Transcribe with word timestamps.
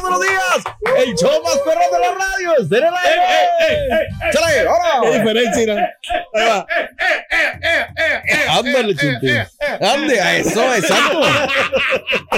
buenos 0.00 0.20
días. 0.20 0.64
El 0.96 1.14
show 1.14 1.42
más 1.42 1.58
perro 1.58 1.80
de 1.92 2.00
la 2.00 2.12
radio. 2.14 2.56
¡Está 2.60 2.76
en 2.78 2.84
el 2.84 2.94
aire! 2.94 4.08
¡Chale, 4.32 4.68
ahora! 4.68 5.00
Qué 5.02 5.18
diferencia, 5.18 5.74
¿no? 5.74 5.80
Ahí 6.34 6.46
va. 6.48 6.66
Ándale, 8.58 8.94
Chunti. 8.96 9.28
Ande, 9.80 10.20
a 10.20 10.36
eso, 10.36 10.74
exacto. 10.74 11.20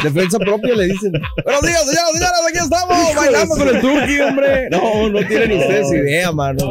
Defensa 0.02 0.38
propia 0.38 0.74
le 0.74 0.84
dicen. 0.84 1.12
Buenos 1.44 1.62
días, 1.62 1.84
señoras 1.86 2.10
y 2.12 2.18
señores, 2.18 2.40
aquí 2.48 2.58
estamos 2.58 3.14
bailando 3.14 3.56
con 3.56 3.68
el 3.68 3.80
turkey, 3.80 4.20
hombre. 4.20 4.68
No, 4.70 5.08
no 5.08 5.26
tienen 5.26 5.52
ustedes 5.58 5.92
idea, 5.92 6.32
mano. 6.32 6.68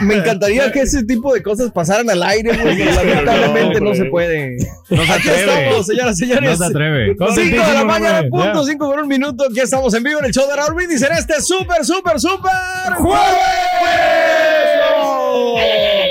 Me 0.00 0.14
encantaría 0.16 0.72
que 0.72 0.80
ese 0.80 1.04
tipo 1.04 1.32
de 1.34 1.42
cosas 1.42 1.70
pasaran 1.72 2.08
al 2.10 2.22
aire, 2.22 2.56
güey. 2.56 2.78
Lamentablemente 2.84 3.80
no, 3.80 3.94
se 3.94 4.06
puede. 4.06 4.56
No 4.88 5.04
se 5.04 5.12
Aquí 5.12 5.28
atreve. 5.28 5.66
estamos, 5.66 5.86
señoras 5.86 6.16
y 6.16 6.26
señores. 6.26 6.50
No 6.50 6.56
se 6.56 6.64
atreve. 6.72 7.16
5 7.18 7.66
de 7.66 7.74
la 7.74 7.84
mañana, 7.84 8.17
güey. 8.20 8.30
punto, 8.30 8.60
Ya. 8.62 8.70
5 8.72 8.90
por 8.90 9.00
un 9.00 9.08
minuto. 9.08 9.44
Aquí 9.50 9.60
estamos 9.60 9.92
en 9.94 10.02
vivo 10.02 10.18
en 10.20 10.26
el 10.26 10.32
show 10.32 10.46
de 10.48 10.56
Raúl 10.56 10.74
Brindis 10.74 11.02
en 11.02 11.12
este 11.12 11.40
súper, 11.40 11.84
súper, 11.84 12.20
súper 12.20 12.94
jueves. 12.96 14.77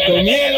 Con 0.07 0.23
miedo. 0.23 0.57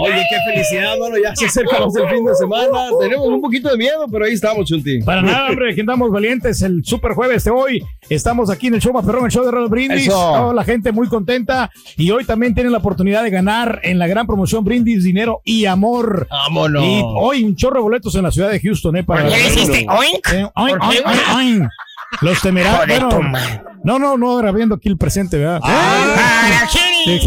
Oye, 0.00 0.22
qué 0.30 0.52
felicidad, 0.52 0.96
mano. 0.98 1.16
Ya 1.22 1.34
se 1.34 1.46
acerca 1.46 1.80
más 1.80 1.94
el 1.96 2.08
fin 2.08 2.24
de 2.24 2.34
semana. 2.34 2.88
Tenemos 3.00 3.26
un 3.26 3.40
poquito 3.40 3.70
de 3.70 3.76
miedo, 3.76 4.06
pero 4.10 4.24
ahí 4.24 4.32
estamos, 4.32 4.66
Chunti. 4.66 5.02
Para 5.02 5.22
nada, 5.22 5.50
hombre, 5.50 5.72
aquí 5.72 5.80
andamos 5.80 6.10
valientes. 6.10 6.62
El 6.62 6.84
super 6.84 7.12
jueves 7.12 7.44
de 7.44 7.50
hoy. 7.50 7.84
Estamos 8.08 8.50
aquí 8.50 8.66
en 8.66 8.74
el 8.74 8.80
show 8.80 8.92
más 8.92 9.04
perrón, 9.04 9.24
el 9.24 9.30
show 9.30 9.44
de 9.44 9.50
Raúl 9.50 9.68
Brindis. 9.68 10.08
Toda 10.08 10.54
la 10.54 10.64
gente 10.64 10.92
muy 10.92 11.08
contenta. 11.08 11.70
Y 11.96 12.10
hoy 12.10 12.24
también 12.24 12.54
tienen 12.54 12.72
la 12.72 12.78
oportunidad 12.78 13.22
de 13.22 13.30
ganar 13.30 13.80
en 13.82 13.98
la 13.98 14.06
gran 14.06 14.26
promoción 14.26 14.64
Brindis, 14.64 15.04
dinero 15.04 15.40
y 15.44 15.66
amor. 15.66 16.26
Vámonos. 16.30 16.84
Y 16.84 17.02
hoy 17.04 17.44
un 17.44 17.56
chorro 17.56 17.76
de 17.76 17.82
boletos 17.82 18.14
en 18.14 18.24
la 18.24 18.30
ciudad 18.30 18.50
de 18.50 18.60
Houston, 18.60 18.96
¿eh? 18.96 19.04
Para 19.04 19.22
¿Por 19.22 19.32
qué 19.32 19.38
le 19.38 19.46
hiciste 19.46 19.86
oink? 19.88 20.32
Eh, 20.32 20.48
oink, 20.54 20.78
¿Por 20.78 20.90
qué, 20.90 20.98
oink, 20.98 21.06
oink, 21.06 21.36
oink. 21.36 21.70
Los 22.20 22.42
temerarios. 22.42 23.00
Bueno, 23.00 23.32
no, 23.84 23.98
no, 23.98 24.16
no, 24.16 24.30
ahora 24.30 24.52
viendo 24.52 24.74
aquí 24.74 24.88
el 24.88 24.98
presente, 24.98 25.38
¿verdad? 25.38 25.60
¡Para 25.60 26.68
Sí. 27.04 27.20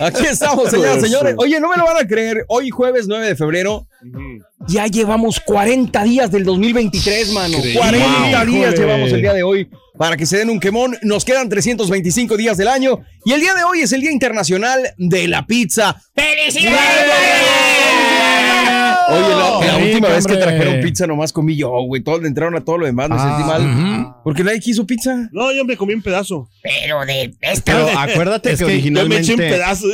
Aquí 0.00 0.26
estamos, 0.26 0.70
señoras 0.70 0.98
y 0.98 1.00
señores. 1.02 1.34
Oye, 1.38 1.60
no 1.60 1.68
me 1.70 1.76
lo 1.76 1.84
van 1.84 1.96
a 1.96 2.06
creer. 2.06 2.44
Hoy, 2.48 2.70
jueves 2.70 3.06
9 3.06 3.26
de 3.26 3.36
febrero, 3.36 3.86
ya 4.68 4.86
llevamos 4.86 5.40
40 5.40 6.02
días 6.04 6.30
del 6.30 6.44
2023, 6.44 7.32
mano. 7.32 7.58
40 7.74 8.44
días 8.44 8.78
llevamos 8.78 9.12
el 9.12 9.20
día 9.20 9.32
de 9.32 9.42
hoy 9.42 9.68
para 9.96 10.16
que 10.16 10.26
se 10.26 10.38
den 10.38 10.50
un 10.50 10.60
quemón. 10.60 10.96
Nos 11.02 11.24
quedan 11.24 11.48
325 11.48 12.36
días 12.36 12.56
del 12.56 12.68
año 12.68 13.00
y 13.24 13.32
el 13.32 13.40
día 13.40 13.54
de 13.54 13.64
hoy 13.64 13.80
es 13.80 13.92
el 13.92 14.00
Día 14.00 14.12
Internacional 14.12 14.94
de 14.98 15.28
la 15.28 15.46
Pizza. 15.46 16.02
Oye, 19.08 19.20
la, 19.28 19.66
la 19.72 19.78
Qué 19.78 19.84
última 19.86 20.08
vez 20.08 20.26
que 20.26 20.36
trajeron 20.36 20.80
pizza 20.80 21.06
nomás 21.06 21.32
comí 21.32 21.56
yo, 21.56 21.70
güey. 21.86 22.02
Todos 22.02 22.22
le 22.22 22.28
entraron 22.28 22.54
a 22.56 22.60
todo 22.64 22.78
lo 22.78 22.86
demás, 22.86 23.08
me 23.10 23.18
sentí 23.18 23.42
Ah, 23.44 23.46
mal. 23.58 24.14
Porque 24.24 24.42
nadie 24.44 24.60
quiso 24.60 24.86
pizza. 24.86 25.28
No, 25.32 25.52
yo 25.52 25.64
me 25.64 25.76
comí 25.76 25.94
un 25.94 26.02
pedazo. 26.02 26.48
Pero 26.62 27.04
de 27.04 27.34
esta. 27.40 27.72
Pero 27.72 27.98
acuérdate 27.98 28.52
Es 28.52 28.58
que, 28.60 28.66
que 28.66 28.80
Yo 28.82 28.90
me 29.08 29.16
eché 29.18 29.34
un 29.34 29.40
originalmente. 29.40 29.48
pedazo. 29.50 29.86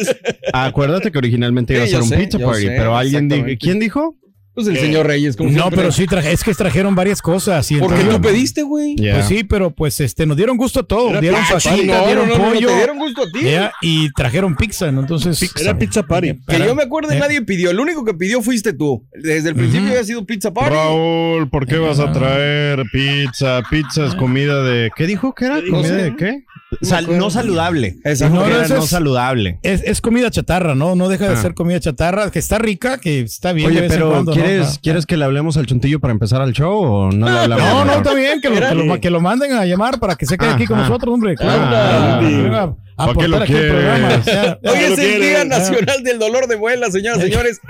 Acuérdate 0.53 1.11
que 1.13 1.19
originalmente 1.19 1.75
iba 1.75 1.85
a 1.85 1.87
ser 1.87 2.03
un 2.03 2.09
sé, 2.09 2.17
pizza 2.19 2.39
party, 2.39 2.63
sé, 2.63 2.75
pero 2.77 2.97
alguien 2.97 3.29
dijo. 3.29 3.47
¿Quién 3.59 3.81
dijo? 3.81 4.15
Pues 4.55 4.67
el 4.67 4.77
señor 4.79 5.07
Reyes, 5.07 5.37
como 5.37 5.49
No, 5.51 5.55
siempre. 5.57 5.77
pero 5.77 5.93
sí, 5.93 6.07
traje- 6.07 6.33
es 6.33 6.43
que 6.45 6.53
trajeron 6.55 6.95
varias 6.95 7.23
cosas. 7.23 7.71
Y 7.71 7.77
Porque 7.77 8.03
tú 8.05 8.21
pediste, 8.21 8.63
güey. 8.63 8.97
Pues 8.97 9.27
sí, 9.27 9.45
pero 9.45 9.71
pues 9.71 10.01
este, 10.01 10.27
nos 10.27 10.37
dieron 10.37 10.57
gusto 10.57 10.81
a 10.81 10.83
todo. 10.83 11.11
Era 11.11 11.21
dieron 11.21 11.41
party. 11.49 11.69
No, 11.87 12.05
dieron 12.07 12.29
no, 12.29 12.37
no, 12.37 12.45
no, 12.47 12.53
pollo. 12.53 12.69
te 12.69 12.75
dieron 12.77 12.99
gusto 12.99 13.23
a 13.23 13.31
ti. 13.33 13.43
ya, 13.45 13.73
y 13.81 14.11
trajeron 14.13 14.57
pizza, 14.57 14.91
¿no? 14.91 15.01
Entonces. 15.01 15.41
Era 15.61 15.79
pizza 15.79 16.03
party. 16.03 16.41
Que 16.49 16.59
yo 16.59 16.75
me 16.75 16.83
acuerdo, 16.83 17.11
Eh. 17.13 17.19
nadie 17.19 17.43
pidió. 17.43 17.71
El 17.71 17.81
único 17.81 18.05
que 18.05 18.13
pidió 18.15 18.43
fuiste 18.43 18.73
tú. 18.73 19.07
Desde 19.15 19.51
el 19.51 19.55
principio 19.55 19.89
había 19.91 20.05
sido 20.05 20.27
pizza 20.27 20.53
party. 20.53 20.75
Raúl, 20.75 21.49
¿por 21.49 21.67
qué 21.67 21.79
vas 21.79 22.01
a 22.01 22.13
traer 22.13 22.83
pizza? 22.93 23.63
Pizza 23.71 24.05
es 24.07 24.15
comida 24.15 24.63
de. 24.65 24.91
¿Qué 24.97 25.07
dijo 25.07 25.35
que 25.35 25.45
era? 25.47 25.61
¿Comida 25.69 25.95
de 25.97 26.17
qué? 26.17 26.45
Sal- 26.83 27.19
no 27.19 27.31
saludable. 27.31 27.97
Exacto. 28.05 28.35
No, 28.37 28.43
no, 28.49 28.55
Era 28.55 28.65
eso 28.65 28.77
no 28.77 28.85
es- 28.85 28.91
saludable. 28.91 29.59
Es, 29.65 29.83
es 29.85 30.01
comida 30.01 30.31
chatarra, 30.31 30.77
¿no? 30.77 30.95
No 30.95 31.09
deja 31.09 31.27
de 31.29 31.35
Ah. 31.35 31.43
ser 31.43 31.55
comida 31.55 31.81
chatarra, 31.81 32.31
que 32.31 32.39
está 32.39 32.59
rica, 32.59 32.99
que 32.99 33.21
está 33.23 33.53
bien. 33.53 33.69
Oye, 33.69 33.83
pero 33.89 34.11
cuando, 34.11 34.35
¿no? 34.37 34.40
¿Quieres. 34.43 34.79
¿quieres 34.83 35.07
que 35.07 35.17
le 35.17 35.25
hablemos 35.25 35.57
al 35.57 35.67
chuntillo 35.67 36.01
para 36.01 36.13
empezar 36.13 36.41
al 36.43 36.53
show 36.53 36.83
o 36.83 37.11
no 37.13 37.29
le 37.29 37.39
hablamos? 37.39 37.65
No, 37.65 37.85
no, 37.85 37.93
está 37.95 38.15
bien, 38.15 38.41
que 38.41 38.49
lo, 38.51 38.57
que, 38.57 38.75
lo, 38.75 39.01
que 39.01 39.11
lo 39.11 39.21
manden 39.21 39.53
a 39.53 39.65
llamar 39.67 39.99
para 40.01 40.15
que 40.17 40.27
se 40.27 40.37
quede 40.39 40.51
aquí 40.51 40.67
con 40.67 40.79
Ah, 40.79 40.83
nosotros, 40.83 41.13
hombre. 41.15 41.35
Claro. 41.37 41.63
ah, 41.67 42.21
Ah, 42.53 42.73
¿Para 43.07 43.15
qué 43.19 43.29
lo 43.29 43.45
quieres? 43.45 44.29
Hoy 44.63 44.79
es 44.93 44.99
el. 44.99 45.21
Día 45.21 45.45
Nacional 45.45 46.03
del 46.03 46.19
Dolor 46.19 46.47
de 46.47 46.57
Muela, 46.57 46.91
señoras 46.91 47.19
y 47.21 47.23
señores. 47.31 47.61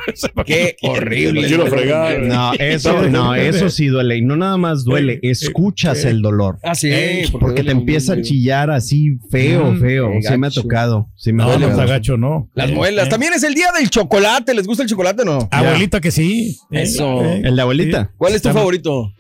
Qué 0.46 0.76
horrible. 0.82 1.46
Quiero 1.46 1.66
fregar. 1.66 2.20
No, 2.20 2.52
eso, 2.58 3.02
no, 3.08 3.34
eso 3.34 3.68
sí 3.70 3.86
duele. 3.86 4.16
Y 4.18 4.22
no 4.22 4.36
nada 4.36 4.56
más 4.56 4.84
duele, 4.84 5.18
escuchas 5.22 6.04
el 6.04 6.22
dolor. 6.22 6.58
Ah, 6.62 6.74
sí. 6.74 6.90
Porque 7.38 7.62
te 7.64 7.70
empieza 7.72 8.14
a 8.14 8.22
chillar 8.22 8.70
así 8.70 9.18
feo, 9.30 9.72
Mm, 9.72 9.80
feo. 9.80 10.10
Sí 10.22 10.36
me 10.38 10.46
ha 10.46 10.50
tocado. 10.50 11.08
Sí 11.16 11.32
me 11.32 11.42
ha 11.42 11.46
tocado. 11.58 11.86
gacho, 11.86 12.16
¿no. 12.16 12.48
Las 12.54 12.70
muelas. 12.72 13.06
eh. 13.06 13.10
También 13.10 13.32
es 13.32 13.42
el 13.42 13.54
día 13.54 13.68
del 13.76 13.88
chocolate. 13.90 14.54
¿Les 14.54 14.66
gusta 14.66 14.82
el 14.82 14.88
chocolate 14.88 15.22
o 15.22 15.24
no? 15.24 15.48
Abuelita 15.50 16.00
que 16.00 16.10
sí. 16.10 16.58
Eso. 16.70 17.22
eh, 17.24 17.42
El 17.44 17.56
de 17.56 17.62
abuelita. 17.62 18.12
¿Cuál 18.16 18.34
es 18.34 18.42
tu 18.42 18.50
favorito? 18.50 19.12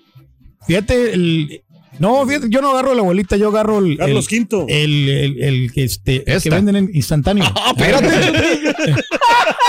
Fíjate, 0.66 1.14
el, 1.14 1.62
no, 2.00 2.26
fíjate, 2.26 2.48
yo 2.48 2.62
no 2.62 2.70
agarro 2.70 2.92
a 2.92 2.94
la 2.94 3.02
abuelita, 3.02 3.36
yo 3.36 3.48
agarro 3.48 3.78
el, 3.78 3.98
Carlos 3.98 4.24
el, 4.24 4.28
Quinto. 4.28 4.64
el, 4.68 5.08
el, 5.10 5.42
el 5.42 5.72
que, 5.72 5.84
este, 5.84 6.24
el 6.32 6.42
que 6.42 6.48
venden 6.48 6.76
en 6.76 6.90
instantáneo. 6.94 7.44
Ah, 7.54 7.74
espérate. 7.76 8.08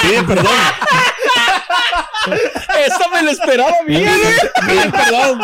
Pide 0.02 0.24
perdón. 0.24 0.46
Esta 2.88 3.10
me 3.14 3.24
la 3.24 3.32
esperaba 3.32 3.74
bien. 3.88 4.10
Pide 4.68 4.92
perdón. 4.92 5.40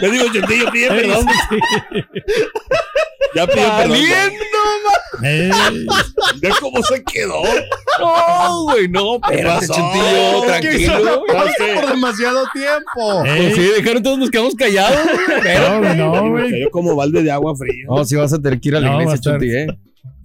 Te 0.00 0.10
digo, 0.10 0.24
Chentillo, 0.32 0.70
pide 0.70 0.88
perdón. 0.88 1.26
Ya 3.34 3.46
pidió 3.46 3.76
perdón. 3.76 3.98
Ve 6.40 6.50
cómo 6.60 6.82
se 6.82 7.02
quedó. 7.04 7.42
No, 8.00 8.62
güey, 8.64 8.88
no, 8.88 9.16
espérate, 9.16 9.66
pasó? 9.66 9.74
Chutillo, 9.74 10.42
tranquilo. 10.42 11.22
Por 11.26 11.90
demasiado 11.90 12.44
tiempo. 12.52 13.22
Pues 13.22 13.54
sí, 13.54 13.62
dejaron 13.76 14.02
todos 14.02 14.18
nos 14.18 14.30
quedamos 14.30 14.54
callados. 14.54 14.98
Pero, 15.42 15.80
no, 15.80 15.94
no, 15.94 16.30
güey. 16.30 16.50
Cayó 16.50 16.70
como 16.70 16.96
balde 16.96 17.22
de 17.22 17.30
agua 17.30 17.54
fría. 17.56 17.84
no, 17.88 18.04
si 18.04 18.16
vas 18.16 18.32
a 18.32 18.40
tener 18.40 18.60
que 18.60 18.68
ir 18.68 18.76
a 18.76 18.80
la 18.80 18.92
iglesia, 18.94 19.18
Chuti, 19.20 19.50
¿eh? 19.50 19.66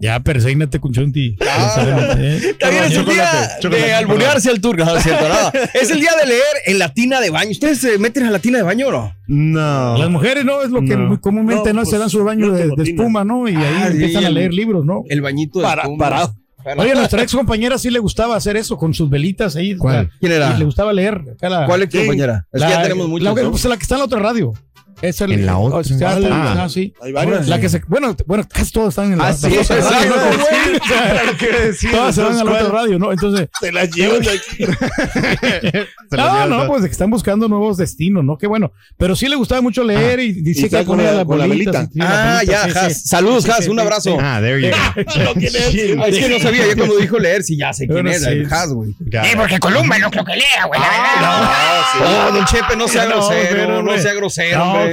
Ya, 0.02 0.20
perségnate 0.22 0.80
con 0.80 0.94
Chunti. 0.94 1.36
Ah. 1.48 2.16
Eh, 2.18 2.56
También 2.60 2.86
es 2.86 2.96
el 2.96 3.06
día 3.06 3.32
de 3.70 3.94
alburearse 3.94 4.50
al 4.50 4.62
tour. 4.62 4.78
No, 4.78 4.96
es 4.96 5.04
cierto, 5.04 5.28
nada. 5.28 5.52
Es 5.74 5.90
el 5.92 6.00
día 6.00 6.12
de 6.22 6.28
leer 6.28 6.44
en 6.68 6.80
la 6.80 6.94
tina 6.94 7.20
de 7.20 7.30
baño. 7.30 7.52
¿Ustedes 7.52 7.80
se 7.80 7.98
meten 7.98 8.26
a 8.26 8.32
la 8.32 8.40
tina 8.40 8.60
de 8.60 8.64
baño 8.64 8.88
o 8.88 8.92
no? 8.92 9.14
No. 9.28 9.98
Las 9.98 10.10
mujeres, 10.10 10.46
¿no? 10.46 10.62
Es 10.62 10.70
lo 10.70 10.80
que 10.82 10.96
No. 10.96 11.08
muy 11.08 11.18
comúnmente, 11.20 11.74
No, 11.74 11.82
¿no? 11.82 11.86
se 11.86 11.92
pues, 11.92 12.00
dan 12.00 12.10
su 12.10 12.24
baño 12.24 12.48
no 12.48 12.54
de, 12.54 12.84
espuma, 12.84 13.24
¿no? 13.26 13.48
Y 13.50 13.56
ahí 13.56 13.64
Ah, 13.78 13.86
sí, 13.88 13.94
empiezan 13.94 14.24
a 14.24 14.28
el- 14.30 14.34
leer 14.36 14.54
libros, 14.54 14.86
¿no? 14.86 15.04
El 15.10 15.22
bañito 15.22 15.60
de 15.60 15.64
Para- 15.66 15.82
espuma. 15.84 16.06
parado. 16.06 16.36
Para- 16.64 16.82
Oye, 16.82 16.92
a 16.92 16.96
nuestra 16.96 17.22
ex 17.24 17.34
compañera 17.34 17.78
sí 17.78 17.90
le 17.90 18.00
gustaba 18.00 18.36
hacer 18.36 18.58
eso 18.58 18.78
con 18.78 18.94
sus 18.94 19.10
velitas 19.10 19.56
ahí. 19.56 19.76
¿Cuál? 19.78 20.12
¿Quién 20.20 20.34
era? 20.34 20.54
Y 20.56 20.60
le 20.60 20.66
gustaba 20.66 20.92
leer. 20.92 21.22
La, 21.42 21.66
¿Cuál 21.66 21.84
es 21.84 21.90
tu 21.90 21.98
Sí. 21.98 22.04
compañera? 22.06 22.46
Es 22.52 22.60
la- 22.62 22.68
que 22.68 22.74
ya 22.74 22.82
tenemos 22.84 23.08
muchos. 23.08 23.24
La, 23.24 23.42
¿no? 23.44 23.52
pues, 23.52 23.64
la 23.66 23.78
que 23.78 23.84
está 23.84 23.96
en 23.96 24.00
la 24.00 24.06
otra 24.06 24.20
radio. 24.20 24.54
Es 25.02 25.22
¿En 25.22 25.46
la 25.46 25.58
otra? 25.58 25.84
sí, 25.84 25.98
ya, 25.98 26.18
Ah. 26.30 26.64
ah, 26.66 26.70
sí. 26.70 26.94
Hay 27.02 27.14
varios. 27.14 27.48
La 27.48 27.60
que 27.62 27.70
se, 27.70 27.82
bueno, 27.88 28.16
bueno, 28.26 28.44
casi 28.52 28.72
todos 28.74 28.90
están 28.90 29.12
en 29.14 29.18
la, 29.18 29.28
Ah, 29.28 29.30
la 29.30 29.34
sí, 29.38 29.48
otra 29.58 29.64
sí, 29.64 29.72
radio, 29.94 30.14
O 30.16 30.88
sea, 30.88 31.66
decir. 31.68 31.92
Todas 31.92 32.16
se 32.16 32.22
van 32.22 32.38
a 32.38 32.44
la 32.44 32.52
otra 32.52 32.68
radio, 32.70 33.00
¿no? 33.00 33.12
Entonces, 33.12 33.48
Se 33.62 33.72
las 33.72 33.90
llevan 33.92 34.22
de 34.22 34.30
aquí. 34.32 34.66
No, 36.12 36.48
no, 36.48 36.68
pues 36.68 36.82
que 36.86 36.92
están 36.92 37.10
buscando 37.12 37.48
nuevos 37.48 37.78
destinos, 37.78 38.24
¿no? 38.24 38.38
Qué 38.38 38.48
bueno. 38.48 38.72
Pero 38.98 39.16
sí 39.16 39.28
le 39.28 39.36
gustaba 39.36 39.62
mucho 39.62 39.84
leer 39.84 40.20
y 40.20 40.34
decía 40.42 40.66
está 40.66 40.80
que 40.80 40.86
con 40.86 40.98
ponía 40.98 41.12
la- 41.12 41.24
con 41.26 41.38
la 41.38 41.46
velita. 41.48 41.88
y- 41.94 42.00
Ah, 42.02 42.42
ya, 42.46 42.64
sí, 42.66 42.72
Has. 42.76 43.02
sí. 43.04 43.08
Saludos, 43.08 43.44
Sí, 43.44 43.52
Has. 43.52 43.68
Un 43.68 43.80
abrazo. 43.80 44.18
Ah, 44.20 44.40
there 44.42 44.60
you 44.62 44.70
go. 44.70 44.76
Ah, 46.04 46.08
es 46.08 46.18
que 46.18 46.30
no 46.30 46.40
sabía. 46.40 46.66
Ya 46.68 46.76
cuando 46.76 46.98
dijo 46.98 47.20
leer, 47.20 47.44
sí, 47.44 47.58
ya 47.58 47.72
sé 47.74 47.88
quién 47.88 48.08
era. 48.08 48.18
sí. 48.20 48.26
El 48.28 48.52
Has, 48.52 48.70
güey. 48.74 48.92
Sí, 49.00 49.30
porque 49.38 49.60
Columba 49.60 49.98
no 50.00 50.10
creo 50.10 50.26
que 50.26 50.36
lea, 50.36 50.66
güey, 50.68 50.80
la 50.80 50.88
verdad. 50.90 52.32
No, 52.32 52.38
don 52.38 52.46
Chepe, 52.46 52.76
no 52.76 52.88
sea 52.88 53.06
No, 53.06 53.12
grosero. 53.12 53.84
No 53.84 53.98
sea 53.98 54.14
grosero, 54.14 54.89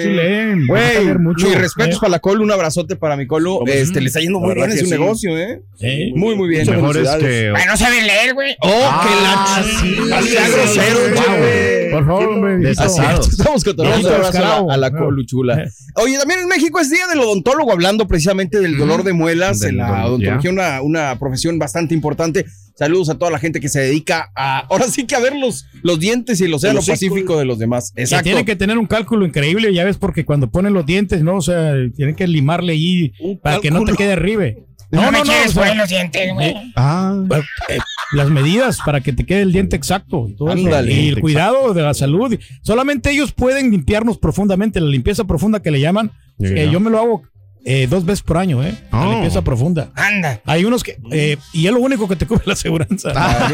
Güey, 0.68 1.14
mis 1.36 1.54
respetos 1.58 1.94
Eh, 1.96 1.98
para 2.00 2.10
la 2.10 2.18
Colo, 2.18 2.42
un 2.44 2.50
abrazote 2.52 2.96
para 2.96 3.16
mi 3.16 3.26
Colo. 3.26 3.58
Como 3.58 3.72
Este, 3.72 4.00
le 4.00 4.06
está 4.08 4.20
yendo 4.20 4.38
muy 4.40 4.54
bien 4.54 4.70
en 4.70 4.78
su 4.78 4.84
sí. 4.84 4.90
negocio, 4.90 5.38
¿eh? 5.38 5.60
Sí. 5.78 6.12
Muy, 6.14 6.34
muy 6.34 6.48
bien. 6.48 6.68
Mejor 6.70 6.96
es 6.96 7.08
que. 7.16 7.50
Bueno, 7.50 7.72
no 7.72 7.76
saben 7.76 8.06
leer, 8.06 8.34
güey. 8.34 8.56
Oh, 8.62 8.68
que 8.68 9.22
la 9.22 9.34
Ah, 9.36 9.62
sí. 9.80 9.94
Sea 10.28 10.46
Sí, 10.46 10.52
grosero, 10.52 10.98
sí, 11.16 11.85
Chepe. 11.86 11.94
Por 11.94 12.06
favor, 12.06 12.28
hombre. 12.28 12.56
Desasado. 12.58 13.20
Estamos 13.30 13.64
cotorreando. 13.64 14.08
Abrazo 14.08 14.68
a 14.68 14.74
a 14.74 14.76
la 14.76 14.86
Ah. 14.86 14.92
Colo 14.92 15.22
chula. 15.24 15.64
Oye, 15.96 16.18
también 16.18 16.40
en 16.40 16.48
México 16.48 16.78
es 16.80 16.90
día 16.90 17.06
del 17.08 17.20
odontólogo, 17.20 17.72
hablando 17.72 18.06
precisamente 18.06 18.60
del 18.60 18.76
dolor 18.78 19.02
de 19.04 19.12
muelas. 19.12 19.62
En 19.62 19.78
la 19.78 19.88
dolor, 19.88 20.06
odontología, 20.06 20.50
una, 20.50 20.82
una 20.82 21.18
profesión 21.18 21.58
bastante 21.58 21.94
importante. 21.94 22.44
Saludos 22.78 23.08
a 23.08 23.14
toda 23.18 23.30
la 23.30 23.38
gente 23.38 23.58
que 23.58 23.68
se 23.70 23.80
dedica 23.80 24.30
a, 24.36 24.58
ahora 24.70 24.86
sí 24.88 25.06
que 25.06 25.16
a 25.16 25.20
ver 25.20 25.34
los, 25.34 25.66
los 25.82 25.98
dientes 25.98 26.40
y 26.40 26.44
el 26.44 26.54
océano 26.54 26.76
Los. 26.76 26.86
Pacífico 26.88 27.38
de 27.38 27.44
los 27.46 27.58
demás. 27.58 27.92
Que 27.94 28.02
Exacto. 28.02 28.24
tienen 28.24 28.44
que 28.44 28.54
tener 28.56 28.76
un 28.78 28.86
cálculo 28.86 29.24
increíble, 29.26 29.72
ya 29.72 29.84
ves, 29.84 29.96
porque 29.96 30.24
cuando 30.24 30.50
ponen 30.50 30.74
los 30.74 30.84
dientes, 30.86 31.22
¿no? 31.22 31.36
O 31.36 31.42
sea, 31.42 31.74
tienen 31.94 32.14
que 32.14 32.26
limarle 32.26 32.72
ahí 32.74 33.12
para 33.42 33.60
que 33.60 33.70
no 33.70 33.84
te 33.84 33.94
quede 33.94 34.12
arriba. 34.12 34.44
No, 34.90 35.02
No, 35.02 35.12
me 35.12 35.18
no, 35.18 35.24
no. 35.24 35.30
quieres 35.30 35.48
o 35.48 35.52
sea, 35.52 35.62
poner 35.62 35.76
los 35.76 35.88
dientes, 35.88 36.32
güey. 36.34 36.54
Ah. 36.76 37.24
eh, 37.68 37.78
las 38.12 38.30
medidas 38.30 38.78
para 38.84 39.00
que 39.00 39.12
te 39.12 39.26
quede 39.26 39.42
el 39.42 39.52
diente 39.52 39.74
exacto. 39.76 40.26
y 40.28 40.34
todo 40.36 40.48
eso. 40.48 40.58
Ándale. 40.58 40.92
y 40.92 41.08
el 41.08 41.20
cuidado 41.20 41.74
de 41.74 41.82
la 41.82 41.94
salud. 41.94 42.38
Solamente 42.62 43.10
ellos 43.10 43.32
pueden 43.32 43.70
limpiarnos 43.70 44.18
profundamente, 44.18 44.80
la 44.80 44.88
limpieza 44.88 45.24
profunda 45.24 45.60
que 45.60 45.70
le 45.70 45.80
llaman. 45.80 46.12
Yeah. 46.38 46.50
Eh, 46.64 46.70
yo 46.70 46.80
me 46.80 46.90
lo 46.90 46.98
hago 46.98 47.22
eh, 47.66 47.86
dos 47.90 48.04
veces 48.06 48.22
por 48.22 48.38
año, 48.38 48.62
¿eh? 48.64 48.74
La 48.92 49.06
Oh. 49.06 49.10
limpieza 49.12 49.42
profunda. 49.42 49.90
Anda. 49.94 50.40
Hay 50.46 50.64
unos 50.64 50.82
que. 50.82 50.96
eh, 51.10 51.36
y 51.52 51.66
es 51.66 51.72
lo 51.72 51.80
único 51.80 52.06
que 52.08 52.16
te 52.16 52.24
cubre 52.26 52.44
la 52.46 52.52
aseguranza. 52.54 53.12
Ah, 53.14 53.48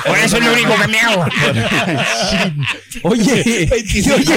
Por 0.06 0.18
eso 0.18 0.38
es 0.38 0.44
lo 0.44 0.52
único 0.52 0.72
que 0.82 0.88
me 0.88 0.98
hago. 1.00 1.24
Oye, 3.02 3.22
oye, 3.22 4.34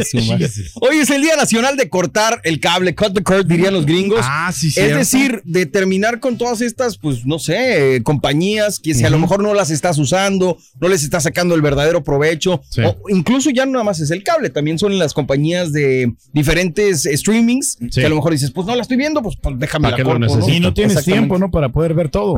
es 0.00 0.14
el, 0.14 1.00
es 1.00 1.10
el 1.10 1.22
Día 1.22 1.36
Nacional 1.36 1.76
de 1.76 1.88
cortar 1.88 2.40
el 2.44 2.60
cable, 2.60 2.94
cut 2.94 3.14
the 3.14 3.22
cord, 3.22 3.46
dirían 3.46 3.72
los 3.72 3.86
gringos. 3.86 4.20
Ah, 4.22 4.50
sí, 4.54 4.68
Es 4.68 4.74
cierto. 4.74 4.96
decir, 4.96 5.40
de 5.44 5.66
terminar 5.66 6.20
con 6.20 6.36
todas 6.38 6.60
estas, 6.60 6.98
pues 6.98 7.24
no 7.24 7.38
sé, 7.38 8.00
compañías 8.04 8.78
que 8.80 8.94
si 8.94 9.04
a 9.04 9.10
lo 9.10 9.18
mejor 9.18 9.42
no 9.42 9.54
las 9.54 9.70
estás 9.70 9.98
usando, 9.98 10.58
no 10.80 10.88
les 10.88 11.02
estás 11.04 11.22
sacando 11.22 11.54
el 11.54 11.62
verdadero 11.62 12.02
provecho, 12.04 12.60
Sí. 12.70 12.82
o 12.84 12.96
incluso 13.08 13.50
ya 13.50 13.64
no 13.66 13.72
nada 13.72 13.84
más 13.84 14.00
es 14.00 14.10
el 14.10 14.22
cable, 14.24 14.50
también 14.50 14.78
son 14.78 14.98
las 14.98 15.14
compañías 15.14 15.72
de 15.72 16.12
diferentes 16.32 17.06
Sí. 17.62 17.88
que 18.00 18.06
a 18.06 18.08
lo 18.08 18.16
mejor 18.16 18.32
dices, 18.32 18.50
pues 18.50 18.66
no 18.66 18.74
la 18.74 18.82
estoy 18.82 18.96
viendo, 18.96 19.22
pues, 19.22 19.36
pues 19.40 19.58
déjame 19.58 19.84
¿Para 19.90 19.98
la 19.98 20.04
corto, 20.04 20.18
¿no? 20.18 20.26
necesito? 20.26 20.56
y 20.56 20.60
no 20.60 20.74
tienes 20.74 21.04
tiempo, 21.04 21.38
¿no? 21.38 21.50
Para 21.50 21.68
poder 21.70 21.94
ver 21.94 22.08
todo. 22.08 22.34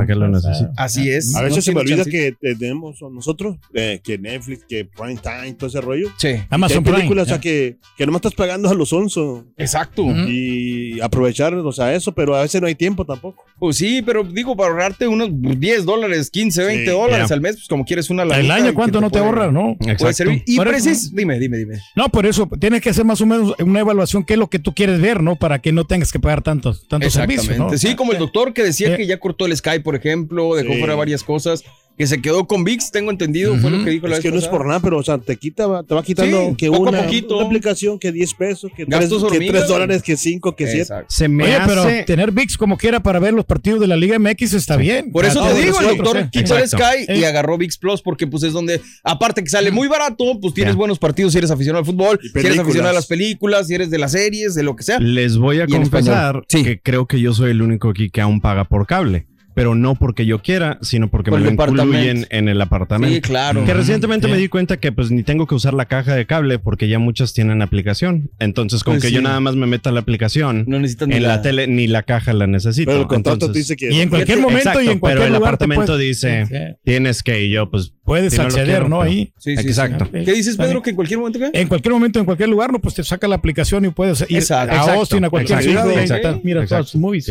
Así 0.77 1.09
es. 1.09 1.35
A 1.35 1.39
no 1.39 1.45
veces 1.45 1.65
se 1.65 1.73
me 1.73 1.81
olvida 1.81 2.05
que 2.05 2.35
eh, 2.41 2.55
tenemos 2.57 3.01
nosotros, 3.01 3.57
eh, 3.73 3.99
que 4.03 4.17
Netflix, 4.17 4.65
que 4.67 4.85
Prime 4.85 5.19
Time, 5.21 5.53
todo 5.53 5.67
ese 5.67 5.81
rollo. 5.81 6.09
Sí, 6.17 6.27
Que 6.27 6.33
hay 6.33 6.45
Amazon 6.49 6.83
Prime. 6.83 6.97
películas, 6.97 7.27
o 7.27 7.29
sea, 7.29 7.39
que, 7.41 7.77
que 7.97 8.05
nomás 8.05 8.19
estás 8.19 8.33
pagando 8.33 8.69
a 8.69 8.73
los 8.73 8.91
onzo 8.93 9.45
exacto. 9.57 10.03
y 10.27 10.82
aprovechar, 11.01 11.53
o 11.53 11.71
sea, 11.71 11.93
eso, 11.93 12.11
pero 12.13 12.35
a 12.35 12.41
veces 12.41 12.61
no 12.61 12.67
hay 12.67 12.75
tiempo 12.75 13.05
tampoco. 13.05 13.43
Pues 13.59 13.77
sí, 13.77 14.01
pero 14.01 14.23
digo, 14.23 14.55
para 14.55 14.69
ahorrarte 14.71 15.07
unos 15.07 15.29
10 15.31 15.85
dólares, 15.85 16.29
15, 16.29 16.63
20 16.65 16.91
dólares 16.91 17.31
al 17.31 17.41
mes, 17.41 17.55
pues 17.55 17.67
como 17.67 17.85
quieres 17.85 18.09
una 18.09 18.23
El 18.23 18.29
lanita 18.29 18.55
año, 18.55 18.73
¿cuánto 18.73 18.99
no 19.01 19.09
te 19.09 19.19
puede- 19.19 19.25
ahorras, 19.25 19.53
no? 19.53 19.75
Puede 19.77 19.91
Exacto. 19.93 20.13
servir. 20.15 20.43
Y 20.45 20.53
eso, 20.55 20.63
precis, 20.63 21.15
dime, 21.15 21.39
dime, 21.39 21.57
dime. 21.57 21.79
No, 21.95 22.09
por 22.09 22.25
eso 22.25 22.49
tienes 22.59 22.81
que 22.81 22.89
hacer 22.89 23.05
más 23.05 23.21
o 23.21 23.25
menos 23.25 23.53
una 23.59 23.79
evaluación 23.79 24.23
qué 24.23 24.33
es 24.33 24.39
lo 24.39 24.49
que 24.49 24.59
tú 24.59 24.73
quieres 24.73 24.99
ver, 24.99 25.21
¿no? 25.23 25.35
Para 25.35 25.59
que 25.59 25.71
no 25.71 25.85
tengas 25.85 26.11
que 26.11 26.19
pagar 26.19 26.41
tantos, 26.41 26.87
tantos 26.87 27.13
servicios, 27.13 27.57
¿no? 27.57 27.75
Sí, 27.77 27.95
como 27.95 28.11
el 28.11 28.19
doctor 28.19 28.53
que 28.53 28.63
decía 28.63 28.93
Eh. 28.93 28.97
que 28.97 29.07
ya 29.07 29.19
cortó 29.19 29.45
el 29.45 29.55
Sky, 29.55 29.79
por 29.79 29.95
ejemplo, 29.95 30.55
dejó 30.55 30.73
Sí. 30.73 30.79
fuera 30.79 30.95
varias 30.95 31.23
cosas, 31.23 31.63
que 31.97 32.07
se 32.07 32.21
quedó 32.21 32.47
con 32.47 32.63
VIX, 32.63 32.89
tengo 32.91 33.11
entendido, 33.11 33.55
fue 33.57 33.69
lo 33.69 33.83
que 33.83 33.91
dijo 33.91 34.07
la 34.07 34.17
Es 34.17 34.23
vez 34.23 34.31
que 34.31 34.35
no 34.35 34.39
es 34.41 34.47
por 34.47 34.65
nada, 34.65 34.79
pero 34.79 34.97
o 34.97 35.03
sea, 35.03 35.19
te 35.19 35.35
quita, 35.37 35.67
va- 35.67 35.83
te 35.83 35.93
va 35.93 36.01
quitando 36.01 36.49
Sí, 36.49 36.55
que 36.57 36.67
poco 36.71 36.87
a 36.87 36.89
una, 36.89 37.03
poquito. 37.03 37.37
una 37.37 37.45
aplicación 37.45 37.99
que 37.99 38.11
10 38.11 38.33
pesos, 38.33 38.71
que 38.75 38.85
3, 38.85 38.99
Gastos 38.99 39.21
que 39.25 39.35
hormiga. 39.35 39.51
tres 39.53 39.67
dólares, 39.67 40.01
que 40.01 40.17
5, 40.17 40.55
que 40.55 40.65
7. 40.65 40.81
Exacto. 40.81 41.05
Se 41.09 41.27
me 41.27 41.43
Oye, 41.43 41.57
pero 41.67 41.83
hace. 41.83 42.03
tener 42.03 42.31
VIX 42.31 42.57
como 42.57 42.77
quiera 42.77 43.01
para 43.01 43.19
ver 43.19 43.33
los 43.33 43.45
partidos 43.45 43.79
de 43.79 43.87
la 43.87 43.95
Liga 43.95 44.17
MX 44.17 44.53
está 44.53 44.75
bien. 44.75 45.11
Por 45.11 45.25
eso 45.25 45.43
Ah, 45.43 45.51
te 45.53 45.61
digo, 45.61 45.79
el 45.79 45.97
doctor 45.97 46.29
quitó 46.31 46.55
el 46.57 46.63
Exacto. 46.63 46.85
Sky 47.07 47.19
y 47.19 47.23
agarró 47.25 47.57
VIX 47.59 47.77
Plus 47.77 48.01
porque 48.01 48.25
pues 48.25 48.41
es 48.43 48.53
donde, 48.53 48.81
aparte 49.03 49.43
que 49.43 49.49
sale 49.49 49.69
muy 49.71 49.87
barato, 49.87 50.23
pues 50.41 50.53
tienes 50.55 50.75
buenos 50.75 50.97
partidos 50.97 51.33
si 51.33 51.37
eres 51.37 51.51
aficionado 51.51 51.79
al 51.81 51.85
fútbol, 51.85 52.19
si 52.21 52.39
eres 52.39 52.57
aficionado 52.57 52.89
a 52.89 52.93
las 52.93 53.05
películas, 53.05 53.67
si 53.67 53.75
eres 53.75 53.89
de 53.91 53.99
las 53.99 54.13
series, 54.13 54.55
de 54.55 54.63
lo 54.63 54.75
que 54.75 54.83
sea. 54.83 54.99
Les 54.99 55.37
voy 55.37 55.59
a 55.59 55.67
confesar. 55.67 56.41
Sí. 56.47 56.63
que 56.63 56.79
creo 56.79 57.05
que 57.05 57.19
yo 57.21 57.33
soy 57.33 57.51
el 57.51 57.61
único 57.61 57.89
aquí 57.89 58.09
que 58.09 58.19
aún 58.21 58.41
paga 58.41 58.63
por 58.65 58.87
cable. 58.87 59.27
Pero 59.53 59.75
no 59.75 59.95
porque 59.95 60.25
yo 60.25 60.39
quiera, 60.41 60.79
sino 60.81 61.09
porque 61.09 61.29
Por 61.31 61.39
me 61.39 61.45
lo 61.45 61.51
incluyen 61.51 62.25
en 62.29 62.49
el 62.49 62.59
apartamento. 62.61 63.13
Sí, 63.15 63.21
claro. 63.21 63.65
Que 63.65 63.73
recientemente 63.73 64.27
Sí. 64.27 64.31
me 64.33 64.37
di 64.37 64.47
cuenta 64.47 64.77
que 64.77 64.91
pues 64.91 65.11
ni 65.11 65.23
tengo 65.23 65.45
que 65.47 65.55
usar 65.55 65.73
la 65.73 65.85
caja 65.85 66.15
de 66.15 66.25
cable 66.25 66.59
porque 66.59 66.87
ya 66.87 66.99
muchas 66.99 67.33
tienen 67.33 67.61
aplicación. 67.61 68.31
Entonces 68.39 68.83
con 68.83 68.93
Pues 68.95 69.03
que 69.03 69.07
sí. 69.09 69.15
yo 69.15 69.21
nada 69.21 69.39
más 69.39 69.55
me 69.55 69.67
meta 69.67 69.91
la 69.91 69.99
aplicación 69.99 70.65
No 70.67 70.79
necesitas 70.79 71.07
ni 71.07 71.15
en 71.15 71.23
la... 71.23 71.41
tele 71.41 71.67
ni 71.67 71.87
la 71.87 72.03
caja 72.03 72.33
la 72.33 72.47
necesito. 72.47 72.89
Pero 72.91 73.01
el 73.01 73.07
contrato 73.07 73.45
Entonces- 73.45 73.67
te 73.67 73.73
dice 73.73 73.75
que 73.75 73.95
Y 73.95 74.01
en 74.01 74.09
cualquier 74.09 74.37
Exacto, 74.39 74.49
momento 74.51 74.81
y 74.81 74.87
en 74.89 74.99
cualquier 74.99 75.17
pero 75.19 75.27
el 75.27 75.33
lugar 75.33 75.53
apartamento 75.53 75.85
puedes- 75.93 76.07
dice 76.07 76.45
Sí, 76.47 76.55
tienes 76.83 77.23
que 77.23 77.45
y 77.45 77.49
yo 77.51 77.69
pues 77.69 77.93
Puedes 78.05 78.33
si 78.33 78.37
no 78.39 78.43
acceder, 78.45 78.65
quiero, 78.65 78.89
¿no? 78.89 78.99
pero- 78.99 79.09
Ahí. 79.11 79.31
Sí, 79.37 79.55
sí, 79.55 79.61
Exacto. 79.65 80.09
Sí. 80.13 80.25
¿Qué 80.25 80.33
dices, 80.33 80.57
Pedro, 80.57 80.81
que 80.81 80.89
en 80.89 80.95
cualquier 80.97 81.19
momento 81.19 81.39
qué? 81.39 81.51
En 81.57 81.69
cualquier 81.69 81.93
momento, 81.93 82.19
en 82.19 82.25
cualquier 82.25 82.49
lugar, 82.49 82.69
no, 82.73 82.79
pues 82.79 82.95
te 82.95 83.03
saca 83.05 83.29
la 83.29 83.35
aplicación 83.35 83.85
y 83.85 83.91
puedes 83.91 84.25
ir 84.29 84.35
Exacto. 84.39 84.73
a 84.73 84.77
Exacto. 84.77 84.99
Austin, 84.99 85.23
a 85.23 85.29
cualquier 85.29 85.59
Exacto. 85.59 85.81
ciudad 85.89 86.01
Exacto. 86.01 86.41
mira 86.43 86.55
todas 86.59 86.71
Exacto. 86.71 86.85
sus 86.87 86.99
movies. 86.99 87.29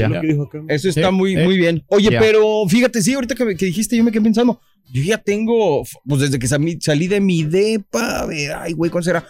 Eso 0.68 0.88
está 0.88 1.10
muy, 1.10 1.36
muy 1.36 1.58
bien. 1.58 1.84
Oye, 1.88 2.11
Pero 2.20 2.64
fíjate, 2.68 3.02
sí, 3.02 3.14
ahorita 3.14 3.34
que, 3.34 3.56
que 3.56 3.66
dijiste, 3.66 3.96
yo 3.96 4.04
me 4.04 4.12
quedé 4.12 4.22
pensando, 4.22 4.60
yo 4.92 5.02
ya 5.02 5.18
tengo, 5.18 5.82
pues 6.06 6.20
desde 6.20 6.38
que 6.38 6.48
salí, 6.48 7.06
de 7.06 7.20
mi 7.20 7.44
depa, 7.44 8.26
de, 8.26 8.52
ay, 8.52 8.72
güey, 8.72 8.90
¿cuál 8.90 9.04
será? 9.04 9.26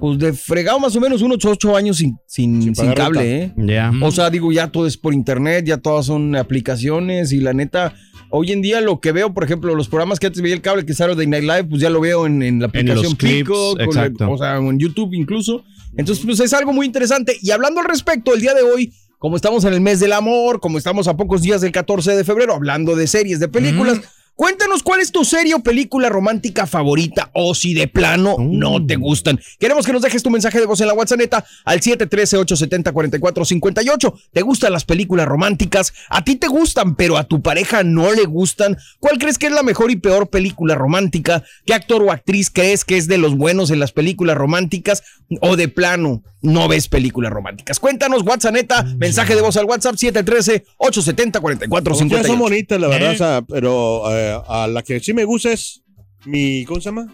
Pues 0.00 0.18
de 0.18 0.34
fregado 0.34 0.78
más 0.78 0.94
o 0.96 1.00
menos 1.00 1.22
unos 1.22 1.42
ocho 1.46 1.74
años 1.74 1.96
sin, 1.96 2.18
sin, 2.26 2.62
Sin 2.62 2.74
sin 2.74 2.92
cable, 2.92 3.42
¿eh? 3.42 3.54
Ya. 3.56 3.90
O 4.02 4.10
sea, 4.10 4.28
digo, 4.28 4.52
ya 4.52 4.68
todo 4.68 4.86
es 4.86 4.98
por 4.98 5.14
internet, 5.14 5.64
ya 5.64 5.78
todas 5.78 6.06
son 6.06 6.36
aplicaciones 6.36 7.32
y 7.32 7.40
la 7.40 7.54
neta, 7.54 7.94
hoy 8.30 8.52
en 8.52 8.60
día 8.60 8.82
lo 8.82 9.00
que 9.00 9.12
veo, 9.12 9.32
por 9.32 9.44
ejemplo, 9.44 9.74
los 9.74 9.88
programas 9.88 10.20
que 10.20 10.26
antes 10.26 10.42
veía 10.42 10.54
el 10.54 10.60
cable, 10.60 10.84
que 10.84 10.92
es 10.92 10.98
Saturday 10.98 11.26
Night 11.26 11.44
Live, 11.44 11.64
pues 11.64 11.80
ya 11.80 11.88
lo 11.88 12.00
veo 12.00 12.26
en, 12.26 12.42
en 12.42 12.60
la 12.60 12.66
aplicación 12.66 13.16
Peacock, 13.16 13.80
o 13.80 14.32
o 14.32 14.38
sea, 14.38 14.56
en 14.56 14.78
YouTube 14.78 15.14
incluso. 15.14 15.64
Entonces, 15.96 16.24
pues 16.24 16.38
es 16.40 16.52
algo 16.52 16.72
muy 16.74 16.84
interesante. 16.84 17.36
Y 17.40 17.50
hablando 17.50 17.80
al 17.80 17.86
respecto, 17.86 18.34
el 18.34 18.40
día 18.42 18.52
de 18.52 18.62
hoy, 18.62 18.92
como 19.18 19.36
estamos 19.36 19.64
en 19.64 19.74
el 19.74 19.80
mes 19.80 20.00
del 20.00 20.12
amor, 20.12 20.60
como 20.60 20.78
estamos 20.78 21.08
a 21.08 21.16
pocos 21.16 21.42
días 21.42 21.60
del 21.60 21.72
14 21.72 22.16
de 22.16 22.24
febrero, 22.24 22.54
hablando 22.54 22.94
de 22.94 23.06
series, 23.06 23.40
de 23.40 23.48
películas, 23.48 24.00
Cuéntanos 24.38 24.82
cuál 24.84 25.00
es 25.00 25.10
tu 25.10 25.24
serie 25.24 25.54
o 25.54 25.64
película 25.64 26.08
romántica 26.08 26.68
favorita 26.68 27.32
o 27.34 27.56
si 27.56 27.74
de 27.74 27.88
plano 27.88 28.36
no 28.38 28.86
te 28.86 28.94
gustan. 28.94 29.40
Queremos 29.58 29.84
que 29.84 29.92
nos 29.92 30.00
dejes 30.00 30.22
tu 30.22 30.30
mensaje 30.30 30.60
de 30.60 30.66
voz 30.66 30.80
en 30.80 30.86
la 30.86 30.94
WhatsApp 30.94 31.18
al 31.64 31.80
713-870-4458. 31.80 34.14
¿Te 34.32 34.42
gustan 34.42 34.72
las 34.72 34.84
películas 34.84 35.26
románticas? 35.26 35.92
¿A 36.08 36.22
ti 36.22 36.36
te 36.36 36.46
gustan, 36.46 36.94
pero 36.94 37.16
a 37.16 37.24
tu 37.24 37.42
pareja 37.42 37.82
no 37.82 38.12
le 38.12 38.26
gustan? 38.26 38.78
¿Cuál 39.00 39.18
crees 39.18 39.38
que 39.38 39.48
es 39.48 39.52
la 39.52 39.64
mejor 39.64 39.90
y 39.90 39.96
peor 39.96 40.28
película 40.28 40.76
romántica? 40.76 41.42
¿Qué 41.66 41.74
actor 41.74 42.00
o 42.04 42.12
actriz 42.12 42.48
crees 42.48 42.84
que 42.84 42.96
es 42.96 43.08
de 43.08 43.18
los 43.18 43.36
buenos 43.36 43.72
en 43.72 43.80
las 43.80 43.90
películas 43.90 44.36
románticas? 44.36 45.02
¿O 45.40 45.56
de 45.56 45.66
plano 45.66 46.22
no 46.42 46.68
ves 46.68 46.86
películas 46.86 47.32
románticas? 47.32 47.80
Cuéntanos, 47.80 48.22
WhatsApp, 48.22 48.54
mensaje 48.98 49.34
de 49.34 49.42
voz 49.42 49.56
al 49.56 49.64
WhatsApp 49.64 49.96
713-870-4458. 49.96 52.08
Ya 52.08 52.22
son 52.22 52.38
bonitas, 52.38 52.80
la 52.80 52.86
verdad, 52.86 53.10
o 53.10 53.16
sea, 53.16 53.42
pero 53.42 54.04
eh, 54.12 54.27
a 54.30 54.66
la 54.68 54.82
que 54.82 55.00
sí 55.00 55.12
me 55.14 55.24
gusta 55.24 55.52
es 55.52 55.82
mi, 56.24 56.64
¿cómo 56.64 56.80
se 56.80 56.86
llama? 56.86 57.06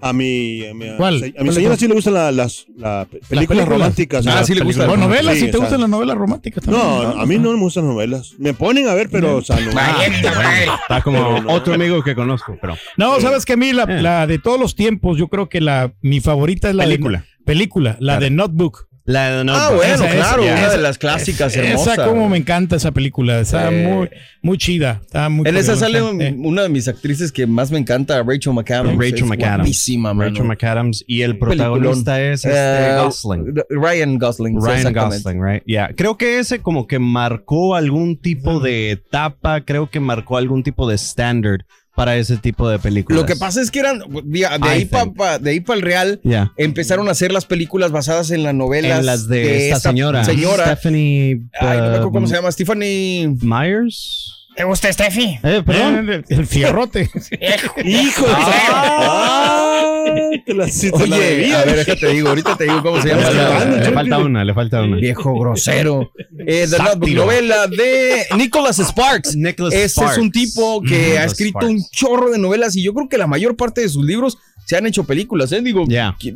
A 0.00 0.12
mi, 0.12 0.64
a 0.64 0.74
mi, 0.74 0.86
¿Cuál? 0.96 1.16
A 1.16 1.26
mi 1.26 1.32
¿Cuál 1.32 1.48
es 1.48 1.54
señora 1.56 1.76
sí 1.76 1.88
le 1.88 1.94
gustan 1.94 2.14
la- 2.14 2.30
las 2.30 2.66
la 2.76 3.04
pe- 3.10 3.18
películas, 3.18 3.48
películas? 3.48 3.68
románticas. 3.68 4.26
Ah, 4.28 4.44
sí 4.44 4.54
le 4.54 4.62
gustan. 4.62 4.88
O 4.90 4.96
novelas, 4.96 5.34
Sí, 5.34 5.40
si 5.40 5.46
te 5.46 5.50
o 5.50 5.52
sea, 5.54 5.60
gustan 5.62 5.80
las 5.80 5.90
novelas 5.90 6.16
románticas 6.16 6.62
también. 6.64 6.84
No, 6.86 7.20
a 7.20 7.26
mí 7.26 7.36
no 7.38 7.52
me 7.52 7.58
gustan 7.58 7.84
las 7.84 7.92
novelas. 7.94 8.34
Me 8.38 8.54
ponen 8.54 8.86
a 8.88 8.94
ver, 8.94 9.08
pero, 9.10 9.38
o 9.38 9.42
sea, 9.42 9.58
no. 9.58 9.70
Está 9.70 11.02
como 11.02 11.18
Pero 11.18 11.42
no. 11.42 11.52
otro 11.52 11.74
amigo 11.74 12.02
que 12.04 12.14
conozco, 12.14 12.56
pero. 12.60 12.76
No, 12.96 13.20
sabes 13.20 13.44
que 13.44 13.54
a 13.54 13.56
mí 13.56 13.72
la, 13.72 13.84
Eh. 13.84 14.00
la 14.02 14.26
de 14.28 14.38
todos 14.38 14.60
los 14.60 14.76
tiempos, 14.76 15.18
yo 15.18 15.26
creo 15.28 15.48
que 15.48 15.60
la 15.60 15.92
mi 16.00 16.20
favorita 16.20 16.68
es 16.70 16.76
la 16.76 16.84
Película. 16.84 17.18
de 17.38 17.44
película, 17.44 17.96
la 18.00 18.20
de 18.20 18.30
Notebook. 18.30 18.87
La 19.08 19.42
de 19.42 19.50
Ah, 19.50 19.70
bueno, 19.74 19.94
Esa, 19.94 20.06
claro, 20.10 20.42
esa, 20.42 20.52
una 20.52 20.60
esa, 20.66 20.70
de 20.76 20.82
las 20.82 20.98
clásicas 20.98 21.56
esa, 21.56 21.64
hermosas. 21.66 21.94
Esa 21.94 22.06
como 22.06 22.28
me 22.28 22.36
encanta 22.36 22.76
esa 22.76 22.90
película, 22.92 23.40
está 23.40 23.70
muy 23.70 24.10
muy 24.42 24.58
chida, 24.58 25.00
está 25.02 25.30
muy 25.30 25.48
En 25.48 25.56
esa 25.56 25.76
sale 25.76 26.02
un- 26.02 26.44
una 26.44 26.62
de 26.62 26.68
mis 26.68 26.88
actrices 26.88 27.32
que 27.32 27.46
más 27.46 27.70
me 27.70 27.78
encanta, 27.78 28.22
Rachel 28.22 28.52
McAdams. 28.52 28.98
Rachel 28.98 29.14
Es 29.14 29.24
McAdams. 29.24 29.56
guapísima, 29.60 30.12
mano. 30.12 30.28
Rachel 30.30 30.44
McAdams 30.46 31.04
y 31.06 31.22
el 31.22 31.38
Peliculón. 31.38 31.56
protagonista 31.80 32.20
es 32.22 32.44
este, 32.44 32.50
Eh, 32.58 32.96
Gosling. 33.02 33.54
Ryan 33.70 34.18
Gosling. 34.18 34.60
Ryan. 34.60 34.92
Gosling, 34.92 35.42
right? 35.42 35.62
Yeah. 35.64 35.90
Creo 35.96 36.18
que 36.18 36.38
ese 36.38 36.60
como 36.60 36.86
que 36.86 36.98
marcó 36.98 37.74
algún 37.76 38.18
tipo 38.18 38.60
de 38.60 38.90
etapa, 38.90 39.62
creo 39.62 39.88
que 39.90 40.00
marcó 40.00 40.36
algún 40.36 40.62
tipo 40.62 40.86
de 40.86 40.96
standard 40.96 41.62
para 41.98 42.16
ese 42.16 42.36
tipo 42.36 42.68
de 42.68 42.78
películas. 42.78 43.20
Lo 43.20 43.26
que 43.26 43.34
pasa 43.34 43.60
es 43.60 43.72
que 43.72 43.80
eran, 43.80 44.00
de, 44.22 44.46
ahí 44.46 44.84
para 44.84 45.40
ahí 45.44 45.58
pa 45.58 45.74
el 45.74 45.82
Real, 45.82 46.20
Yeah. 46.22 46.52
empezaron 46.56 47.08
a 47.08 47.10
hacer 47.10 47.32
las 47.32 47.44
películas 47.44 47.90
basadas 47.90 48.30
en 48.30 48.44
las 48.44 48.54
novelas 48.54 49.00
En 49.00 49.06
las 49.06 49.26
de, 49.26 49.70
esta, 49.70 49.90
señora, 49.90 50.24
señora. 50.24 50.64
Stephanie 50.64 51.48
Ay, 51.58 51.78
no 51.78 51.82
me 51.82 51.88
acuerdo 51.88 52.12
cómo 52.12 52.26
se 52.28 52.36
llama, 52.36 52.52
Stephanie 52.52 53.34
Myers. 53.40 54.37
¿Te 54.58 54.64
gusta 54.64 54.92
Steffi? 54.92 55.38
Eh, 55.42 55.62
perdón. 55.64 56.10
Eh, 56.12 56.22
el 56.30 56.46
fierrote. 56.46 57.02
Hijo 57.84 58.26
de 58.26 58.32
Ah, 58.36 60.00
te 60.44 60.52
la, 60.54 60.66
la 60.66 61.16
Oye, 61.16 61.16
debía. 61.18 61.60
a 61.60 61.64
ver, 61.64 61.76
déjate 61.76 62.08
digo, 62.08 62.28
ahorita 62.30 62.56
te 62.56 62.64
digo 62.64 62.82
cómo 62.82 63.00
se 63.00 63.08
llama. 63.08 63.30
le, 63.30 63.80
la- 63.84 63.92
falta 63.92 64.18
una, 64.18 64.44
le 64.44 64.54
falta 64.54 64.82
una. 64.82 64.96
Viejo 64.96 65.38
grosero. 65.38 66.10
Eh, 66.40 66.62
The 66.62 66.66
Sátiro. 66.68 66.84
Notebook, 66.94 67.10
novela 67.14 67.66
de 67.68 68.26
Nicholas 68.36 68.78
Sparks. 68.78 69.36
Nicholas 69.36 69.72
Este 69.74 69.88
Sparks. 69.88 70.12
es 70.12 70.18
un 70.18 70.32
tipo 70.32 70.82
que 70.82 70.98
Nicholas 70.98 71.18
ha 71.20 71.24
escrito 71.24 71.58
Sparks. 71.60 71.70
un 71.70 71.84
chorro 71.92 72.30
de 72.30 72.38
novelas 72.38 72.74
y 72.76 72.82
yo 72.82 72.92
creo 72.94 73.08
que 73.08 73.18
la 73.18 73.26
mayor 73.26 73.56
parte 73.56 73.80
de 73.82 73.88
sus 73.88 74.04
libros 74.04 74.38
se 74.64 74.76
han 74.76 74.86
hecho 74.86 75.04
películas, 75.04 75.50
¿eh? 75.52 75.62
Digo, 75.62 75.84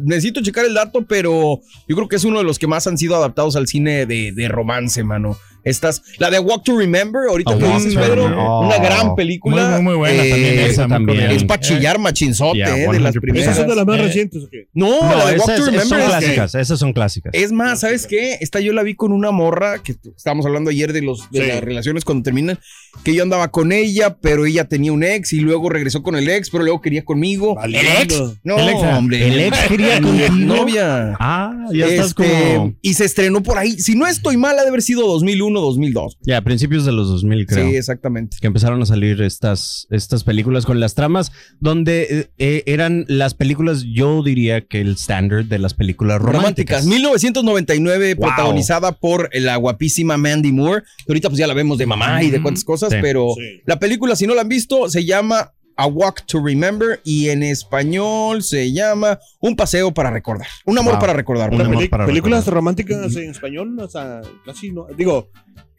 necesito 0.04 0.40
checar 0.42 0.64
el 0.64 0.74
dato, 0.74 1.04
pero 1.06 1.60
yo 1.88 1.96
creo 1.96 2.08
que 2.08 2.16
es 2.16 2.24
uno 2.24 2.38
de 2.38 2.44
los 2.44 2.58
que 2.58 2.66
más 2.66 2.86
han 2.86 2.96
sido 2.96 3.16
adaptados 3.16 3.56
al 3.56 3.66
cine 3.66 4.06
de, 4.06 4.32
de 4.32 4.48
romance, 4.48 5.02
mano. 5.04 5.36
Estas, 5.64 6.02
la 6.18 6.30
de 6.30 6.38
Walk 6.38 6.64
to 6.64 6.76
Remember, 6.76 7.22
ahorita 7.28 7.52
A 7.54 7.58
que 7.58 7.66
dices, 7.66 7.94
Pedro, 7.94 8.26
una 8.26 8.36
Oh. 8.76 8.82
gran 8.82 9.14
película. 9.14 9.62
Muy, 9.62 9.72
muy, 9.74 9.82
muy 9.82 9.94
buena 9.96 10.22
también 10.22 10.58
Eh, 10.58 10.66
esa, 10.66 10.88
también. 10.88 11.30
Es 11.30 11.44
para 11.44 11.60
chillar 11.60 11.98
machinzote, 11.98 12.58
Yeah, 12.58 12.76
eh, 12.76 12.80
de 12.90 13.00
las 13.00 13.12
100%. 13.14 13.20
primeras. 13.20 13.46
Esas 13.46 13.56
son 13.58 13.68
de 13.68 13.76
las 13.76 13.86
más 13.86 13.98
Eh, 13.98 14.02
recientes. 14.02 14.42
¿o 14.44 14.48
qué? 14.50 14.68
No, 14.74 14.88
No, 15.00 15.16
la 15.16 15.26
de 15.30 15.38
Walk 15.38 15.42
esas, 15.42 15.46
to 15.46 15.52
esas 15.52 15.66
Remember 15.66 15.86
son 15.88 16.00
es- 16.00 16.06
clásicas, 16.06 16.54
esas 16.54 16.78
son 16.78 16.92
clásicas. 16.92 17.32
Es 17.34 17.52
más, 17.52 17.80
¿sabes 17.80 18.06
qué? 18.06 18.38
Esta 18.40 18.60
yo 18.60 18.72
la 18.72 18.82
vi 18.82 18.94
con 18.94 19.12
una 19.12 19.30
morra, 19.30 19.82
que 19.82 19.94
estábamos 20.16 20.46
hablando 20.46 20.70
ayer 20.70 20.92
de, 20.92 21.02
los, 21.02 21.30
de 21.30 21.42
Sí. 21.42 21.46
las 21.48 21.60
relaciones 21.62 22.04
cuando 22.04 22.22
terminan, 22.24 22.58
que 23.04 23.14
yo 23.14 23.22
andaba 23.22 23.50
con 23.50 23.72
ella, 23.72 24.16
pero 24.20 24.46
ella 24.46 24.64
tenía 24.64 24.92
un 24.92 25.02
ex 25.04 25.32
y 25.32 25.40
luego 25.40 25.68
regresó 25.68 26.02
con 26.02 26.16
el 26.16 26.28
ex, 26.28 26.50
pero 26.50 26.64
luego 26.64 26.80
quería 26.80 27.04
conmigo. 27.04 27.56
¿El 27.62 27.74
ex? 27.74 28.20
No, 28.44 28.58
El 28.58 28.68
ex, 28.68 28.82
hombre. 28.82 29.26
¿El 29.28 29.40
ex 29.40 29.58
quería 29.68 30.00
Mi 30.00 30.08
contigo? 30.26 30.56
novia. 30.56 31.16
Ah, 31.20 31.52
ya 31.72 31.86
estás 31.86 32.08
Este, 32.08 32.22
como... 32.54 32.74
Y 32.82 32.94
se 32.94 33.04
estrenó 33.04 33.42
por 33.42 33.58
ahí. 33.58 33.78
Si 33.78 33.94
no 33.94 34.06
estoy 34.06 34.36
mal, 34.36 34.58
ha 34.58 34.62
de 34.62 34.68
haber 34.68 34.82
sido 34.82 35.06
2001, 35.06 35.51
2002. 35.60 36.18
Ya, 36.22 36.38
a 36.38 36.42
principios 36.42 36.84
de 36.84 36.92
los 36.92 37.08
2000, 37.08 37.46
creo. 37.46 37.68
Sí, 37.70 37.76
exactamente. 37.76 38.36
que 38.40 38.46
empezaron 38.46 38.80
a 38.82 38.86
salir 38.86 39.20
estas, 39.22 39.86
estas 39.90 40.24
películas 40.24 40.64
con 40.66 40.80
las 40.80 40.94
tramas 40.94 41.32
donde 41.60 42.02
eh, 42.20 42.30
eh, 42.38 42.62
eran 42.66 43.04
las 43.08 43.34
películas, 43.34 43.84
yo 43.84 44.22
diría 44.22 44.62
que 44.62 44.80
el 44.80 44.92
standard 44.96 45.44
de 45.46 45.58
las 45.58 45.74
películas 45.74 46.20
románticas. 46.20 46.84
Románticas. 46.84 46.86
1999, 46.86 48.14
Wow. 48.14 48.26
protagonizada 48.28 48.92
por 48.92 49.30
la 49.34 49.56
guapísima 49.56 50.16
Mandy 50.16 50.52
Moore. 50.52 50.82
Que 51.06 51.12
ahorita 51.12 51.28
pues 51.28 51.38
ya 51.38 51.46
la 51.46 51.54
vemos 51.54 51.78
de 51.78 51.86
mamá 51.86 52.22
y 52.22 52.30
de 52.30 52.40
cuantas 52.42 52.64
cosas, 52.64 52.90
Sí. 52.92 52.98
pero 53.02 53.28
Sí. 53.36 53.60
la 53.66 53.78
película, 53.78 54.16
si 54.16 54.26
no 54.26 54.34
la 54.34 54.42
han 54.42 54.48
visto, 54.48 54.88
se 54.88 55.04
llama 55.04 55.52
A 55.76 55.86
Walk 55.86 56.24
to 56.26 56.44
Remember 56.44 57.00
y 57.04 57.28
en 57.30 57.42
español 57.42 58.42
se 58.42 58.72
llama 58.72 59.18
Un 59.40 59.56
paseo 59.56 59.92
para 59.92 60.10
recordar. 60.10 60.48
Un 60.66 60.78
amor 60.78 60.94
Wow. 60.94 61.00
para 61.00 61.12
recordar. 61.14 61.48
Un 61.50 61.56
Una 61.56 61.64
amor 61.64 61.76
peli- 61.78 61.88
para 61.88 62.06
películas 62.06 62.40
recordar. 62.40 62.54
románticas 62.54 63.16
en 63.16 63.30
español, 63.30 63.78
o 63.78 63.88
sea, 63.88 64.20
casi 64.44 64.70
no. 64.70 64.86
Digo, 64.96 65.30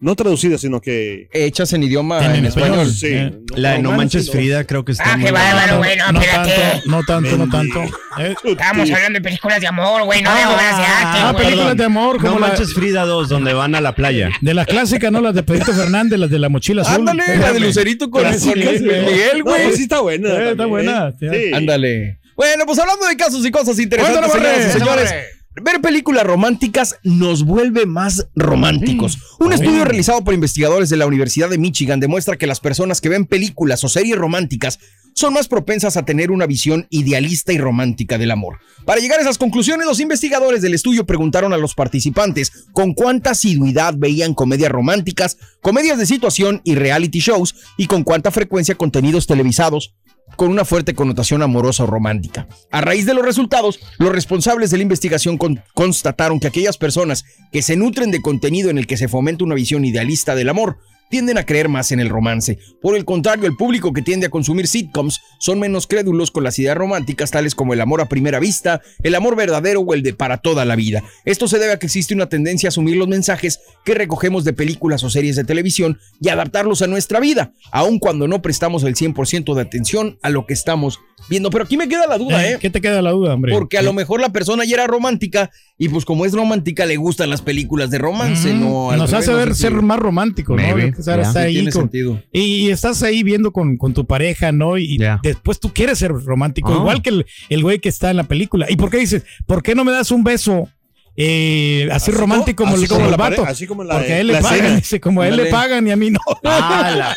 no 0.03 0.15
traducidas, 0.15 0.61
sino 0.61 0.81
que. 0.81 1.27
Hechas 1.31 1.73
en 1.73 1.83
idioma 1.83 2.23
En 2.25 2.35
en, 2.35 2.45
español. 2.45 2.87
español. 2.87 2.93
Sí. 2.93 3.07
Eh, 3.07 3.31
La 3.55 3.71
de 3.71 3.79
No 3.79 3.91
Manches 3.93 4.27
no. 4.27 4.33
Frida 4.33 4.63
creo 4.65 4.85
que 4.85 4.91
está 4.91 5.13
Ah, 5.13 5.17
muy 5.17 5.25
qué 5.25 5.31
bárbaro, 5.31 5.77
güey. 5.77 5.97
No, 5.97 6.11
no 6.11 6.19
espérate. 6.21 6.51
tanto, 6.51 6.89
no 6.89 7.03
tanto, 7.03 7.37
no 7.37 7.49
tanto. 7.49 7.81
Eh, 8.19 8.35
Estábamos 8.43 8.91
hablando 8.91 9.17
de 9.17 9.21
películas 9.23 9.59
de 9.61 9.67
amor, 9.67 10.03
güey. 10.03 10.21
No 10.21 10.29
de 10.35 10.45
obras 10.45 10.77
de 10.77 10.83
arte, 10.83 11.19
ah, 11.21 11.33
películas 11.35 11.77
de 11.77 11.83
amor, 11.83 12.17
como 12.19 12.33
No 12.33 12.39
la, 12.39 12.47
Manches 12.49 12.73
Frida 12.73 13.05
2, 13.05 13.29
donde 13.29 13.53
van 13.53 13.73
a 13.75 13.81
la 13.81 13.95
playa. 13.95 14.29
de 14.41 14.53
las 14.53 14.67
clásicas, 14.67 15.11
¿no? 15.11 15.21
Las 15.21 15.33
de 15.33 15.43
Pedrito 15.43 15.73
Fernández, 15.73 16.19
las 16.19 16.29
de 16.29 16.39
la 16.39 16.49
mochila 16.49 16.81
azul. 16.83 16.95
Ándale, 17.07 17.37
la 17.37 17.53
de 17.53 17.59
Lucerito 17.59 18.09
con. 18.09 18.23
Miguel, 18.29 19.39
No, 19.39 19.43
güey. 19.45 19.71
sí 19.75 19.83
está 19.83 20.01
buena. 20.01 20.29
Eh, 20.29 20.51
está 20.51 20.65
buena, 20.65 21.09
¿eh? 21.09 21.13
sí. 21.49 21.53
Ándale. 21.53 22.19
Bueno, 22.35 22.65
pues 22.65 22.77
hablando 22.79 23.05
de 23.05 23.15
casos 23.15 23.45
y 23.45 23.51
cosas 23.51 23.77
interesantes, 23.79 24.73
señores. 24.73 25.13
Ver 25.61 25.81
películas 25.81 26.25
románticas 26.25 26.95
nos 27.03 27.45
vuelve 27.45 27.85
más 27.85 28.27
románticos. 28.35 29.19
Un 29.39 29.53
estudio 29.53 29.85
realizado 29.85 30.23
por 30.23 30.33
investigadores 30.33 30.89
de 30.89 30.97
la 30.97 31.05
Universidad 31.05 31.47
de 31.47 31.59
Michigan 31.59 31.99
demuestra 31.99 32.37
que 32.37 32.47
las 32.47 32.59
personas 32.59 33.01
que 33.01 33.09
ven 33.09 33.25
películas 33.25 33.83
o 33.83 33.89
series 33.89 34.17
románticas 34.17 34.79
son 35.13 35.33
más 35.33 35.47
propensas 35.47 35.95
a 35.95 36.05
tener 36.05 36.31
una 36.31 36.47
visión 36.47 36.87
idealista 36.89 37.53
y 37.53 37.59
romántica 37.59 38.17
del 38.17 38.31
amor. 38.31 38.57
Para 38.83 38.99
llegar 38.99 39.19
a 39.19 39.21
esas 39.21 39.37
conclusiones, 39.37 39.85
los 39.85 39.99
investigadores 39.99 40.63
del 40.63 40.73
estudio 40.73 41.05
preguntaron 41.05 41.53
a 41.53 41.57
los 41.57 41.75
participantes 41.75 42.65
con 42.71 42.95
cuánta 42.95 43.31
asiduidad 43.31 43.93
veían 43.95 44.33
comedias 44.33 44.71
románticas, 44.71 45.37
comedias 45.61 45.99
de 45.99 46.07
situación 46.07 46.61
y 46.63 46.73
reality 46.73 47.19
shows 47.19 47.53
y 47.77 47.85
con 47.85 48.03
cuánta 48.03 48.31
frecuencia 48.31 48.73
contenidos 48.73 49.27
televisados 49.27 49.93
con 50.35 50.49
una 50.49 50.65
fuerte 50.65 50.93
connotación 50.95 51.41
amorosa 51.43 51.83
o 51.83 51.87
romántica. 51.87 52.47
A 52.71 52.81
raíz 52.81 53.05
de 53.05 53.13
los 53.13 53.23
resultados, 53.23 53.79
los 53.99 54.11
responsables 54.11 54.71
de 54.71 54.77
la 54.77 54.83
investigación 54.83 55.37
con- 55.37 55.61
constataron 55.73 56.39
que 56.39 56.47
aquellas 56.47 56.77
personas 56.77 57.23
que 57.51 57.61
se 57.61 57.75
nutren 57.75 58.11
de 58.11 58.21
contenido 58.21 58.69
en 58.69 58.77
el 58.77 58.87
que 58.87 58.97
se 58.97 59.07
fomenta 59.07 59.43
una 59.43 59.55
visión 59.55 59.85
idealista 59.85 60.35
del 60.35 60.49
amor 60.49 60.77
tienden 61.13 61.37
a 61.37 61.45
creer 61.45 61.69
más 61.69 61.91
en 61.91 61.99
el 61.99 62.09
romance. 62.09 62.57
Por 62.81 62.97
el 62.97 63.05
contrario, 63.05 63.45
el 63.45 63.55
público 63.55 63.93
que 63.93 64.01
tiende 64.01 64.25
a 64.25 64.29
consumir 64.31 64.65
sitcoms 64.65 65.21
son 65.37 65.59
menos 65.59 65.85
crédulos 65.85 66.31
con 66.31 66.43
las 66.43 66.57
ideas 66.57 66.75
románticas 66.75 67.29
tales 67.29 67.53
como 67.53 67.71
el 67.73 67.81
amor 67.81 68.01
a 68.01 68.05
primera 68.09 68.39
vista, 68.39 68.81
el 69.03 69.13
amor 69.13 69.35
verdadero 69.35 69.81
o 69.81 69.93
el 69.93 70.01
de 70.01 70.15
para 70.15 70.37
toda 70.39 70.65
la 70.65 70.75
vida. 70.75 71.03
Esto 71.23 71.47
se 71.47 71.59
debe 71.59 71.73
a 71.73 71.77
que 71.77 71.85
existe 71.85 72.15
una 72.15 72.29
tendencia 72.29 72.67
a 72.67 72.69
asumir 72.69 72.95
los 72.95 73.07
mensajes 73.07 73.59
que 73.85 73.93
recogemos 73.93 74.43
de 74.43 74.53
películas 74.53 75.03
o 75.03 75.11
series 75.11 75.35
de 75.35 75.43
televisión 75.43 75.99
y 76.19 76.29
adaptarlos 76.29 76.81
a 76.81 76.87
nuestra 76.87 77.19
vida, 77.19 77.51
aun 77.71 77.99
cuando 77.99 78.27
no 78.27 78.41
prestamos 78.41 78.83
el 78.83 78.95
100% 78.95 79.53
de 79.53 79.61
atención 79.61 80.17
a 80.23 80.31
lo 80.31 80.47
que 80.47 80.55
estamos 80.55 80.99
viendo. 81.29 81.51
Pero 81.51 81.65
aquí 81.65 81.77
me 81.77 81.87
queda 81.87 82.07
la 82.07 82.17
duda, 82.17 82.43
Eh, 82.43 82.53
¿eh? 82.53 82.57
¿Qué 82.59 82.71
te 82.71 82.81
queda 82.81 83.03
la 83.03 83.11
duda, 83.11 83.35
hombre? 83.35 83.53
Porque 83.53 83.77
a 83.77 83.83
lo 83.83 83.93
mejor 83.93 84.19
la 84.19 84.29
persona 84.29 84.65
ya 84.65 84.73
era 84.77 84.87
romántica 84.87 85.51
y 85.77 85.89
pues 85.89 86.05
como 86.05 86.25
es 86.25 86.33
romántica 86.33 86.87
le 86.87 86.97
gustan 86.97 87.29
las 87.29 87.43
películas 87.43 87.91
de 87.91 87.99
romance, 87.99 88.51
Mm, 88.53 88.59
¿no? 88.61 88.91
Nos 88.97 89.11
revés, 89.11 89.13
hace 89.13 89.31
no 89.31 89.37
ver 89.37 89.47
sé 89.49 89.53
si- 89.55 89.61
ser 89.61 89.73
más 89.73 89.99
romántico, 89.99 90.55
¿no? 90.55 90.61
Maybe, 91.05 91.11
Estar 91.11 91.19
yeah. 91.19 91.27
hasta 91.27 91.39
Sí, 91.41 91.45
ahí 91.47 91.53
tiene 91.53 91.71
con- 91.71 91.81
sentido. 91.83 92.23
y, 92.31 92.39
y 92.41 92.69
estás 92.71 93.03
ahí 93.03 93.23
viendo 93.23 93.51
con, 93.51 93.77
con 93.77 93.93
tu 93.93 94.05
pareja, 94.05 94.51
¿no? 94.51 94.77
Y 94.77 94.97
Yeah. 94.97 95.19
después 95.23 95.59
tú 95.59 95.73
quieres 95.73 95.99
ser 95.99 96.11
romántico, 96.11 96.71
Ah. 96.73 96.77
igual 96.77 97.01
que 97.01 97.09
el, 97.09 97.25
el 97.49 97.61
güey 97.63 97.79
que 97.79 97.89
está 97.89 98.09
en 98.11 98.17
la 98.17 98.23
película. 98.23 98.67
¿Y 98.69 98.75
por 98.75 98.89
qué 98.89 98.97
dices, 98.97 99.23
por 99.45 99.61
qué 99.63 99.75
no 99.75 99.83
me 99.83 99.91
das 99.91 100.11
un 100.11 100.23
beso 100.23 100.69
eh, 101.15 101.87
así, 101.91 102.09
Así 102.09 102.11
romántico 102.19 102.63
como- 102.63 102.73
así 102.75 102.85
el, 102.85 102.89
como 102.89 103.07
la 103.07 103.25
así 103.47 103.67
como 103.67 103.83
la- 103.83 103.97
Porque 103.99 104.13
a 104.13 104.19
él 104.19 104.27
le 104.27 104.41
pagan, 104.41 104.75
dice, 104.77 104.99
como 104.99 105.21
a 105.21 105.27
él 105.27 105.35
le 105.37 105.45
pagan 105.45 105.87
y 105.87 105.91
a 105.91 105.95
mí 105.95 106.09
no. 106.09 106.19
Ah, 106.43 106.91
la- 106.97 107.15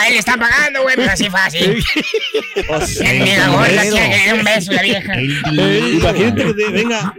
a 0.00 0.06
él 0.06 0.12
le 0.12 0.18
están 0.20 0.38
pagando, 0.38 0.82
güey, 0.82 0.94
pero 0.94 1.10
así 1.10 1.28
fácil. 1.28 1.82
O 2.68 2.80
sea, 2.86 3.12
El 3.12 3.24
quiere 3.24 3.90
que 3.90 4.08
le 4.08 4.24
dé 4.26 4.32
un 4.34 4.44
beso 4.44 4.72
la 4.72 4.82
vieja. 4.82 5.20
Imagínate 5.20 6.54
que 6.54 6.68
venga 6.70 7.14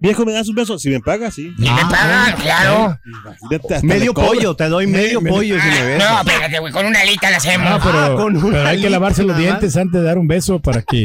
Viejo, 0.00 0.24
¿me 0.24 0.32
das 0.32 0.48
un 0.48 0.54
beso? 0.54 0.78
Si 0.78 0.88
me 0.88 1.00
pagas, 1.00 1.34
sí. 1.34 1.52
¿Y 1.58 1.62
me 1.62 1.82
pagan? 1.90 2.34
Claro. 2.40 2.98
Imagínate, 3.04 3.74
hasta 3.74 3.86
Medio 3.86 4.00
le 4.06 4.14
cobra. 4.14 4.28
pollo, 4.28 4.56
te 4.56 4.68
doy 4.68 4.86
medio 4.86 5.20
Me- 5.20 5.30
pollo 5.30 5.60
si 5.60 5.68
me 5.68 5.82
ves. 5.84 5.98
No, 5.98 6.20
espérate, 6.20 6.58
güey, 6.58 6.72
con 6.72 6.86
una 6.86 7.00
alita 7.00 7.30
la 7.30 7.36
hacemos. 7.36 7.68
No, 7.70 7.78
pero, 7.82 7.98
Ah, 7.98 8.14
con 8.16 8.36
una 8.36 8.50
pero 8.56 8.68
hay 8.68 8.80
que 8.80 8.88
lavarse 8.90 9.22
los 9.22 9.32
nada 9.36 9.40
dientes 9.40 9.76
antes 9.76 10.00
de 10.00 10.06
dar 10.06 10.16
un 10.18 10.26
beso 10.26 10.58
para 10.60 10.82
que 10.82 11.04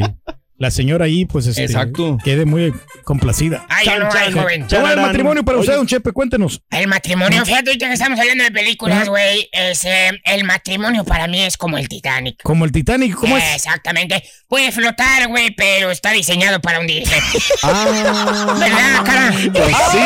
la 0.58 0.72
señora 0.72 1.06
ahí, 1.06 1.26
pues, 1.26 1.48
este, 1.48 1.64
Exacto. 1.66 2.18
quede 2.24 2.46
muy 2.46 2.74
complacida. 3.04 3.66
Ay, 3.68 3.88
no, 4.00 4.10
ay, 4.12 4.32
joven. 4.32 4.66
¿Cómo 4.70 4.84
va 4.84 4.94
el 4.94 5.02
matrimonio 5.02 5.44
para 5.44 5.58
usted, 5.58 5.74
Oye. 5.74 5.78
don 5.78 5.88
Chepe? 5.88 6.12
Cuéntenos. 6.14 6.62
El 6.70 6.88
matrimonio, 6.88 7.46
fíjate 7.46 7.72
ahorita 7.72 7.88
que 7.88 7.94
estamos 7.94 8.20
hablando 8.20 8.44
de 8.44 8.52
películas, 8.52 9.10
güey. 9.10 9.50
es, 9.52 9.84
eh, 9.84 10.12
el 10.24 10.44
matrimonio 10.46 11.04
para 11.04 11.28
mí 11.28 11.42
es 11.42 11.58
como 11.58 11.78
el 11.78 11.90
Titanic. 11.90 12.42
Como 12.44 12.64
el 12.64 12.72
Titanic, 12.72 13.16
¿cómo 13.16 13.38
es? 13.38 13.56
Exactamente. 13.56 14.24
Puede 14.48 14.72
flotar, 14.72 15.28
güey, 15.28 15.52
pero 15.52 15.92
está 15.92 16.12
diseñado 16.12 16.62
para 16.62 16.80
hundirse. 16.80 17.16
Ah. 17.64 18.56
¿Verdad, 18.60 19.04
cara? 19.06 19.32
Pues 19.32 19.76
sí. 19.92 19.98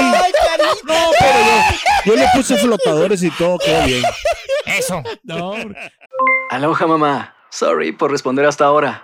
No, 0.85 1.11
pero 1.19 1.39
yo, 1.45 2.05
yo 2.05 2.15
le 2.15 2.25
puse 2.33 2.57
flotadores 2.57 3.21
y 3.23 3.31
todo 3.31 3.57
quedó 3.59 3.85
bien. 3.85 4.03
Eso. 4.65 5.03
Aloha 6.49 6.87
mamá. 6.87 7.35
Sorry 7.49 7.91
por 7.91 8.11
responder 8.11 8.45
hasta 8.45 8.65
ahora. 8.65 9.03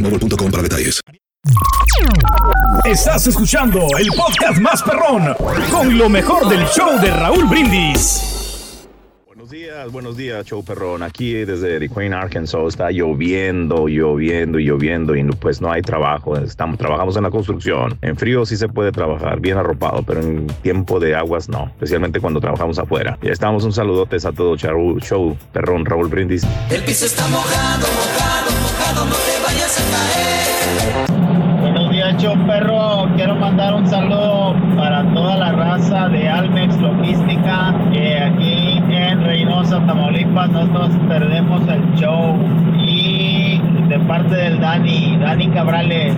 boostmobile.com 0.00 0.50
para 0.50 0.62
detalles. 0.62 1.00
Estás 2.84 3.26
escuchando 3.26 3.80
el 3.98 4.08
podcast 4.08 4.60
más 4.60 4.82
perrón 4.82 5.34
con 5.70 5.96
lo 5.96 6.08
mejor 6.08 6.48
del 6.48 6.64
show 6.66 6.98
de 7.00 7.10
Raúl 7.10 7.46
Brindis. 7.46 8.86
Buenos 9.26 9.50
días, 9.50 9.92
buenos 9.92 10.16
días, 10.16 10.46
show 10.46 10.64
perrón. 10.64 11.02
Aquí 11.02 11.32
desde 11.32 11.78
The 11.80 11.88
Queen, 11.88 12.14
Arkansas, 12.14 12.60
está 12.68 12.90
lloviendo, 12.90 13.88
lloviendo 13.88 14.58
y 14.58 14.64
lloviendo 14.64 15.16
y 15.16 15.24
pues 15.24 15.60
no 15.60 15.72
hay 15.72 15.82
trabajo. 15.82 16.36
Estamos, 16.36 16.78
trabajamos 16.78 17.16
en 17.16 17.24
la 17.24 17.30
construcción. 17.30 17.98
En 18.00 18.16
frío 18.16 18.46
sí 18.46 18.56
se 18.56 18.68
puede 18.68 18.92
trabajar, 18.92 19.40
bien 19.40 19.58
arropado, 19.58 20.02
pero 20.02 20.20
en 20.20 20.46
tiempo 20.62 21.00
de 21.00 21.16
aguas 21.16 21.48
no, 21.48 21.66
especialmente 21.66 22.20
cuando 22.20 22.40
trabajamos 22.40 22.78
afuera. 22.78 23.18
Ya 23.22 23.32
estamos, 23.32 23.64
un 23.64 23.72
saludotes 23.72 24.24
a 24.24 24.32
todo 24.32 24.56
show, 24.56 24.98
show 25.00 25.36
perrón, 25.52 25.84
Raúl 25.84 26.08
Brindis. 26.08 26.46
El 26.70 26.82
piso 26.84 27.06
está 27.06 27.26
mojado, 27.28 27.86
mojado, 27.88 28.50
mojado, 28.62 29.04
no 29.06 29.14
te. 29.14 29.39
Buenos 31.60 31.90
días, 31.90 32.16
show 32.22 32.36
perro. 32.46 33.08
Quiero 33.16 33.34
mandar 33.36 33.74
un 33.74 33.86
saludo 33.86 34.54
para 34.76 35.02
toda 35.12 35.36
la 35.36 35.52
raza 35.52 36.08
de 36.08 36.28
Almex 36.28 36.76
Logística. 36.80 37.74
que 37.92 38.18
aquí 38.18 38.82
en 38.90 39.24
Reynosa, 39.24 39.84
Tamaulipas, 39.86 40.50
nosotros 40.50 40.90
perdemos 41.08 41.62
el 41.68 41.94
show. 41.94 42.36
Y 42.78 43.60
de 43.88 43.98
parte 44.00 44.34
del 44.34 44.60
Dani, 44.60 45.16
Dani 45.18 45.50
Cabrales. 45.50 46.14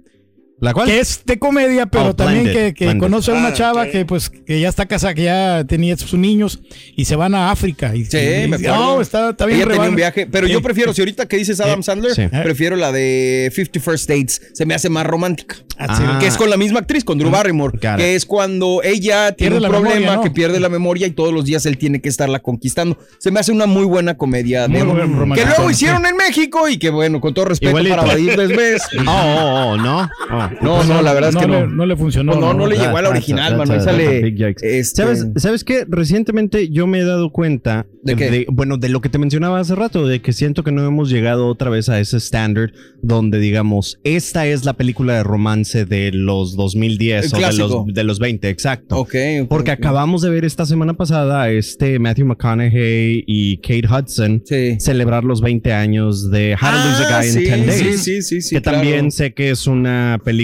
¿La 0.62 0.74
cual? 0.74 0.88
Que 0.88 1.00
es 1.00 1.22
de 1.26 1.38
comedia, 1.38 1.86
pero 1.86 2.06
Oh, 2.08 2.16
también 2.16 2.44
Blended, 2.46 2.68
que, 2.68 2.74
que 2.74 2.86
Blended. 2.86 3.04
conoce 3.04 3.32
a 3.32 3.34
una 3.34 3.48
Ah, 3.50 3.54
chava 3.54 3.88
que 3.88 4.06
pues 4.06 4.30
que 4.30 4.60
ya 4.60 4.70
está 4.70 4.86
casada, 4.86 5.14
que 5.14 5.24
ya 5.24 5.66
tenía 5.68 5.98
sus 5.98 6.14
niños 6.14 6.62
y 6.96 7.06
se 7.06 7.18
van 7.18 7.36
a 7.36 7.52
África. 7.52 7.94
Y, 7.94 8.06
Sí, 8.06 8.18
y- 8.18 8.48
me 8.48 8.58
no, 8.60 9.02
está, 9.02 9.32
está 9.32 9.46
bien 9.46 9.58
Ella 9.60 9.66
tenía 9.66 9.74
rebana. 9.76 9.90
un 9.90 9.96
viaje, 9.98 10.28
pero 10.32 10.48
yo 10.48 10.62
prefiero, 10.62 10.94
si 10.94 11.02
ahorita 11.02 11.28
que 11.28 11.36
dices 11.38 11.60
Adam 11.60 11.82
Eh, 11.82 11.84
Sandler, 11.84 12.14
sí. 12.16 12.28
prefiero 12.42 12.78
la 12.78 12.92
de 12.94 13.52
50 13.54 13.80
First 13.82 14.08
Dates. 14.10 14.42
Se 14.54 14.66
me 14.66 14.74
hace 14.74 14.90
más 14.90 15.06
romántica. 15.06 15.58
Ah. 15.78 15.88
Ah. 15.90 16.18
Que 16.22 16.28
es 16.28 16.38
con 16.38 16.50
la 16.50 16.56
misma 16.56 16.80
actriz, 16.80 17.04
con 17.04 17.18
Drew 17.18 17.30
Barrymore. 17.30 17.78
got 17.78 17.96
it. 17.96 17.98
Que 17.98 18.16
es 18.16 18.26
cuando 18.26 18.82
ella 18.82 19.34
tiene 19.34 19.58
Pierde 19.58 19.66
un 19.68 19.72
problema, 19.74 19.96
memoria, 20.00 20.16
¿no? 20.16 20.24
que 20.24 20.32
pierde 20.32 20.60
la 20.62 20.70
memoria 20.70 21.06
y 21.06 21.12
todos 21.12 21.34
los 21.34 21.44
días 21.44 21.66
él 21.66 21.78
tiene 21.78 22.00
que 22.00 22.08
estarla 22.08 22.40
conquistando. 22.40 22.98
Se 23.20 23.30
me 23.30 23.42
hace 23.42 23.52
una 23.52 23.66
muy 23.66 23.84
buena 23.84 24.16
comedia 24.16 24.70
Muy 24.70 24.80
de 24.80 24.86
buen 24.86 25.34
que 25.34 25.46
luego 25.46 25.70
hicieron 25.70 26.06
en 26.06 26.16
México 26.16 26.70
y 26.70 26.78
que 26.78 26.90
bueno, 26.92 27.20
con 27.20 27.34
todo 27.34 27.44
respeto 27.46 27.72
Igualito. 27.72 27.96
para 27.98 28.08
Badir 28.08 28.38
Desvés. 28.38 28.82
Oh, 29.06 29.12
oh, 29.12 29.72
oh, 29.74 29.78
no. 29.78 30.10
Oh. 30.32 30.45
No, 30.62 30.84
no, 30.84 31.02
la 31.02 31.14
verdad 31.14 31.30
es 31.32 31.36
que 31.36 31.48
le, 31.48 31.62
no. 31.62 31.68
no 31.68 31.86
le 31.86 31.96
funcionó. 31.96 32.34
No, 32.34 32.40
no, 32.40 32.54
no 32.54 32.68
le 32.68 32.78
llegó 32.78 32.98
a 32.98 33.02
la 33.02 33.10
that's 33.10 33.10
a- 33.10 33.12
original, 33.12 33.58
that's 33.58 33.70
mano. 33.70 33.84
Sale. 33.84 34.28
este, 34.62 34.84
¿Sabes, 34.84 35.28
¿Sabes 35.38 35.64
qué? 35.64 35.86
Recientemente 35.88 36.70
yo 36.70 36.88
me 36.88 37.00
he 37.00 37.04
dado 37.04 37.32
cuenta 37.32 37.86
¿De 38.04 38.16
qué? 38.16 38.46
bueno, 38.52 38.78
de 38.78 38.90
lo 38.90 39.02
que 39.02 39.10
te 39.10 39.18
mencionaba 39.18 39.60
hace 39.60 39.76
rato, 39.76 40.06
de 40.08 40.22
que 40.22 40.32
siento 40.34 40.64
que 40.64 40.72
no 40.72 40.86
hemos 40.86 41.10
llegado 41.10 41.48
otra 41.48 41.70
vez 41.70 41.90
a 41.90 42.00
ese 42.00 42.18
standard 42.18 42.72
donde 43.02 43.40
digamos, 43.40 44.00
esta 44.04 44.46
es 44.48 44.66
la 44.66 44.74
película 44.74 45.16
de 45.16 45.24
romance 45.24 45.86
de 45.86 46.12
los 46.12 46.56
2010 46.56 47.34
El 47.34 47.44
o 47.44 47.48
de 47.48 47.54
los, 47.58 47.86
de 47.94 48.04
los 48.04 48.20
20, 48.20 48.50
exacto. 48.50 48.98
Ok, 48.98 49.16
Porque 49.50 49.72
acabamos 49.72 50.22
de 50.22 50.30
ver 50.30 50.46
esta 50.46 50.66
semana 50.66 50.94
pasada 50.94 51.42
a 51.44 51.50
este 51.50 51.98
Matthew 52.00 52.28
McConaughey 52.28 53.24
y 53.28 53.58
Kate 53.58 53.88
Hudson 53.88 54.44
Sí. 54.46 54.78
celebrar 54.80 55.24
los 55.24 55.42
20 55.42 55.74
años 55.74 56.30
de 56.32 56.54
How 56.54 56.70
to 56.70 56.76
Lose 56.76 57.04
a 57.04 57.18
Ah, 57.18 57.22
Guy 57.22 57.30
sí, 57.30 57.40
in 57.40 57.46
10 57.46 57.66
Days. 57.68 57.80
sí, 57.80 57.98
sí, 57.98 58.22
sí, 58.22 58.42
sí, 58.42 58.56
que 58.56 58.62
claro. 58.62 58.78
también 58.80 59.12
sé 59.12 59.34
que 59.34 59.50
es 59.50 59.68
una 59.68 60.20
película, 60.24 60.35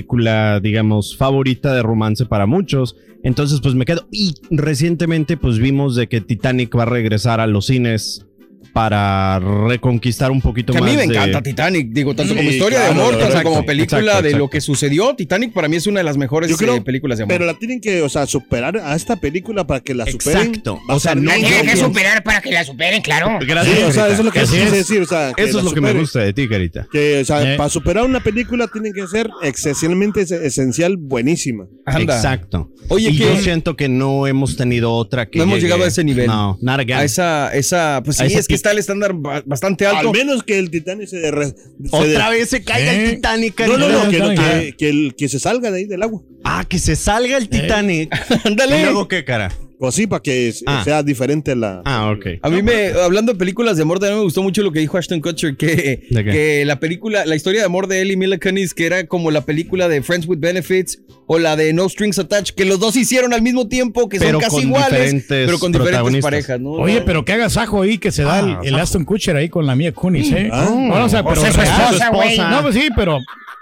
digamos, 0.62 1.18
favorita 1.18 1.74
de 1.74 1.84
romance 1.84 2.26
para 2.26 2.46
muchos. 2.46 2.96
Entonces, 3.24 3.60
pues 3.62 3.76
me 3.76 3.86
quedo. 3.86 4.08
Y 4.12 4.36
recientemente, 4.50 5.38
pues 5.38 5.60
vimos 5.60 5.96
de 5.96 6.08
que 6.08 6.22
Titanic 6.22 6.76
va 6.76 6.84
a 6.84 6.88
regresar 6.88 7.40
a 7.40 7.48
los 7.48 7.68
cines 7.68 8.28
para 8.74 9.40
reconquistar 9.40 10.32
un 10.32 10.42
poquito 10.42 10.72
Que 10.74 10.80
a 10.80 10.82
más. 10.82 10.90
mí 10.90 10.96
me 10.98 11.04
de- 11.08 11.14
encanta 11.14 11.42
Titanic, 11.42 11.90
digo, 11.92 12.16
tanto 12.16 12.34
Sí, 12.34 12.38
como 12.38 12.50
historia 12.50 12.80
claro, 12.80 12.94
de 12.94 13.00
amor, 13.00 13.12
tanto 13.14 13.26
exacto, 13.28 13.50
como 13.50 13.66
película 13.66 14.00
exacto, 14.02 14.22
de 14.24 14.32
lo 14.36 14.50
que 14.50 14.62
sucedió. 14.62 15.16
Titanic 15.16 15.54
para 15.54 15.68
mí 15.68 15.76
es 15.76 15.88
una 15.88 16.00
de 16.00 16.04
las 16.04 16.18
mejores 16.18 16.50
Yo 16.50 16.58
creo, 16.58 16.76
eh, 16.76 16.82
películas 16.82 17.18
de 17.18 17.24
amor. 17.24 17.34
pero 17.36 17.46
la 17.46 17.54
tienen 17.58 17.82
que, 17.82 18.02
o 18.02 18.10
sea, 18.10 18.26
superar 18.26 18.78
a 18.78 18.96
esta 18.96 19.16
película 19.18 19.66
para 19.68 19.80
que 19.82 19.94
la 19.94 20.06
superen. 20.06 20.42
Exacto. 20.48 20.80
A 20.88 20.96
O 20.96 21.00
sea, 21.00 21.16
no- 21.16 21.24
La 21.32 21.36
tienen 21.36 21.66
que 21.66 21.78
superar 21.78 22.24
para 22.24 22.42
que 22.42 22.52
la 22.52 22.64
superen, 22.64 23.02
claro. 23.02 23.40
Gracias. 23.46 23.78
Sí, 23.78 23.84
o 23.84 23.92
sea, 23.92 24.08
eso 24.08 24.20
es 24.20 24.26
lo 24.26 24.32
que 24.32 24.40
quise 24.42 24.72
decir. 24.72 25.02
O 25.02 25.06
sea, 25.06 25.34
que 25.36 25.44
Eso 25.44 25.60
es 25.60 25.66
lo 25.66 25.74
que 25.74 25.82
me 25.82 25.94
gusta 25.94 26.20
de 26.20 26.34
ti, 26.34 26.48
Carita. 26.48 26.88
Que, 26.92 27.22
o 27.22 27.26
sea, 27.26 27.54
Eh. 27.54 27.58
para 27.58 27.70
superar 27.70 28.06
una 28.06 28.20
película 28.22 28.68
tienen 28.68 28.94
que 28.94 29.06
ser 29.08 29.30
excesivamente 29.44 30.22
es- 30.22 30.32
esencial, 30.32 30.98
buenísima. 30.98 31.66
Anda. 31.86 32.16
Exacto. 32.16 32.70
Oye, 32.90 33.10
y 33.10 33.18
que- 33.18 33.24
yo 33.26 33.38
siento 33.38 33.76
que 33.76 33.90
no 33.90 34.28
hemos 34.28 34.56
tenido 34.58 34.92
otra 34.94 35.28
que. 35.30 35.38
no 35.40 35.44
hemos 35.44 35.62
llegado 35.62 35.84
a 35.84 35.88
ese 35.88 36.04
nivel. 36.04 36.28
No, 36.28 36.58
not 36.62 36.80
again. 36.80 36.98
A 36.98 37.04
esa, 37.04 37.54
esa, 37.54 38.02
pues 38.04 38.18
sí, 38.18 38.24
A 38.24 38.26
es 38.28 38.48
que. 38.48 38.54
Está 38.62 38.72
el 38.72 38.78
estándar 38.78 39.14
ba- 39.14 39.44
bastante 39.46 39.86
alto. 39.86 40.10
Al 40.10 40.16
menos 40.16 40.44
que 40.44 40.58
el 40.60 40.70
Titanic 40.70 41.08
se, 41.08 41.18
derre- 41.22 41.54
se 41.56 41.96
Otra 41.96 42.30
de- 42.30 42.38
vez 42.38 42.50
se 42.50 42.64
caiga 42.64 42.94
¿Eh? 42.94 43.06
el 43.06 43.16
Titanic. 43.16 43.60
No, 43.68 43.78
no, 43.78 43.90
no, 43.90 44.10
que, 44.10 44.18
que, 44.36 44.76
que 44.78 44.90
el- 44.90 45.16
que 45.18 45.28
se 45.30 45.40
salga 45.40 45.72
de 45.72 45.80
ahí 45.80 45.86
del 45.86 46.04
agua. 46.04 46.22
Ah, 46.44 46.66
que 46.68 46.80
se 46.80 46.96
salga 46.96 47.38
el 47.38 47.50
Titanic. 47.50 48.10
Ándale. 48.46 48.80
¿Y 48.80 48.84
luego 48.84 49.08
qué, 49.08 49.24
cara? 49.26 49.52
Pues 49.82 49.96
sí, 49.96 50.06
para 50.06 50.22
que 50.22 50.54
Ah. 50.68 50.84
sea 50.86 51.02
diferente 51.02 51.56
la. 51.56 51.82
Ah, 51.86 52.12
ok. 52.16 52.38
A 52.44 52.50
mí 52.52 52.62
me, 52.62 52.90
hablando 53.04 53.34
de 53.34 53.40
películas 53.40 53.78
de 53.78 53.82
amor, 53.82 53.98
también 53.98 54.20
me 54.20 54.24
gustó 54.24 54.44
mucho 54.44 54.62
lo 54.62 54.72
que 54.72 54.80
dijo 54.80 54.96
Ashton 54.96 55.22
Kutcher, 55.22 55.58
que, 55.58 56.04
¿De 56.08 56.24
que 56.24 56.64
la 56.68 56.80
película, 56.80 57.26
la 57.26 57.36
historia 57.36 57.62
de 57.62 57.66
amor 57.66 57.88
de 57.88 58.02
él 58.02 58.12
y 58.12 58.16
Mila 58.16 58.38
Kunis, 58.38 58.76
que 58.76 58.86
era 58.86 59.08
como 59.08 59.32
la 59.32 59.42
película 59.42 59.88
de 59.90 60.04
Friends 60.04 60.28
with 60.28 60.38
Benefits 60.38 61.00
o 61.26 61.40
la 61.40 61.56
de 61.56 61.74
No 61.74 61.90
Strings 61.90 62.20
Attached, 62.20 62.54
que 62.54 62.64
los 62.66 62.80
dos 62.80 62.96
hicieron 62.96 63.34
al 63.34 63.42
mismo 63.42 63.68
tiempo, 63.70 64.08
que 64.08 64.20
Pero 64.20 64.34
son 64.34 64.42
casi 64.42 64.56
con 64.58 64.64
iguales, 64.66 64.92
diferentes 64.92 65.46
pero 65.48 65.58
con 65.58 65.72
diferentes 65.72 66.22
parejas, 66.22 66.60
¿no? 66.60 66.74
Oye, 66.74 67.02
pero 67.02 67.26
qué 67.26 67.34
agasajo 67.34 67.82
ahí 67.82 67.98
que 67.98 68.12
se 68.12 68.22
da 68.22 68.40
el, 68.40 68.58
el 68.64 68.76
Aston 68.76 69.04
Kutcher 69.04 69.36
ahí 69.36 69.50
con 69.50 69.66
la 69.66 69.76
mía 69.76 69.92
Kunis, 69.94 70.32
¿eh? 70.32 70.48
Ah. 70.54 70.68
Bueno, 70.70 71.06
o 71.06 71.10
sea, 71.10 71.24
Pues 71.24 71.40
pero 71.40 71.54
su 71.54 71.60
esposa, 71.60 72.10
güey. 72.10 72.38
No, 72.38 72.62
pues 72.62 72.76
sí, 72.76 72.88
pero, 72.96 73.18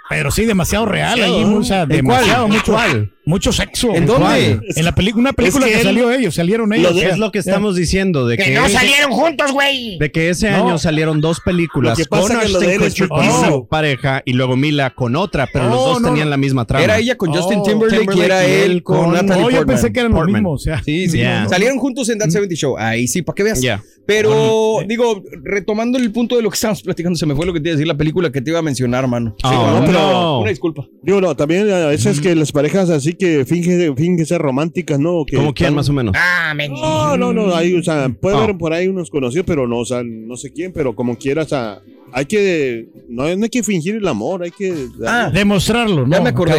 pero 0.10 0.32
sí, 0.32 0.46
demasiado 0.46 0.86
real 0.86 1.22
ahí, 1.22 1.44
o 1.44 1.64
sea, 1.64 1.84
¿En 1.84 1.90
demasiado, 1.90 2.48
cuál? 2.48 2.58
mucho, 2.58 2.72
¿Cuál? 2.74 3.12
mucho 3.26 3.52
sexo. 3.54 3.94
¿En 3.94 4.08
dónde? 4.08 4.26
¿Cuál? 4.26 4.62
En 4.76 4.86
la 4.86 4.94
película, 4.96 5.22
una 5.22 5.34
película 5.34 5.66
Es 5.68 5.72
que 5.72 5.76
que, 5.76 5.82
él- 5.82 5.86
salió 5.88 6.12
ellos, 6.12 6.34
salieron 6.36 6.74
ellos. 6.74 6.92
Lo 6.92 6.96
de- 6.98 7.02
ya. 7.06 7.10
es 7.10 7.18
lo 7.20 7.32
que 7.32 7.38
estamos 7.40 7.76
diciendo, 7.76 8.26
de 8.28 8.38
Que 8.38 8.46
que, 8.46 8.56
no 8.56 8.66
ese, 8.66 8.74
salieron 8.76 9.12
juntos, 9.12 9.52
güey. 9.52 10.00
de 10.00 10.12
que 10.12 10.30
ese 10.30 10.50
No. 10.50 10.66
año 10.68 10.78
salieron 10.80 11.22
dos 11.22 11.40
películas 11.42 11.98
Lo 11.98 12.04
que 12.04 12.10
pasa 12.10 12.34
con 12.36 12.42
que 12.42 12.50
lo 12.50 12.60
de 12.60 12.76
él 12.76 12.82
es 12.84 13.00
una 13.02 13.62
pareja 13.70 14.24
y 14.26 14.34
luego 14.34 14.56
Mila 14.58 14.90
con 14.90 15.16
otra, 15.16 15.48
pero 15.54 15.66
los 15.70 15.76
dos 15.76 16.02
no, 16.02 16.08
tenían 16.10 16.26
no. 16.28 16.32
la 16.32 16.38
misma 16.38 16.66
trama. 16.66 16.84
Era 16.84 16.98
ella 16.98 17.16
con 17.16 17.32
Justin 17.32 17.60
Oh, 17.60 17.64
Timberlake, 17.64 17.96
y 18.04 18.08
Timberlake 18.08 18.26
era 18.26 18.48
y 18.48 18.52
él 18.52 18.72
él 18.72 18.84
con, 18.84 18.98
con- 18.98 19.14
Natalie 19.14 19.36
No, 19.44 19.50
yo 19.52 19.58
Portman. 19.58 19.76
pensé 19.76 19.94
que 19.94 20.00
eran 20.00 20.12
los 20.14 20.26
mismos, 20.26 20.62
o 20.62 20.64
sea. 20.64 20.82
Sí, 20.84 21.08
sí. 21.08 21.18
Yeah. 21.18 21.48
Salieron 21.48 21.78
juntos 21.78 22.10
en 22.10 22.18
That 22.18 22.30
70 22.30 22.56
Show. 22.56 22.78
Ahí 22.80 23.08
sí, 23.08 23.22
para 23.22 23.36
que 23.36 23.44
veas. 23.44 23.62
Pero, 24.08 24.80
digo, 24.88 25.22
retomando 25.44 26.00
el 26.00 26.12
punto 26.12 26.36
de 26.36 26.42
lo 26.42 26.50
que 26.50 26.56
estábamos 26.56 26.82
platicando, 26.82 27.16
se 27.16 27.28
me 27.28 27.36
fue 27.36 27.46
lo 27.46 27.54
que 27.54 27.60
te 27.60 27.70
iba 27.70 27.74
a 27.74 27.78
decir 27.78 27.88
la 27.88 27.96
película 27.96 28.32
que 28.32 28.42
te 28.42 28.50
iba 28.50 28.58
a 28.58 28.64
mencionar, 28.64 29.06
mano. 29.08 29.36
No. 30.00 30.40
Una 30.42 30.50
disculpa. 30.50 30.88
Digo, 31.04 31.22
no, 31.22 31.36
también 31.36 31.70
a 31.72 31.88
veces 31.88 32.20
que 32.22 32.36
las 32.36 32.52
parejas 32.52 32.90
así 32.90 33.14
que 33.14 33.46
fingen, 33.46 33.96
fingen 33.96 34.26
ser 34.26 34.42
románticas, 34.42 35.00
¿no? 35.00 35.26
Que 35.26 35.36
Como 35.38 35.54
quién 35.54 35.74
más 35.74 35.90
o 35.90 35.94
menos. 35.94 36.14
Ah, 36.18 36.54
me 36.56 36.70
No, 36.70 37.18
no, 37.18 37.34
no, 37.34 37.56
hay, 37.56 37.74
o 37.74 37.84
sea, 37.84 38.10
puede 38.10 38.36
Ah. 38.38 38.44
haber 38.44 38.58
por 38.58 38.74
ahí 38.74 38.88
unos 38.88 39.10
conocidos, 39.10 39.46
pero 39.46 39.68
no, 39.68 39.80
o 39.80 39.86
sea, 39.86 40.02
no 40.04 40.36
sé 40.38 40.52
quién, 40.52 40.72
pero 40.74 40.96
como 40.96 41.18
quieras, 41.18 41.48
o 41.48 41.50
sea, 41.50 41.82
hay 42.12 42.26
que, 42.26 42.90
no, 43.08 43.24
no 43.36 43.44
hay 43.44 43.50
que 43.50 43.62
fingir 43.64 43.96
el 43.96 44.08
amor, 44.08 44.44
hay 44.44 44.52
que... 44.52 44.74
Ah, 45.06 45.30
Demostrarlo, 45.34 46.08
¿no? 46.08 46.16
Ya 46.16 46.22
me 46.22 46.30
acordé. 46.30 46.56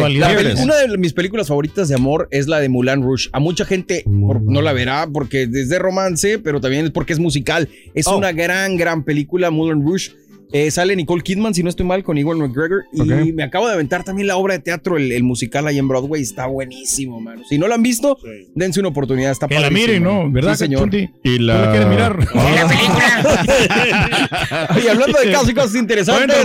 Una 0.63 0.75
de 0.77 0.97
mis 0.97 1.13
películas 1.13 1.47
favoritas 1.49 1.89
de 1.89 1.95
amor 1.95 2.27
es 2.31 2.47
la 2.47 2.59
de 2.59 2.69
Mulan 2.69 3.01
Rouge. 3.03 3.29
A 3.33 3.39
mucha 3.39 3.65
gente 3.65 4.03
por- 4.05 4.41
no 4.41 4.61
la 4.61 4.71
verá 4.73 5.07
porque 5.11 5.43
es 5.43 5.69
de 5.69 5.77
romance, 5.79 6.39
pero 6.39 6.61
también 6.61 6.85
es 6.85 6.91
porque 6.91 7.13
es 7.13 7.19
musical. 7.19 7.67
Es 7.93 8.07
Oh. 8.07 8.17
una 8.17 8.31
gran, 8.31 8.77
gran 8.77 9.03
película, 9.03 9.51
Mulan 9.51 9.81
Rouge. 9.81 10.11
Eh, 10.53 10.69
sale 10.71 10.95
Nicole 10.95 11.21
Kidman, 11.23 11.53
si 11.53 11.63
no 11.63 11.69
estoy 11.69 11.85
mal, 11.85 12.03
con 12.03 12.17
Ewan 12.17 12.39
McGregor. 12.39 12.83
Y 12.93 13.31
me 13.31 13.43
acabo 13.43 13.67
de 13.67 13.73
aventar 13.73 14.03
también 14.03 14.27
la 14.27 14.37
obra 14.37 14.55
de 14.55 14.59
teatro, 14.59 14.97
el, 14.97 15.11
el 15.11 15.23
musical 15.23 15.67
ahí 15.67 15.77
en 15.77 15.87
Broadway. 15.87 16.21
Está 16.21 16.47
buenísimo, 16.47 17.19
mano. 17.21 17.43
Si 17.47 17.57
no 17.57 17.67
la 17.67 17.75
han 17.75 17.83
visto, 17.83 18.17
dense 18.55 18.79
una 18.79 18.89
oportunidad. 18.89 19.31
Está 19.31 19.47
Que 19.47 19.59
la 19.59 19.69
miren, 19.69 20.03
¿no? 20.03 20.29
¿Verdad, 20.31 20.53
Sí, 20.53 20.65
señor. 20.65 20.81
Chunti? 20.81 21.09
Y 21.23 21.37
¿Tú 21.37 21.43
la... 21.43 21.65
la 21.65 21.71
quieres 21.71 21.87
mirar? 21.87 22.19
La 22.35 22.67
película. 22.67 23.45
Y 24.83 24.87
hablando 24.87 25.19
de 25.19 25.31
casos 25.31 25.49
y 25.49 25.53
cosas 25.53 25.75
interesantes, 25.75 26.37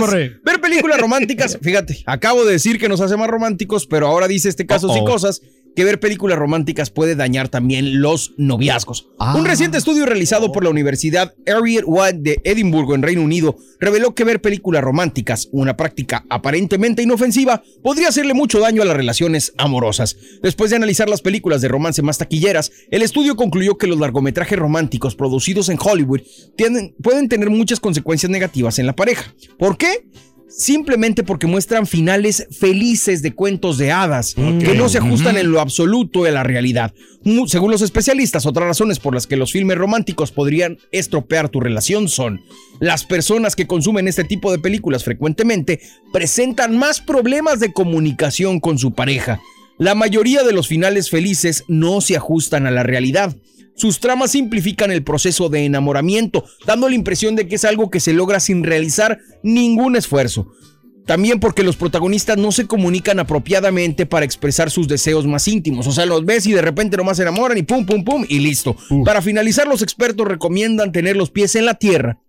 ver 0.43 0.61
películas 0.61 0.99
románticas. 0.99 1.57
Fíjate, 1.61 2.03
acabo 2.05 2.45
de 2.45 2.53
decir 2.53 2.79
que 2.79 2.89
nos 2.89 3.01
hace 3.01 3.17
más 3.17 3.29
románticos, 3.29 3.87
pero 3.87 4.07
ahora 4.07 4.27
dice 4.27 4.49
este 4.49 4.65
casos 4.65 4.95
y 4.95 4.99
Uh-oh. 4.99 5.05
cosas 5.05 5.41
que 5.77 5.83
ver 5.85 5.99
películas 5.99 6.39
románticas 6.39 6.89
puede 6.89 7.15
dañar 7.15 7.49
también 7.49 8.01
los 8.01 8.33
noviazgos. 8.35 9.09
Un 9.35 9.45
reciente 9.45 9.77
estudio 9.77 10.07
realizado 10.07 10.51
por 10.51 10.63
la 10.63 10.71
Universidad 10.71 11.35
Harriet 11.45 11.83
Watt 11.85 12.15
de 12.15 12.41
Edimburgo 12.43 12.95
en 12.95 13.03
Reino 13.03 13.21
Unido 13.21 13.55
reveló 13.79 14.15
que 14.15 14.23
ver 14.23 14.41
películas 14.41 14.83
románticas, 14.83 15.49
una 15.51 15.77
práctica 15.77 16.25
aparentemente 16.31 17.03
inofensiva, 17.03 17.61
podría 17.83 18.07
hacerle 18.07 18.33
mucho 18.33 18.59
daño 18.59 18.81
a 18.81 18.85
las 18.85 18.97
relaciones 18.97 19.53
amorosas. 19.59 20.17
Después 20.41 20.71
de 20.71 20.77
analizar 20.77 21.09
las 21.09 21.21
películas 21.21 21.61
de 21.61 21.67
romance 21.67 22.01
más 22.01 22.17
taquilleras, 22.17 22.71
el 22.89 23.03
estudio 23.03 23.35
concluyó 23.35 23.77
que 23.77 23.85
los 23.85 23.99
largometrajes 23.99 24.57
románticos 24.57 25.15
producidos 25.15 25.69
en 25.69 25.77
Hollywood 25.79 26.21
tienen- 26.55 26.95
pueden 27.03 27.29
tener 27.29 27.51
muchas 27.51 27.79
consecuencias 27.79 28.31
negativas 28.31 28.79
en 28.79 28.87
la 28.87 28.95
pareja. 28.95 29.31
¿Por 29.59 29.77
qué? 29.77 30.07
Simplemente 30.49 31.23
porque 31.23 31.45
muestran 31.45 31.85
finales 31.85 32.47
felices 32.51 33.21
de 33.21 33.33
cuentos 33.33 33.77
de 33.77 33.91
hadas 33.91 34.33
que 34.33 34.75
no 34.75 34.87
se 34.87 34.99
ajustan 34.99 35.37
en 35.37 35.51
lo 35.51 35.59
absoluto 35.59 36.25
a 36.25 36.31
la 36.31 36.43
realidad. 36.43 36.93
Según 37.47 37.71
los 37.71 37.81
especialistas, 37.81 38.45
otras 38.45 38.65
razones 38.67 38.99
por 38.99 39.13
las 39.13 39.27
que 39.27 39.35
los 39.35 39.51
filmes 39.51 39.77
románticos 39.77 40.31
podrían 40.31 40.77
estropear 40.91 41.49
tu 41.49 41.59
relación 41.59 42.07
son 42.07 42.41
las 42.79 43.05
personas 43.05 43.55
que 43.55 43.67
consumen 43.67 44.07
este 44.07 44.23
tipo 44.23 44.51
de 44.51 44.59
películas 44.59 45.03
frecuentemente 45.03 45.81
presentan 46.13 46.77
más 46.77 47.01
problemas 47.01 47.59
de 47.59 47.73
comunicación 47.73 48.59
con 48.59 48.77
su 48.77 48.93
pareja. 48.93 49.41
La 49.77 49.95
mayoría 49.95 50.43
de 50.43 50.53
los 50.53 50.67
finales 50.67 51.09
felices 51.09 51.65
no 51.67 52.01
se 52.01 52.15
ajustan 52.15 52.65
a 52.65 52.71
la 52.71 52.83
realidad. 52.83 53.35
Sus 53.77 53.99
tramas 53.99 54.31
simplifican 54.31 54.91
el 54.91 55.03
proceso 55.03 55.49
de 55.49 55.63
enamoramiento, 55.63 56.43
dando 56.65 56.89
la 56.89 56.95
impresión 56.95 57.35
de 57.35 57.47
que 57.47 57.55
es 57.55 57.63
algo 57.63 57.91
que 57.91 57.99
se 57.99 58.11
logra 58.11 58.39
sin 58.39 58.63
realizar 58.63 59.19
ningún 59.43 59.95
esfuerzo. 59.95 60.51
También 61.05 61.39
porque 61.39 61.63
los 61.63 61.77
protagonistas 61.77 62.37
no 62.37 62.51
se 62.51 62.65
comunican 62.65 63.19
apropiadamente 63.19 64.07
para 64.07 64.25
expresar 64.25 64.71
sus 64.71 64.87
deseos 64.87 65.27
más 65.27 65.47
íntimos. 65.47 65.85
O 65.85 65.91
sea, 65.91 66.07
los 66.07 66.25
ves 66.25 66.47
y 66.47 66.53
de 66.53 66.61
repente 66.61 66.97
nomás 66.97 67.17
se 67.17 67.23
enamoran 67.23 67.57
y 67.57 67.63
pum, 67.63 67.85
pum, 67.85 68.03
pum 68.03 68.25
y 68.27 68.39
listo. 68.39 68.75
Para 69.05 69.21
finalizar, 69.21 69.67
los 69.67 69.83
expertos 69.83 70.27
recomiendan 70.27 70.91
tener 70.91 71.15
los 71.15 71.29
pies 71.29 71.55
en 71.55 71.65
la 71.65 71.75
tierra 71.75 72.19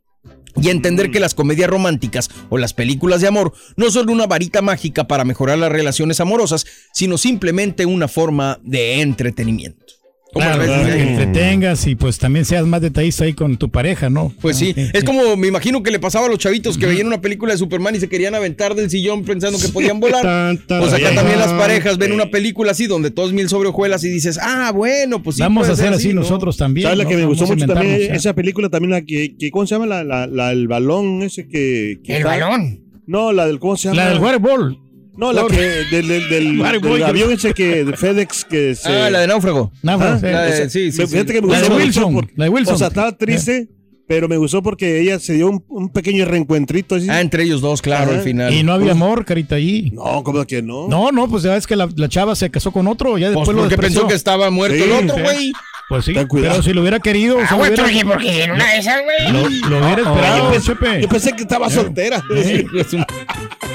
y 0.55 0.69
entender 0.69 1.11
que 1.11 1.19
las 1.19 1.35
comedias 1.35 1.71
románticas 1.71 2.29
o 2.51 2.59
las 2.59 2.75
películas 2.75 3.23
de 3.23 3.29
amor 3.29 3.55
no 3.77 3.91
son 3.91 4.11
una 4.11 4.27
varita 4.27 4.61
mágica 4.61 5.09
para 5.09 5.25
mejorar 5.25 5.59
las 5.59 5.73
relaciones 5.73 6.21
amorosas, 6.21 6.67
sino 6.93 7.17
simplemente 7.17 7.87
una 7.87 8.07
forma 8.07 8.61
de 8.63 9.01
entretenimiento. 9.01 9.98
¿Cómo 10.33 10.45
la 10.45 10.57
Claro, 10.57 10.85
que 10.85 10.85
Miguel? 10.95 11.09
entretengas 11.09 11.87
y 11.87 11.95
pues 11.97 12.19
también 12.19 12.45
seas 12.45 12.67
más 12.67 12.83
detallista 12.83 13.25
ahí 13.25 13.33
con 13.33 13.57
tu 13.57 13.71
pareja, 13.71 14.11
¿no? 14.11 14.33
Pues 14.43 14.59
sí, 14.59 14.75
Ah, 14.77 14.91
es 14.93 15.03
como 15.05 15.37
me 15.37 15.47
imagino 15.49 15.83
que 15.83 15.91
le 15.91 15.99
pasaba 15.99 16.27
a 16.27 16.29
los 16.29 16.39
chavitos 16.39 16.77
que 16.77 16.85
veían 16.87 17.07
una 17.07 17.21
película 17.23 17.53
de 17.53 17.59
Superman 17.59 17.95
y 17.95 18.01
se 18.01 18.09
querían 18.11 18.35
aventar 18.35 18.75
del 18.75 18.91
sillón 18.91 19.25
pensando 19.25 19.59
que 19.59 19.69
podían 19.69 20.01
volar. 20.01 20.23
Tan, 20.23 20.59
tan, 20.67 20.81
Pues 20.81 20.93
acá 20.93 21.15
también 21.15 21.39
las 21.39 21.53
parejas 21.55 21.97
ven 21.97 22.13
una 22.13 22.27
película 22.31 22.73
así 22.73 22.87
donde 22.87 23.11
todos 23.11 23.33
mil 23.33 23.49
sobre 23.49 23.71
hojuelas 23.71 24.05
y 24.05 24.11
dices, 24.11 24.39
ah, 24.43 24.71
bueno, 24.75 25.23
pues 25.23 25.37
sí. 25.37 25.43
Vamos 25.43 25.69
a 25.69 25.73
hacer 25.73 25.93
así 25.95 26.09
¿no? 26.09 26.21
nosotros 26.21 26.57
también. 26.59 26.85
¿Sabes 26.85 26.99
la 26.99 27.05
que 27.09 27.17
me 27.17 27.25
gustó 27.25 27.45
Vamos 27.45 27.57
mucho 27.63 27.73
también? 27.75 28.15
Esa 28.15 28.35
película 28.35 28.69
también, 28.69 28.91
la 28.91 29.03
que, 29.03 29.35
que 29.39 29.51
¿cómo 29.51 29.67
se 29.67 29.75
llama? 29.77 29.87
La, 29.87 30.05
la, 30.05 30.27
la- 30.27 30.53
el 30.53 30.69
balón 30.69 31.23
ese 31.23 31.49
que... 31.49 32.01
que 32.05 32.13
El 32.13 32.19
está- 32.19 32.29
balón. 32.37 32.85
No, 33.07 33.33
la 33.33 33.47
del, 33.47 33.59
¿cómo 33.59 33.77
se 33.79 33.89
llama? 33.89 34.03
La 34.05 34.11
del 34.11 34.19
waterball. 34.19 34.79
No, 35.19 35.33
la 35.33 35.45
que, 35.49 35.61
del, 35.91 36.09
del, 36.31 36.63
avión 37.05 37.33
ese 37.33 37.53
que, 37.53 37.85
de 37.85 37.97
FedEx 37.97 38.45
que 38.45 38.75
se... 38.77 38.89
Ah, 38.89 39.11
la 39.11 39.21
de 39.21 39.27
náufrago. 39.27 39.73
Náufrago, 39.83 40.15
Ah, 40.15 40.19
sí. 40.21 40.27
La 40.27 40.43
de- 40.43 40.71
sí, 40.71 40.93
sí, 40.93 41.01
me- 41.01 41.07
sí. 41.07 41.13
Fíjate 41.13 41.33
que 41.33 41.43
me 41.43 41.49
La 41.49 41.55
de 41.61 41.69
gustó 41.69 41.75
mucho 41.75 42.07
Wilson, 42.07 42.31
la 42.37 42.45
de 42.45 42.51
Wilson. 42.51 42.75
O 42.75 42.79
sea, 42.79 42.87
estaba 42.87 43.13
triste, 43.19 43.69
pero 44.07 44.29
me 44.29 44.37
gustó 44.37 44.63
porque 44.63 45.01
ella 45.01 45.19
se 45.19 45.33
dio 45.35 45.49
un, 45.51 45.65
un 45.69 45.89
pequeño 45.93 46.25
reencuentrito 46.25 46.95
así. 46.95 47.09
Ah, 47.11 47.21
entre 47.21 47.43
ellos 47.43 47.61
dos, 47.61 47.83
claro, 47.83 48.11
Ajá. 48.13 48.19
al 48.21 48.25
final. 48.25 48.55
Y 48.55 48.63
no 48.63 48.73
había 48.73 48.93
amor, 48.93 49.25
carita, 49.25 49.57
allí. 49.57 49.91
No, 49.93 50.23
¿cómo 50.23 50.45
que 50.47 50.63
no? 50.63 50.87
No, 50.89 51.11
no, 51.11 51.29
pues 51.29 51.43
ya 51.43 51.53
ves 51.55 51.67
que 51.67 51.75
la, 51.75 51.89
la 51.97 52.09
chava 52.09 52.37
se 52.37 52.49
casó 52.51 52.71
con 52.71 52.87
otro, 52.87 53.19
ya 53.19 53.27
Pues 53.33 53.39
después 53.39 53.57
lo 53.57 53.63
porque 53.65 53.75
despreció. 53.75 54.01
pensó 54.03 54.09
que 54.09 54.15
estaba 54.15 54.51
muerto 54.51 54.77
Sí, 54.77 54.83
el 54.85 54.93
otro, 54.93 55.17
sí. 55.17 55.21
güey. 55.23 55.53
Pues 55.89 56.05
sí, 56.05 56.13
Ten 56.13 56.27
cuidado. 56.29 56.53
pero 56.53 56.63
si 56.63 56.73
lo 56.75 56.83
hubiera 56.83 57.01
querido, 57.01 57.39
o 57.39 57.41
Ah, 57.41 57.47
sea, 57.49 57.57
lo 57.57 57.65
güey, 57.65 57.73
hubiera, 57.73 58.05
porque, 58.09 58.43
en 58.45 58.51
una 58.53 58.71
de 58.73 58.79
esas, 58.79 59.01
güey. 59.03 59.33
lo, 59.33 59.69
lo 59.71 59.79
hubiera 59.85 60.03
esperado, 60.03 60.61
Chepe. 60.61 61.01
Yo 61.03 61.09
pensé 61.09 61.33
que 61.33 61.43
estaba 61.43 61.69
soltera. 61.71 62.23
Es 62.37 62.65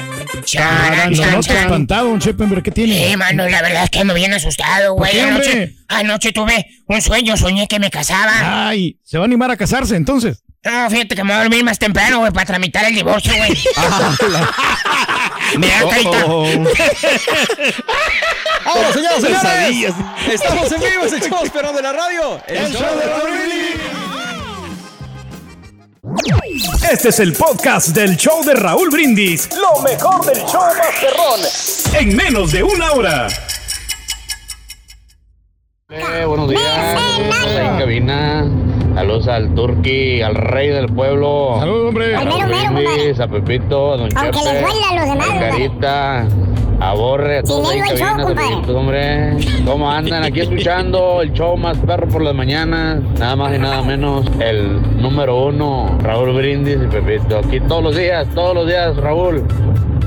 Charan, 0.46 1.14
chan, 1.14 1.32
noto 1.32 1.42
chan. 1.48 1.58
espantado, 1.58 2.10
un 2.10 2.20
Chepe, 2.20 2.44
hombre, 2.44 2.62
¿qué 2.62 2.72
tiene? 2.72 3.10
Sí, 3.10 3.18
mano, 3.18 3.48
la 3.48 3.62
verdad 3.62 3.84
es 3.84 3.90
que 3.90 4.04
me 4.04 4.14
bien 4.14 4.34
asustado, 4.34 4.94
güey. 4.94 5.12
qué, 5.12 5.22
Anoche, 5.22 5.76
anoche 5.88 6.32
tuve 6.32 6.66
un 6.88 7.02
sueño, 7.02 7.38
soñé 7.38 7.68
que 7.68 7.80
me 7.80 7.90
casaba. 7.90 8.68
Ay, 8.68 9.00
se 9.04 9.18
va 9.18 9.24
a 9.24 9.28
animar 9.28 9.52
a 9.52 9.58
casarse, 9.58 9.96
entonces. 9.96 10.44
No, 10.64 10.90
fíjate 10.90 11.16
que 11.16 11.24
me 11.24 11.34
voy 11.34 11.40
a 11.40 11.44
dormir 11.44 11.64
más 11.64 11.78
temprano, 11.78 12.20
güey, 12.20 12.32
para 12.32 12.46
tramitar 12.46 12.86
el 12.86 12.96
divorcio, 12.96 13.34
güey. 13.36 13.52
Mira, 15.58 15.84
carita. 15.90 16.26
Ahora, 18.66 18.94
señoras 18.94 19.20
y 19.20 19.22
señores, 19.24 19.94
estamos 20.32 20.72
en 20.72 20.80
vivo, 20.80 21.04
el 21.04 21.22
show 21.22 21.44
esperando 21.44 21.78
de 21.78 21.84
la 21.84 21.92
radio. 21.92 22.42
El, 22.48 22.72
show 22.72 22.98
de 22.98 23.06
Raúl 23.06 23.32
Este 26.92 27.10
es 27.10 27.20
el 27.20 27.34
podcast 27.34 27.90
del 27.90 28.16
show 28.18 28.44
de 28.44 28.54
Raúl 28.54 28.90
Brindis. 28.92 29.50
Lo 29.56 29.82
mejor 29.82 30.24
del 30.26 30.44
show 30.46 30.62
Masterrón. 30.78 31.40
En 32.00 32.16
menos 32.16 32.52
de 32.52 32.62
una 32.64 32.92
hora. 32.92 33.28
Eh, 35.90 36.26
buenos 36.26 36.50
días. 36.50 37.00
En 37.58 37.78
cabina. 37.80 38.46
Saludos 38.94 39.28
al 39.28 39.56
Turqui, 39.56 40.22
al 40.22 40.36
rey 40.36 40.70
del 40.70 40.88
pueblo. 40.94 41.56
Saludos, 41.60 41.90
hombre. 41.90 42.16
A 42.16 42.20
Al 42.20 42.48
mero, 42.48 42.74
Brindis, 42.74 43.20
a 43.20 43.28
Pepito, 43.28 43.94
a 43.94 43.98
Don 43.98 44.18
Aunque 44.18 44.40
Chepe, 44.40 44.54
les 44.54 44.62
duela 44.62 44.90
a 44.90 44.96
los 44.96 45.06
demás. 45.06 45.28
Carita, 45.40 46.28
a 46.84 46.94
Borre, 46.94 47.38
a 47.40 47.44
todos 47.44 47.70
ahí 47.70 47.80
él 47.80 47.84
en 47.84 47.86
no 47.86 47.92
hay 47.92 47.98
show, 47.98 48.08
cabina, 48.08 48.24
compadre. 48.26 48.50
saluditos, 48.50 48.76
hombre. 48.76 49.38
¿Cómo 49.66 49.90
andan? 49.92 50.24
Aquí 50.24 50.42
escuchando 50.42 51.22
el 51.22 51.32
show 51.34 51.56
más 51.56 51.78
perro 51.78 52.08
por 52.10 52.22
las 52.22 52.36
mañanas. 52.36 53.02
Nada 53.18 53.36
más 53.36 53.56
y 53.56 53.60
nada 53.60 53.82
menos 53.84 54.26
el 54.40 55.02
número 55.02 55.46
uno, 55.46 55.98
Raúl 56.02 56.34
Brindis 56.34 56.78
y 56.84 56.88
Pepito. 56.88 57.40
Aquí 57.40 57.60
todos 57.62 57.84
los 57.84 57.96
días, 57.96 58.28
todos 58.36 58.54
los 58.56 58.68
días, 58.68 58.96
Raúl. 58.98 59.44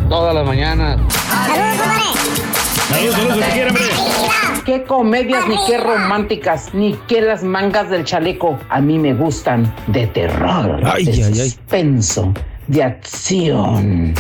Todas 0.09 0.35
las 0.35 0.47
mañanas. 0.47 0.99
Saludos, 2.89 3.17
compadre. 3.17 3.67
Qué 4.67 4.83
comedias, 4.83 5.47
ni 5.49 5.57
qué 5.67 5.79
románticas, 5.79 6.75
ni 6.75 6.95
qué 7.07 7.21
las 7.23 7.43
mangas 7.45 7.89
del 7.89 8.05
chaleco. 8.05 8.59
A 8.69 8.81
mí 8.81 8.99
me 8.99 9.15
gustan 9.15 9.73
de 9.87 10.09
terror, 10.09 10.81
Ay, 10.85 11.05
de 11.05 11.25
ay, 11.25 11.41
ay. 11.41 11.55
De 12.67 12.83
acción. 12.83 14.15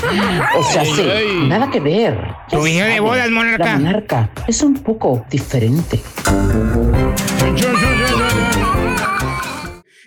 O 0.56 0.62
sea, 0.62 0.85
sí, 0.85 1.46
nada 1.46 1.70
que 1.70 1.80
ver. 1.80 2.18
Tu 2.50 2.62
video 2.62 2.87
de 2.87 3.00
bodas, 3.00 3.30
monarca. 3.30 3.64
La 3.64 3.78
monarca 3.78 4.30
es 4.46 4.62
un 4.62 4.74
poco 4.74 5.24
diferente. 5.30 6.00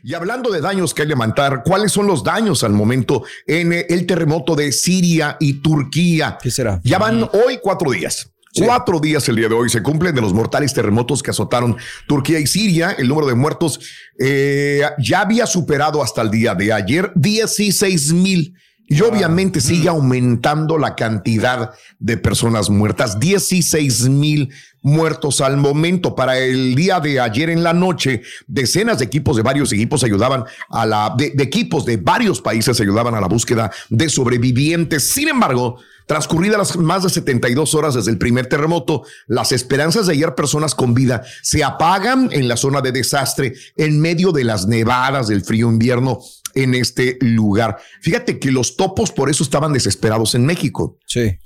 Y 0.02 0.14
hablando 0.14 0.50
de 0.50 0.62
daños 0.62 0.94
que 0.94 1.04
hay 1.04 1.08
que 1.08 1.14
levantar, 1.14 1.62
¿cuáles 1.64 1.92
son 1.92 2.08
los 2.08 2.24
daños 2.24 2.64
al 2.64 2.72
momento 2.74 3.24
en 3.46 3.74
eh, 3.74 3.86
el 3.90 4.06
terremoto 4.06 4.56
de 4.56 4.72
Siria 4.72 5.38
y 5.40 5.62
Turquía? 5.62 6.38
¿Qué 6.42 6.50
será? 6.50 6.80
Ya 6.84 6.98
van 6.98 7.30
hoy 7.34 7.60
cuatro 7.62 7.92
días. 7.92 8.32
Cuatro 8.56 9.00
días 9.00 9.28
el 9.30 9.36
día 9.36 9.48
de 9.48 9.54
hoy 9.54 9.70
se 9.70 9.84
cumplen 9.84 10.16
de 10.16 10.22
los 10.22 10.34
mortales 10.34 10.74
terremotos 10.74 11.22
que 11.22 11.32
azotaron 11.32 11.78
Turquía 12.08 12.40
y 12.40 12.48
Siria. 12.48 12.92
El 12.92 13.08
número 13.08 13.28
de 13.28 13.36
muertos 13.36 13.80
eh, 14.18 14.82
ya 14.98 15.22
había 15.22 15.46
superado 15.46 16.02
hasta 16.02 16.22
el 16.22 16.32
día 16.32 16.56
de 16.56 16.74
ayer 16.74 17.12
16 17.16 18.14
mil. 18.14 18.56
Y 18.92 19.02
obviamente 19.02 19.62
sigue 19.62 19.88
aumentando 19.88 20.80
la 20.80 20.96
cantidad 20.96 21.72
de 22.00 22.18
personas 22.18 22.72
muertas. 22.72 23.20
16 23.20 24.10
mil 24.10 24.50
muertos 24.82 25.42
al 25.42 25.58
momento. 25.58 26.16
Para 26.16 26.40
el 26.40 26.74
día 26.74 27.00
de 27.00 27.20
ayer 27.20 27.52
en 27.52 27.62
la 27.62 27.74
noche, 27.74 28.24
decenas 28.48 28.98
de 28.98 29.06
equipos 29.06 29.38
de 29.38 29.44
varios 29.44 29.72
equipos 29.72 30.04
ayudaban 30.04 30.44
a 30.70 30.88
la, 30.88 31.14
de, 31.16 31.34
de 31.36 31.44
equipos 31.44 31.86
de 31.86 31.98
varios 31.98 32.42
países 32.42 32.82
ayudaban 32.82 33.14
a 33.14 33.22
la 33.22 33.28
búsqueda 33.28 33.70
de 33.90 34.10
sobrevivientes. 34.10 35.08
Sin 35.12 35.28
embargo, 35.28 35.78
Transcurridas 36.10 36.58
las 36.58 36.76
más 36.76 37.04
de 37.04 37.10
72 37.12 37.76
horas 37.76 37.94
desde 37.94 38.10
el 38.10 38.18
primer 38.18 38.48
terremoto, 38.48 39.04
las 39.28 39.52
esperanzas 39.52 40.08
de 40.08 40.14
hallar 40.14 40.34
personas 40.34 40.74
con 40.74 40.96
vida 40.96 41.22
se 41.44 41.64
apagan 41.64 42.30
en 42.32 42.48
la 42.48 42.58
zona 42.58 42.82
de 42.82 42.92
desastre 42.92 43.54
en 43.78 44.02
medio 44.02 44.32
de 44.32 44.44
las 44.44 44.66
nevadas 44.66 45.28
del 45.28 45.44
frío 45.44 45.70
invierno 45.70 46.18
en 46.56 46.74
este 46.74 47.20
lugar. 47.22 47.78
Fíjate 48.02 48.40
que 48.40 48.52
los 48.52 48.76
topos 48.76 49.12
por 49.12 49.30
eso 49.30 49.44
estaban 49.44 49.72
desesperados 49.72 50.34
en 50.34 50.48
México. 50.48 50.98
Sí. 51.06 51.38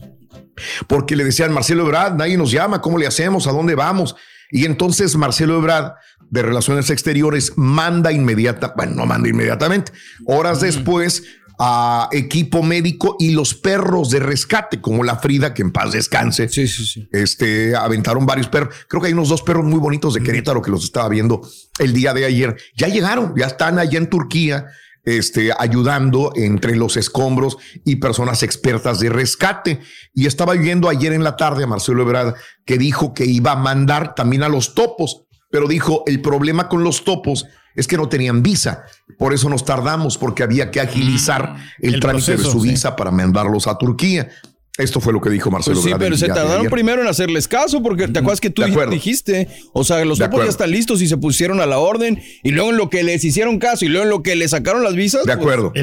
Porque 0.88 1.17
le 1.17 1.26
decían, 1.26 1.52
Marcelo 1.52 1.84
Ebrard, 1.84 2.15
nadie 2.15 2.38
nos 2.38 2.49
llama, 2.49 2.80
¿cómo 2.80 2.97
le 2.97 3.06
hacemos? 3.06 3.47
¿A 3.47 3.52
dónde 3.52 3.76
vamos? 3.76 4.15
Y 4.49 4.63
entonces 4.63 5.17
Marcelo 5.17 5.58
Ebrard 5.58 5.95
de 6.30 6.41
Relaciones 6.41 6.89
Exteriores 6.89 7.52
manda 7.58 8.13
inmediata, 8.13 8.73
bueno, 8.78 8.95
no 8.95 9.06
manda 9.06 9.28
inmediatamente, 9.28 9.91
horas 10.26 10.62
después 10.62 11.23
a 11.65 12.10
equipo 12.12 12.62
médico 12.62 13.15
y 13.17 13.32
los 13.32 13.54
perros 13.54 14.10
de 14.10 14.19
rescate, 14.19 14.82
como 14.82 15.02
la 15.02 15.15
Frida, 15.15 15.54
que 15.54 15.62
en 15.62 15.71
paz 15.71 15.93
descanse. 15.93 16.49
Sí, 16.49 16.67
sí, 16.67 16.86
sí. 16.86 17.08
Este, 17.13 17.73
aventaron 17.73 18.26
varios 18.26 18.49
perros. 18.49 18.76
Creo 18.89 19.02
que 19.02 19.08
hay 19.08 19.13
unos 19.13 19.30
dos 19.30 19.43
perros 19.43 19.63
muy 19.63 19.80
bonitos 19.80 20.13
de 20.13 20.21
Querétaro 20.21 20.62
que 20.62 20.71
los 20.71 20.84
estaba 20.84 21.08
viendo 21.08 21.39
el 21.80 21.93
día 21.93 22.13
de 22.13 22.26
ayer. 22.26 22.58
Ya 22.76 22.89
llegaron, 22.89 23.34
ya 23.38 23.45
están 23.45 23.80
allá 23.80 23.97
en 23.97 24.10
Turquía. 24.10 24.65
Este, 25.06 25.52
ayudando 25.58 26.32
entre 26.36 26.78
los 26.78 26.95
escombros 26.95 27.58
y 27.84 27.97
personas 27.97 28.43
expertas 28.43 28.99
de 28.99 29.10
rescate. 29.10 29.80
Y 30.13 30.26
estaba 30.28 30.54
viendo 30.56 30.89
ayer 30.89 31.13
en 31.13 31.23
la 31.23 31.38
tarde 31.38 31.63
a 31.63 31.67
Marcelo 31.67 32.04
Ebrard 32.04 32.36
que 32.65 32.78
dijo 32.78 33.13
que 33.13 33.26
iba 33.26 33.54
a 33.54 33.58
mandar 33.58 34.15
también 34.15 34.43
a 34.43 34.49
los 34.49 34.76
topos, 34.76 35.23
pero 35.49 35.67
dijo 35.67 36.04
el 36.08 36.21
problema 36.21 36.67
con 36.67 36.84
los 36.84 37.06
topos 37.06 37.45
es 37.75 37.88
que 37.88 37.97
no 37.97 38.09
tenían 38.09 38.43
visa. 38.43 38.86
Por 39.17 39.33
eso 39.33 39.49
nos 39.49 39.65
tardamos, 39.65 40.17
porque 40.17 40.43
había 40.43 40.71
que 40.71 40.79
agilizar 40.79 41.55
el, 41.79 41.95
El 41.95 41.99
trámite 41.99 42.33
proceso, 42.33 42.49
de 42.49 42.53
su 42.53 42.62
sí. 42.62 42.69
visa 42.69 42.95
para 42.95 43.12
mandarlos 43.12 43.67
a 43.67 43.77
Turquía. 43.77 44.29
Esto 44.75 44.99
fue 44.99 45.13
lo 45.13 45.21
que 45.21 45.29
dijo 45.29 45.51
Marcelo 45.51 45.75
Pues 45.75 45.86
sí, 45.86 45.91
el 45.91 45.99
pero 45.99 46.17
se 46.17 46.27
tardaron 46.27 46.65
primero 46.65 47.03
en 47.03 47.07
hacerles 47.07 47.47
caso, 47.47 47.83
porque 47.83 48.07
te 48.07 48.17
acuerdas 48.17 48.41
que 48.41 48.49
tú 48.49 48.63
dijiste, 48.89 49.47
o 49.71 49.83
sea, 49.83 50.03
los 50.03 50.17
topos 50.17 50.43
ya 50.43 50.49
están 50.49 50.71
listos 50.71 50.99
y 51.03 51.07
se 51.07 51.15
pusieron 51.17 51.62
a 51.62 51.67
la 51.67 51.77
orden, 51.77 52.19
y 52.41 52.49
luego 52.49 52.71
en 52.71 52.77
lo 52.77 52.89
que 52.89 53.03
les 53.03 53.23
hicieron 53.23 53.59
caso 53.59 53.86
y 53.86 53.89
luego 53.89 54.05
en 54.05 54.09
lo 54.09 54.23
que 54.23 54.36
les 54.36 54.49
sacaron 54.49 54.83
las 54.83 54.95
visas. 54.95 55.25
De 55.25 55.27
pues, 55.27 55.38
acuerdo. 55.38 55.73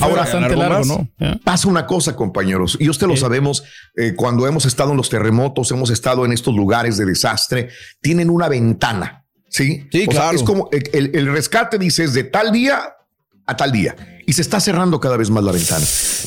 Ahora, 0.00 0.24
algo 0.24 0.62
algo 0.62 0.68
más. 0.68 0.86
más. 0.88 1.38
Pasa 1.44 1.68
una 1.68 1.86
cosa, 1.86 2.16
compañeros, 2.16 2.76
y 2.80 2.88
usted 2.88 3.06
lo 3.06 3.16
sabemos, 3.16 3.62
eh, 3.96 4.14
cuando 4.16 4.48
hemos 4.48 4.66
estado 4.66 4.90
en 4.90 4.96
los 4.96 5.10
terremotos, 5.10 5.70
hemos 5.70 5.90
estado 5.90 6.24
en 6.24 6.32
estos 6.32 6.52
lugares 6.52 6.96
de 6.96 7.06
desastre, 7.06 7.68
tienen 8.00 8.30
una 8.30 8.48
ventana, 8.48 9.19
¿sí? 9.50 9.86
Sí, 9.92 10.06
O 10.08 10.12
sea, 10.12 10.20
claro. 10.22 10.36
es 10.38 10.42
como 10.42 10.68
el, 10.72 11.10
el- 11.14 11.30
rescate, 11.32 11.76
dice, 11.78 12.04
es 12.04 12.14
de 12.14 12.24
tal 12.24 12.50
día 12.52 12.94
a 13.46 13.56
tal 13.56 13.70
día. 13.72 13.94
Y 14.26 14.32
se 14.32 14.42
está 14.42 14.60
cerrando 14.60 15.00
cada 15.00 15.16
vez 15.18 15.28
más 15.28 15.42
la 15.44 15.52
ventana. 15.52 15.84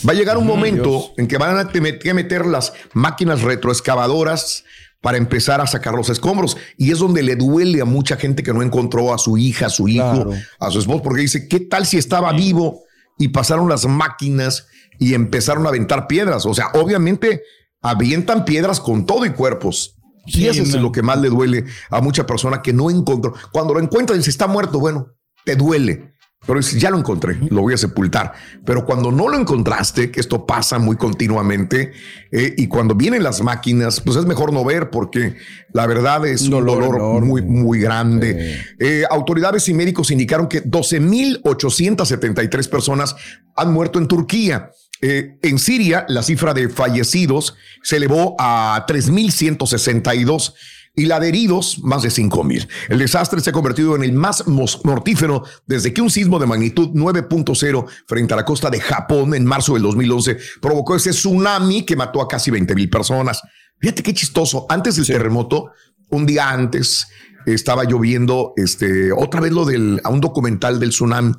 Va 0.07 0.11
a 0.11 0.15
llegar 0.15 0.37
un 0.37 0.45
momento 0.45 1.13
en 1.17 1.27
que 1.27 1.37
van 1.37 1.57
a 1.57 1.71
meter 2.13 2.45
las 2.45 2.73
máquinas 2.93 3.41
retroexcavadoras 3.41 4.65
para 5.01 5.17
empezar 5.17 5.61
a 5.61 5.67
sacar 5.67 5.93
los 5.93 6.09
escombros. 6.09 6.57
Y 6.77 6.91
es 6.91 6.99
donde 6.99 7.23
le 7.23 7.35
duele 7.35 7.81
a 7.81 7.85
mucha 7.85 8.15
gente 8.17 8.43
que 8.43 8.53
no 8.53 8.61
encontró 8.61 9.13
a 9.13 9.17
su 9.17 9.37
hija, 9.37 9.65
a 9.67 9.69
su 9.69 9.87
hijo, 9.87 10.11
Claro. 10.25 10.33
a 10.59 10.71
su 10.71 10.79
esposo, 10.79 11.01
porque 11.01 11.21
dice, 11.21 11.47
¿qué 11.47 11.59
tal 11.61 11.85
si 11.85 11.97
estaba 11.97 12.31
vivo 12.33 12.83
y 13.17 13.29
pasaron 13.29 13.69
las 13.69 13.85
máquinas 13.85 14.67
y 14.99 15.13
empezaron 15.13 15.65
a 15.65 15.69
aventar 15.69 16.07
piedras? 16.07 16.45
O 16.45 16.53
sea, 16.53 16.67
obviamente 16.73 17.41
avientan 17.81 18.45
piedras 18.45 18.79
con 18.79 19.05
todo 19.05 19.25
y 19.25 19.31
cuerpos. 19.31 19.92
Y 20.25 20.47
eso 20.47 20.63
es 20.63 20.73
lo 20.75 20.91
que 20.91 21.01
más 21.01 21.19
le 21.19 21.29
duele 21.29 21.65
a 21.89 22.01
mucha 22.01 22.25
persona 22.25 22.61
que 22.61 22.73
no 22.73 22.89
encontró. 22.89 23.33
Cuando 23.51 23.73
lo 23.73 23.79
encuentra, 23.79 24.15
dice, 24.15 24.29
está 24.29 24.47
muerto, 24.47 24.79
bueno, 24.79 25.07
te 25.43 25.55
duele. 25.55 26.13
Pero 26.45 26.59
dice, 26.59 26.77
ya 26.77 26.89
lo 26.89 26.97
encontré, 26.97 27.37
lo 27.49 27.61
voy 27.61 27.73
a 27.73 27.77
sepultar. 27.77 28.33
Pero 28.65 28.85
cuando 28.85 29.13
no 29.13 29.29
lo 29.29 29.37
encontraste, 29.37 30.11
que 30.11 30.19
esto 30.19 30.45
pasa 30.45 30.77
muy 30.77 30.97
continuamente, 30.97 31.93
eh, 32.31 32.53
y 32.57 32.67
cuando 32.67 32.95
vienen 32.95 33.23
las 33.23 33.41
máquinas, 33.41 34.01
pues 34.01 34.17
es 34.17 34.25
mejor 34.25 34.51
no 34.51 34.65
ver 34.65 34.89
porque 34.89 35.37
la 35.71 35.87
verdad 35.87 36.27
es 36.27 36.41
un 36.43 36.51
dolor, 36.51 37.21
muy, 37.21 37.41
muy 37.41 37.79
grande. 37.79 38.61
Eh, 38.77 39.05
autoridades 39.09 39.69
y 39.69 39.73
médicos 39.73 40.11
indicaron 40.11 40.47
que 40.47 40.65
12.873 40.65 42.69
personas 42.69 43.15
han 43.55 43.71
muerto 43.71 43.99
en 43.99 44.09
Turquía. 44.09 44.69
Eh, 45.05 45.37
en 45.41 45.59
Siria, 45.59 46.05
la 46.07 46.23
cifra 46.23 46.53
de 46.53 46.69
fallecidos 46.69 47.55
se 47.81 47.97
elevó 47.97 48.37
a 48.39 48.85
3.162 48.87 50.53
y 50.95 51.07
la 51.07 51.19
de 51.19 51.27
heridos, 51.27 51.79
más 51.83 52.03
de 52.03 52.09
5.000. 52.09 52.69
El 52.87 52.99
desastre 52.99 53.41
se 53.41 53.49
ha 53.49 53.53
convertido 53.53 53.97
en 53.97 54.03
el 54.05 54.13
más 54.13 54.47
mortífero 54.47 55.43
desde 55.67 55.93
que 55.93 56.01
un 56.01 56.09
sismo 56.09 56.39
de 56.39 56.45
magnitud 56.45 56.91
9.0 56.93 57.85
frente 58.07 58.33
a 58.33 58.37
la 58.37 58.45
costa 58.45 58.69
de 58.69 58.79
Japón 58.79 59.35
en 59.35 59.43
marzo 59.43 59.73
del 59.73 59.83
2011 59.83 60.37
provocó 60.61 60.95
ese 60.95 61.09
tsunami 61.09 61.83
que 61.83 61.97
mató 61.97 62.21
a 62.21 62.27
casi 62.29 62.49
20.000 62.49 62.89
personas. 62.89 63.41
Fíjate 63.81 64.03
qué 64.03 64.13
chistoso. 64.13 64.67
Antes 64.69 64.95
del 64.95 65.05
terremoto, 65.05 65.71
un 66.11 66.25
día 66.25 66.49
antes, 66.49 67.07
estaba 67.45 67.83
lloviendo 67.83 68.53
este, 68.55 69.11
otra 69.11 69.41
vez 69.41 69.51
lo 69.51 69.65
del, 69.65 69.99
a 70.05 70.09
un 70.09 70.21
documental 70.21 70.79
del 70.79 70.91
tsunami 70.91 71.33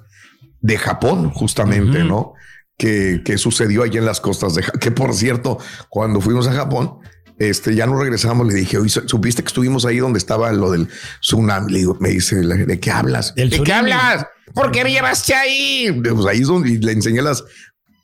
de 0.61 0.77
Japón, 0.77 1.31
justamente, 1.31 2.05
¿no? 2.05 2.35
Que, 2.77 3.23
que 3.25 3.39
sucedió 3.39 3.85
allí 3.85 3.99
en 3.99 4.05
las 4.05 4.21
costas 4.21 4.55
de 4.57 4.63
Ja- 4.65 4.73
que 4.81 4.91
por 4.91 5.15
cierto, 5.15 5.59
cuando 5.89 6.21
fuimos 6.21 6.49
a 6.49 6.53
Japón, 6.53 6.99
este, 7.39 7.75
ya 7.75 7.87
no 7.87 7.97
regresamos, 8.01 8.47
le 8.49 8.55
dije, 8.55 8.79
¿supiste 8.89 9.43
que 9.43 9.49
estuvimos 9.49 9.85
ahí 9.85 9.99
donde 9.99 10.19
estaba 10.19 10.53
lo 10.53 10.71
del 10.73 10.89
tsunami? 11.21 11.73
Le 11.73 11.79
digo, 11.79 11.97
me 12.01 12.09
dice, 12.11 12.37
¿de 12.37 12.81
qué 12.81 12.91
hablas? 12.91 13.33
¿De 13.35 13.63
qué 13.63 13.73
hablas? 13.73 14.27
¿Por 14.55 14.73
qué 14.73 14.83
me 14.85 14.91
llevaste 14.93 15.35
ahí? 15.35 16.01
Pues 16.03 16.27
ahí 16.27 16.41
es 16.41 16.47
donde 16.49 16.71
le 16.79 16.93
enseñé 16.93 17.23
las 17.23 17.45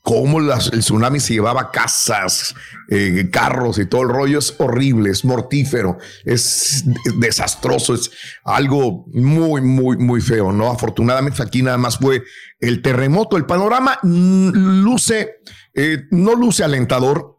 cómo 0.03 0.41
las- 0.41 0.69
el 0.73 0.81
tsunami 0.81 1.21
se 1.21 1.35
llevaba 1.35 1.71
casas, 1.71 2.55
eh, 2.89 3.29
carros 3.31 3.79
y 3.79 3.87
todo 3.87 4.03
el 4.03 4.09
rollo. 4.09 4.39
Es 4.39 4.55
horrible, 4.59 5.11
es 5.11 5.25
mortífero, 5.25 5.99
es 6.25 6.85
desastroso, 7.19 7.95
es 7.95 8.11
algo 8.45 9.05
muy, 9.13 9.61
muy, 9.61 9.97
muy 9.99 10.21
feo, 10.21 10.53
¿no? 10.53 10.71
Afortunadamente 10.71 11.43
aquí 11.43 11.63
nada 11.63 11.79
más 11.79 11.99
fue 11.99 12.23
el 12.61 12.83
terremoto. 12.83 13.37
El 13.37 13.47
panorama 13.47 13.99
mm, 14.03 14.49
luce, 14.83 15.37
eh, 15.75 16.05
no 16.11 16.35
luce 16.35 16.65
alentador. 16.65 17.37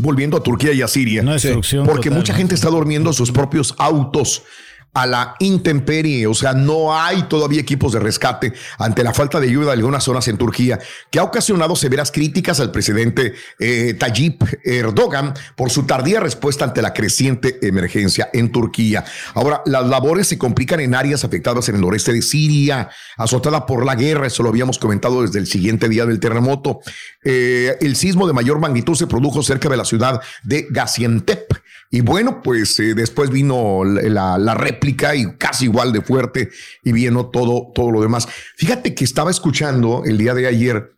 Volviendo 0.00 0.36
a 0.36 0.42
Turquía 0.44 0.72
y 0.72 0.80
a 0.82 0.86
Siria, 0.86 1.22
destrucción 1.22 1.84
porque 1.84 2.08
total, 2.08 2.18
mucha 2.20 2.34
gente 2.34 2.54
está 2.54 2.68
durmiendo 2.68 3.10
en 3.10 3.14
sus 3.14 3.32
propios 3.32 3.74
autos 3.78 4.44
a 4.94 5.06
la 5.06 5.36
intemperie, 5.38 6.26
o 6.26 6.34
sea, 6.34 6.54
no 6.54 6.96
hay 6.96 7.22
todavía 7.24 7.60
equipos 7.60 7.92
de 7.92 8.00
rescate 8.00 8.52
ante 8.78 9.04
la 9.04 9.14
falta 9.14 9.38
de 9.38 9.48
ayuda 9.48 9.66
de 9.66 9.72
algunas 9.72 10.02
zonas 10.02 10.26
en 10.28 10.36
Turquía, 10.36 10.78
que 11.10 11.18
ha 11.18 11.24
ocasionado 11.24 11.76
severas 11.76 12.10
críticas 12.10 12.58
al 12.60 12.72
presidente 12.72 13.34
eh, 13.58 13.94
Tayyip 13.94 14.42
Erdogan 14.64 15.34
por 15.56 15.70
su 15.70 15.84
tardía 15.84 16.20
respuesta 16.20 16.64
ante 16.64 16.82
la 16.82 16.92
creciente 16.92 17.58
emergencia 17.66 18.30
en 18.32 18.50
Turquía. 18.50 19.04
Ahora, 19.34 19.62
las 19.66 19.86
labores 19.86 20.26
se 20.26 20.38
complican 20.38 20.80
en 20.80 20.94
áreas 20.94 21.24
afectadas 21.24 21.68
en 21.68 21.76
el 21.76 21.80
noreste 21.80 22.12
de 22.12 22.22
Siria, 22.22 22.90
azotada 23.16 23.66
por 23.66 23.84
la 23.84 23.94
guerra, 23.94 24.26
eso 24.26 24.42
lo 24.42 24.48
habíamos 24.48 24.78
comentado 24.78 25.22
desde 25.22 25.38
el 25.38 25.46
siguiente 25.46 25.88
día 25.88 26.06
del 26.06 26.20
terremoto. 26.20 26.80
Eh, 27.24 27.76
el 27.80 27.94
sismo 27.94 28.26
de 28.26 28.32
mayor 28.32 28.58
magnitud 28.58 28.94
se 28.94 29.06
produjo 29.06 29.42
cerca 29.42 29.68
de 29.68 29.76
la 29.76 29.84
ciudad 29.84 30.20
de 30.42 30.66
Gaziantep. 30.70 31.52
Y 31.90 32.02
bueno, 32.02 32.42
pues 32.42 32.78
eh, 32.80 32.94
después 32.94 33.30
vino 33.30 33.82
la, 33.84 34.36
la 34.36 34.54
réplica 34.54 35.14
y 35.16 35.36
casi 35.36 35.64
igual 35.64 35.92
de 35.92 36.02
fuerte 36.02 36.50
y 36.84 36.92
vino 36.92 37.26
todo, 37.30 37.72
todo 37.74 37.90
lo 37.90 38.02
demás. 38.02 38.28
Fíjate 38.56 38.94
que 38.94 39.04
estaba 39.04 39.30
escuchando 39.30 40.02
el 40.04 40.18
día 40.18 40.34
de 40.34 40.46
ayer 40.46 40.92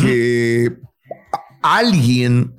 que 0.00 0.72
alguien 1.62 2.54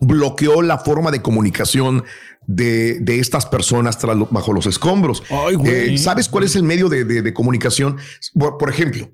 bloqueó 0.00 0.62
la 0.62 0.78
forma 0.78 1.10
de 1.10 1.20
comunicación 1.22 2.04
de, 2.46 2.98
de 3.00 3.18
estas 3.20 3.46
personas 3.46 3.98
tras 3.98 4.16
bajo 4.30 4.52
los 4.52 4.66
escombros. 4.66 5.22
Eh, 5.64 5.98
¿Sabes 5.98 6.28
cuál 6.28 6.44
es 6.44 6.56
el 6.56 6.62
medio 6.62 6.88
de, 6.88 7.04
de- 7.04 7.22
de 7.22 7.34
comunicación? 7.34 7.98
Por, 8.34 8.56
por 8.58 8.70
ejemplo, 8.70 9.10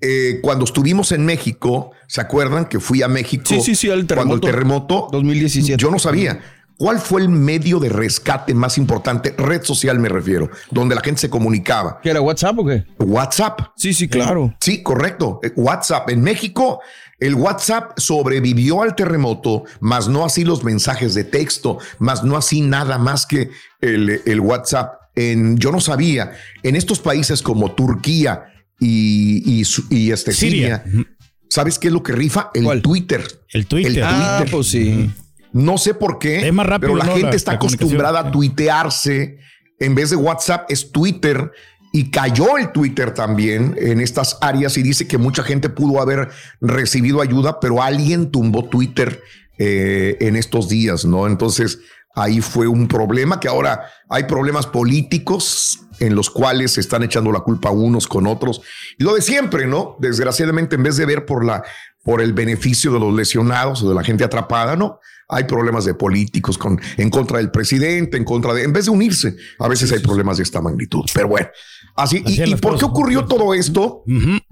eh, 0.00 0.40
cuando 0.42 0.64
estuvimos 0.64 1.12
en 1.12 1.24
México, 1.24 1.92
¿se 2.08 2.20
acuerdan 2.20 2.64
que 2.66 2.80
fui 2.80 3.02
a 3.02 3.08
México? 3.08 3.44
Sí, 3.46 3.60
sí, 3.60 3.74
sí, 3.74 3.90
al 3.90 4.06
Cuando 4.06 4.34
el 4.34 4.40
terremoto. 4.40 5.08
2017. 5.12 5.80
Yo 5.80 5.90
no 5.90 5.98
sabía. 5.98 6.40
¿Cuál 6.82 6.98
fue 6.98 7.20
el 7.20 7.28
medio 7.28 7.78
de 7.78 7.88
rescate 7.88 8.54
más 8.54 8.76
importante? 8.76 9.36
Red 9.38 9.62
social 9.62 10.00
me 10.00 10.08
refiero, 10.08 10.50
donde 10.72 10.96
la 10.96 11.00
gente 11.00 11.20
se 11.20 11.30
comunicaba. 11.30 12.00
¿Qué 12.02 12.10
era 12.10 12.20
WhatsApp 12.20 12.58
o 12.58 12.66
qué? 12.66 12.84
WhatsApp. 12.98 13.60
Sí, 13.76 13.94
sí, 13.94 14.08
claro. 14.08 14.52
Sí, 14.60 14.82
correcto. 14.82 15.38
Eh, 15.44 15.52
WhatsApp. 15.54 16.10
En 16.10 16.22
México, 16.22 16.80
el 17.20 17.36
WhatsApp 17.36 17.92
sobrevivió 17.98 18.82
al 18.82 18.96
terremoto, 18.96 19.62
más 19.78 20.08
no 20.08 20.24
así 20.24 20.42
los 20.42 20.64
mensajes 20.64 21.14
de 21.14 21.22
texto, 21.22 21.78
más 22.00 22.24
no 22.24 22.36
así 22.36 22.62
nada 22.62 22.98
más 22.98 23.26
que 23.26 23.50
el, 23.80 24.20
el 24.26 24.40
WhatsApp. 24.40 24.94
En, 25.14 25.58
yo 25.58 25.70
no 25.70 25.80
sabía, 25.80 26.32
en 26.64 26.74
estos 26.74 26.98
países 26.98 27.42
como 27.42 27.76
Turquía 27.76 28.46
y, 28.80 29.62
y, 29.88 30.10
este, 30.10 30.32
Siria. 30.32 30.82
Siria, 30.84 31.06
¿sabes 31.48 31.78
qué 31.78 31.86
es 31.86 31.94
lo 31.94 32.02
que 32.02 32.10
rifa? 32.10 32.50
El 32.54 32.82
Twitter. 32.82 33.22
El 33.50 33.66
Twitter. 33.66 34.02
Ah, 34.04 34.44
pues 34.50 34.66
sí. 34.66 35.12
No 35.52 35.78
sé 35.78 35.94
por 35.94 36.18
qué, 36.18 36.46
Es 36.46 36.52
más 36.52 36.66
rápido, 36.66 36.92
pero 36.94 36.96
la 36.98 37.04
¿no? 37.04 37.12
gente 37.12 37.30
La- 37.30 37.36
está 37.36 37.52
la 37.52 37.56
acostumbrada 37.56 38.20
a 38.20 38.30
tuitearse. 38.30 39.38
En 39.78 39.94
vez 39.94 40.10
de 40.10 40.16
WhatsApp 40.16 40.70
es 40.70 40.90
Twitter. 40.92 41.50
Y 41.94 42.10
cayó 42.10 42.56
el 42.56 42.72
Twitter 42.72 43.12
también 43.12 43.76
en 43.78 44.00
estas 44.00 44.38
áreas 44.40 44.78
y 44.78 44.82
dice 44.82 45.06
que 45.06 45.18
mucha 45.18 45.42
gente 45.42 45.68
pudo 45.68 46.00
haber 46.00 46.30
recibido 46.62 47.20
ayuda, 47.20 47.60
pero 47.60 47.82
alguien 47.82 48.30
tumbó 48.30 48.64
Twitter 48.70 49.20
eh, 49.58 50.16
en 50.20 50.36
estos 50.36 50.70
días, 50.70 51.04
¿no? 51.04 51.26
Entonces 51.26 51.80
ahí 52.14 52.40
fue 52.40 52.66
un 52.66 52.88
problema 52.88 53.38
que 53.40 53.48
ahora 53.48 53.84
hay 54.08 54.24
problemas 54.24 54.66
políticos 54.66 55.80
en 56.00 56.14
los 56.14 56.30
cuales 56.30 56.72
se 56.72 56.80
están 56.80 57.02
echando 57.02 57.30
la 57.30 57.40
culpa 57.40 57.70
unos 57.70 58.06
con 58.06 58.26
otros. 58.26 58.62
Y 58.98 59.04
lo 59.04 59.14
de 59.14 59.20
siempre, 59.20 59.66
¿no? 59.66 59.96
Desgraciadamente, 60.00 60.76
en 60.76 60.82
vez 60.84 60.96
de 60.96 61.04
ver 61.04 61.26
por 61.26 61.44
la 61.44 61.62
por 62.04 62.20
el 62.22 62.32
beneficio 62.32 62.90
de 62.92 62.98
los 62.98 63.14
lesionados 63.14 63.82
o 63.82 63.88
de 63.90 63.94
la 63.94 64.02
gente 64.02 64.24
atrapada, 64.24 64.74
¿no? 64.76 64.98
Hay 65.32 65.44
problemas 65.44 65.84
de 65.84 65.94
políticos 65.94 66.58
con, 66.58 66.80
en 66.96 67.10
contra 67.10 67.38
del 67.38 67.50
presidente, 67.50 68.16
en 68.16 68.24
contra 68.24 68.54
de, 68.54 68.64
en 68.64 68.72
vez 68.72 68.84
de 68.84 68.90
unirse, 68.90 69.36
a 69.58 69.68
veces 69.68 69.90
hay 69.92 69.98
problemas 69.98 70.36
de 70.36 70.44
esta 70.44 70.60
magnitud. 70.60 71.04
Pero 71.12 71.28
bueno, 71.28 71.48
así. 71.96 72.22
Así 72.24 72.42
¿Y, 72.44 72.54
por 72.56 72.78
qué 72.78 72.84
ocurrió 72.84 73.24
todo 73.24 73.54
esto? 73.54 74.04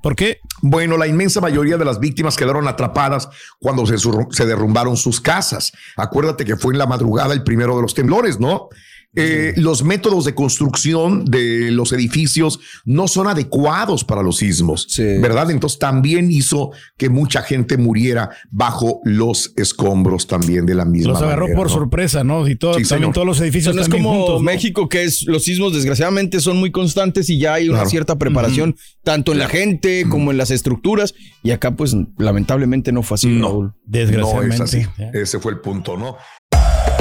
¿Por 0.02 0.16
qué? 0.16 0.40
Bueno, 0.62 0.96
la 0.96 1.06
inmensa 1.06 1.40
mayoría 1.40 1.76
de 1.76 1.84
las 1.84 2.00
víctimas 2.00 2.36
quedaron 2.36 2.66
atrapadas 2.66 3.28
cuando 3.58 3.84
se 3.86 4.46
derrumbaron 4.46 4.96
sus 4.96 5.20
casas. 5.20 5.72
Acuérdate 5.96 6.44
que 6.44 6.56
fue 6.56 6.74
en 6.74 6.78
la 6.78 6.86
madrugada 6.86 7.32
el 7.34 7.44
primero 7.44 7.76
de 7.76 7.82
los 7.82 7.94
temblores, 7.94 8.40
¿no? 8.40 8.68
Eh, 9.16 9.54
los 9.56 9.82
métodos 9.82 10.24
de 10.24 10.34
construcción 10.36 11.24
de 11.24 11.72
los 11.72 11.92
edificios 11.92 12.60
no 12.84 13.08
son 13.08 13.26
adecuados 13.26 14.04
para 14.04 14.22
los 14.22 14.36
sismos, 14.36 14.86
¿verdad? 15.20 15.50
Entonces 15.50 15.80
también 15.80 16.30
hizo 16.30 16.70
que 16.96 17.08
mucha 17.08 17.42
gente 17.42 17.76
muriera 17.76 18.30
bajo 18.52 19.00
los 19.04 19.52
escombros 19.56 20.28
también 20.28 20.64
de 20.64 20.76
la 20.76 20.84
misma 20.84 21.14
Los 21.14 21.22
agarró 21.22 21.46
manera, 21.46 21.56
por 21.56 21.66
¿no? 21.66 21.72
sorpresa, 21.74 22.22
¿no? 22.22 22.46
Y 22.46 22.54
todo, 22.54 22.74
Sí, 22.74 22.82
también 22.84 23.00
señor. 23.00 23.14
todos 23.14 23.26
los 23.26 23.40
edificios 23.40 23.74
no 23.74 23.82
es 23.82 23.88
también 23.88 24.04
como 24.04 24.16
juntos, 24.18 24.40
¿no? 24.42 24.44
México, 24.44 24.88
que 24.88 25.02
es 25.02 25.24
los 25.26 25.42
sismos 25.42 25.72
desgraciadamente 25.72 26.38
son 26.38 26.58
muy 26.58 26.70
constantes 26.70 27.28
y 27.30 27.38
ya 27.38 27.54
hay 27.54 27.68
una 27.68 27.78
Claro. 27.78 27.90
cierta 27.90 28.16
preparación, 28.18 28.76
tanto 29.02 29.32
en 29.32 29.38
la 29.38 29.48
gente 29.48 30.04
como 30.08 30.30
en 30.30 30.36
las 30.36 30.52
estructuras. 30.52 31.14
Y 31.42 31.50
acá, 31.50 31.74
pues, 31.74 31.96
lamentablemente 32.18 32.92
no 32.92 33.02
fue 33.02 33.16
así, 33.16 33.40
Raúl. 33.40 33.72
No 33.88 34.42
es 34.42 34.60
así. 34.60 34.86
Ese 35.12 35.40
fue 35.40 35.50
el 35.52 35.58
punto, 35.60 35.96
¿no? 35.96 36.16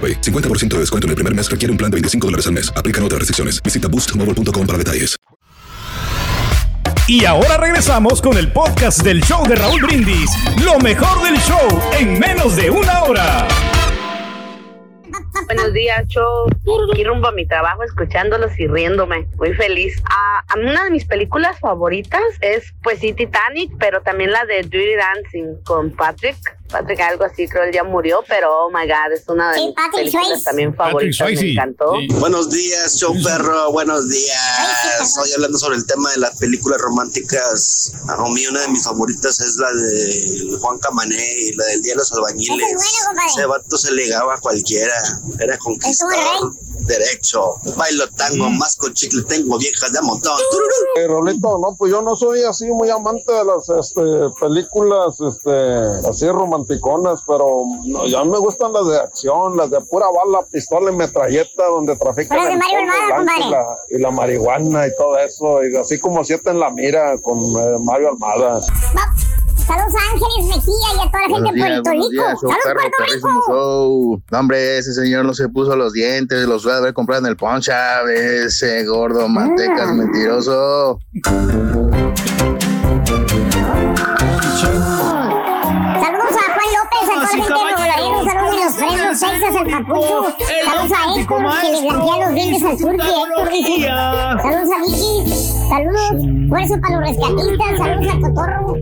AroPay. 0.00 0.20
50% 0.22 0.68
de 0.68 0.78
descuento 0.78 1.06
en 1.06 1.10
el 1.10 1.16
primer 1.16 1.34
mes 1.34 1.50
requiere 1.50 1.70
un 1.70 1.76
plan 1.76 1.90
de 1.90 1.96
25 1.96 2.26
dólares 2.26 2.46
al 2.46 2.54
mes. 2.54 2.72
Aplican 2.74 3.04
otras 3.04 3.18
restricciones. 3.18 3.62
Visita 3.62 3.88
boostmobile.com 3.88 4.66
para 4.66 4.78
detalles. 4.78 5.16
Y 7.06 7.24
ahora 7.24 7.56
regresamos 7.56 8.22
con 8.22 8.38
el 8.38 8.52
podcast 8.52 9.02
del 9.02 9.20
show 9.22 9.44
de 9.48 9.56
Raúl 9.56 9.82
Brindis. 9.82 10.30
Lo 10.64 10.78
mejor 10.78 11.20
del 11.24 11.36
show 11.40 11.82
en 11.98 12.20
menos 12.20 12.54
de 12.54 12.70
una 12.70 13.02
hora. 13.02 13.48
Buenos 15.46 15.72
días, 15.72 16.06
show. 16.06 16.48
Aquí 16.92 17.02
rumbo 17.02 17.26
a 17.26 17.32
mi 17.32 17.44
trabajo 17.44 17.82
escuchándolos 17.82 18.56
y 18.60 18.68
riéndome. 18.68 19.26
Muy 19.38 19.52
feliz. 19.54 20.00
Ah, 20.08 20.44
una 20.56 20.84
de 20.84 20.90
mis 20.90 21.04
películas 21.04 21.58
favoritas 21.58 22.22
es, 22.40 22.72
pues 22.84 23.00
sí, 23.00 23.12
Titanic, 23.12 23.72
pero 23.80 24.00
también 24.02 24.30
la 24.30 24.44
de 24.44 24.62
Dirty 24.62 24.94
Dancing 24.94 25.64
con 25.64 25.90
Patrick. 25.90 26.59
Patrick, 26.70 27.00
algo 27.00 27.24
así, 27.24 27.48
creo 27.48 27.64
él 27.64 27.72
ya 27.72 27.84
murió, 27.84 28.20
pero 28.28 28.66
oh 28.66 28.70
my 28.70 28.86
god, 28.86 29.12
es 29.12 29.22
una 29.28 29.50
de 29.52 29.58
Sí, 29.58 29.66
mis 29.66 29.74
Patrick 29.74 29.92
películas 29.94 30.26
Swayze. 30.26 30.44
también 30.44 30.74
favoritas. 30.74 31.28
Me 31.28 31.52
encantó. 31.52 31.92
Buenos 32.20 32.50
días, 32.50 32.96
show 32.96 33.14
perro, 33.22 33.72
buenos 33.72 34.08
días. 34.08 35.00
Estoy 35.02 35.32
hablando 35.32 35.58
sobre 35.58 35.76
el 35.76 35.86
tema 35.86 36.10
de 36.10 36.18
las 36.18 36.36
películas 36.38 36.80
románticas. 36.80 37.92
A 38.08 38.22
mí 38.28 38.46
una 38.46 38.60
de 38.62 38.68
mis 38.68 38.84
favoritas 38.84 39.40
es 39.40 39.56
la 39.56 39.72
de 39.72 40.58
Juan 40.60 40.78
Camané 40.78 41.32
y 41.38 41.52
la 41.54 41.64
del 41.66 41.82
Día 41.82 41.92
de 41.94 41.98
los 41.98 42.12
Albañiles. 42.12 42.66
Ese 43.26 43.46
vato 43.46 43.76
se 43.76 43.92
legaba 43.92 44.34
a 44.34 44.38
cualquiera. 44.38 44.94
Era 45.38 45.58
conquistador. 45.58 46.54
Derecho. 46.86 47.54
Bailo 47.76 48.08
tango, 48.16 48.48
más 48.50 48.76
con 48.76 48.92
chicle, 48.94 49.22
tengo 49.24 49.58
viejas 49.58 49.92
de 49.92 49.98
a 49.98 50.02
montón. 50.02 50.32
Eh, 50.96 51.06
Rolito, 51.06 51.58
no, 51.58 51.76
pues 51.76 51.92
yo 51.92 52.00
no 52.02 52.16
soy 52.16 52.42
así 52.42 52.66
muy 52.66 52.90
amante 52.90 53.30
de 53.32 53.44
las 53.44 53.68
este, 53.68 54.00
películas 54.40 55.20
este, 55.20 56.08
así 56.08 56.26
romanticonas, 56.60 57.22
pero 57.26 57.64
no, 57.86 58.06
ya 58.06 58.24
me 58.24 58.38
gustan 58.38 58.72
las 58.72 58.86
de 58.86 58.98
acción, 58.98 59.56
las 59.56 59.70
de 59.70 59.80
pura 59.82 60.06
bala, 60.06 60.44
pistola 60.50 60.90
y 60.90 60.96
metralleta, 60.96 61.66
donde 61.66 61.96
trafican 61.96 62.38
el 62.38 62.58
Mario 62.58 62.78
y 62.80 63.50
la, 63.50 63.76
y 63.90 63.98
la 63.98 64.10
marihuana 64.10 64.86
y 64.86 64.96
todo 64.96 65.18
eso, 65.18 65.64
y 65.64 65.76
así 65.76 65.98
como 65.98 66.24
siete 66.24 66.50
en 66.50 66.60
la 66.60 66.70
mira 66.70 67.16
con 67.22 67.38
eh, 67.38 67.76
Mario 67.82 68.10
Almada. 68.10 68.60
Saludos 69.66 69.94
a 69.94 70.12
Ángeles 70.12 70.56
Mejía 70.56 70.88
y 70.96 71.06
a 71.06 71.10
toda 71.10 71.28
la 71.28 71.36
gente 71.36 71.54
días, 71.54 71.68
Puerto 71.68 71.90
Rico. 71.90 72.10
días, 72.10 72.40
show 72.40 72.50
Saludos, 72.50 72.64
perro, 72.64 72.80
Puerto 72.80 72.96
perrísimo 72.98 73.30
Rico. 73.30 73.52
show. 73.52 74.22
No, 74.32 74.38
hombre, 74.40 74.78
ese 74.78 74.92
señor 74.94 75.24
no 75.24 75.34
se 75.34 75.48
puso 75.48 75.76
los 75.76 75.92
dientes, 75.92 76.46
los 76.46 76.62
fue 76.64 76.72
a 76.72 76.78
haber 76.78 76.94
comprado 76.94 77.24
en 77.24 77.30
el 77.30 77.36
poncha, 77.36 78.02
ese 78.10 78.84
gordo 78.84 79.28
mantecas 79.28 79.92
mentiroso. 79.92 80.98
El 89.22 89.70
Papucho. 89.70 90.36
Saludos 90.64 90.92
a 90.96 91.20
Héctor, 91.20 91.60
que 91.60 91.68
le 91.70 91.80
blanquea 91.82 92.26
los 92.26 92.34
dientes 92.34 92.62
al 92.62 92.76
turqui. 92.78 93.08
Héctor 93.08 93.50
dice. 93.50 93.86
Saludos 93.86 94.70
a 94.74 94.78
Vicky. 94.86 95.32
Saludos. 95.68 96.48
Fuerza 96.48 96.78
para 96.80 96.94
los 96.96 97.08
rescatistas. 97.08 97.78
Saludos 97.78 98.14
a 98.14 98.20
Cotorro. 98.20 98.76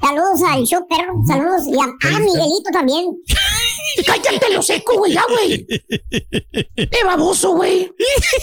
Saludos 0.00 0.42
al 0.48 0.64
show 0.64 0.86
perro. 0.88 1.14
Saludos. 1.26 1.66
Y 1.66 1.78
a, 1.78 1.84
a 1.84 2.18
Miguelito 2.18 2.70
también. 2.72 3.06
Cállate 4.06 4.52
lo 4.52 4.62
seco, 4.62 4.98
güey, 4.98 5.12
ya, 5.12 5.24
güey. 5.28 5.66
¡Qué 5.66 7.04
baboso, 7.04 7.52
güey! 7.52 7.92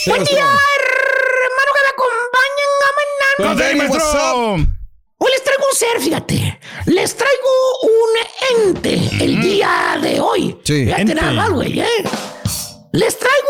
Buen 0.05 0.23
día, 0.23 0.45
hermano, 0.45 1.71
que 1.75 1.81
me 1.83 1.89
acompañen. 1.89 3.57
David, 3.57 3.89
what's 3.89 4.78
Hoy 5.21 5.31
les 5.31 5.43
traigo 5.43 5.63
un 5.69 5.75
ser, 5.75 5.99
fíjate. 6.01 6.59
Les 6.85 7.15
traigo 7.15 7.49
un 7.83 8.67
ente 8.67 8.93
el 9.23 9.41
día 9.41 9.97
de 10.01 10.19
hoy. 10.21 10.57
Sí, 10.63 10.85
Fíjate 10.85 11.01
ente. 11.01 11.15
nada 11.15 11.33
más, 11.33 11.49
güey, 11.51 11.79
¿eh? 11.79 12.03
Les 12.93 13.19
traigo 13.19 13.47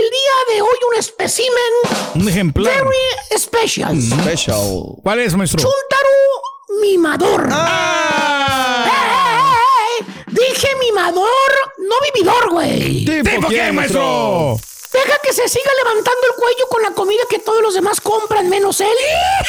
el 0.00 0.10
día 0.10 0.54
de 0.54 0.62
hoy 0.62 0.76
un 0.92 0.98
espécimen 0.98 1.52
Un 2.14 2.28
ejemplar. 2.28 2.72
very 2.84 3.38
special. 3.38 3.96
Special. 4.00 4.82
¿Cuál 5.02 5.20
es, 5.20 5.34
maestro? 5.34 5.58
Chuntaro 5.60 6.80
mimador. 6.82 7.48
¡Eh, 7.50 7.54
eh, 8.86 10.00
eh! 10.00 10.04
Dije 10.28 10.68
mimador, 10.80 11.26
no 11.78 11.94
vividor, 12.12 12.50
güey. 12.50 13.04
¿Tipo 13.04 13.48
quién, 13.48 13.74
maestro? 13.74 14.58
Deja 14.92 15.18
que 15.22 15.32
se 15.32 15.48
siga 15.48 15.70
levantando 15.84 16.20
el 16.28 16.34
cuello 16.36 16.66
con 16.70 16.82
la 16.82 16.90
comida 16.92 17.22
que 17.28 17.38
todos 17.38 17.60
los 17.60 17.74
demás 17.74 18.00
compran, 18.00 18.48
menos 18.48 18.80
él, 18.80 18.88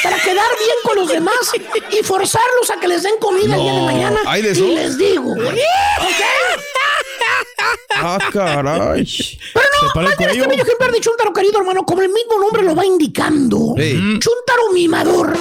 para 0.02 0.16
quedar 0.20 0.48
bien 0.58 0.76
con 0.82 0.96
los 0.96 1.08
demás 1.08 1.52
y 1.90 2.02
forzarlos 2.02 2.70
a 2.70 2.78
que 2.80 2.88
les 2.88 3.02
den 3.02 3.18
comida 3.18 3.54
el 3.56 3.62
día 3.62 3.72
de 3.72 3.80
mañana. 3.82 4.20
¿hay 4.26 4.42
de 4.42 4.50
y 4.58 4.74
les 4.74 4.98
digo, 4.98 5.34
güey. 5.34 5.60
Ah, 8.00 8.18
caray. 8.32 9.04
Pero 9.54 9.66
¿Se 9.80 9.86
no, 9.86 9.92
para 9.92 10.06
el 10.06 10.10
más 10.10 10.18
bien 10.18 10.30
este 10.30 10.38
cuello? 10.38 10.48
bello 10.48 10.62
ejemplar 10.62 10.92
de 10.92 11.00
Chuntaro, 11.00 11.32
querido 11.32 11.58
hermano, 11.58 11.84
como 11.84 12.02
el 12.02 12.08
mismo 12.10 12.38
nombre 12.38 12.62
lo 12.62 12.74
va 12.74 12.84
indicando. 12.84 13.74
Sí. 13.76 14.18
Chuntaro 14.20 14.72
mimador. 14.72 15.36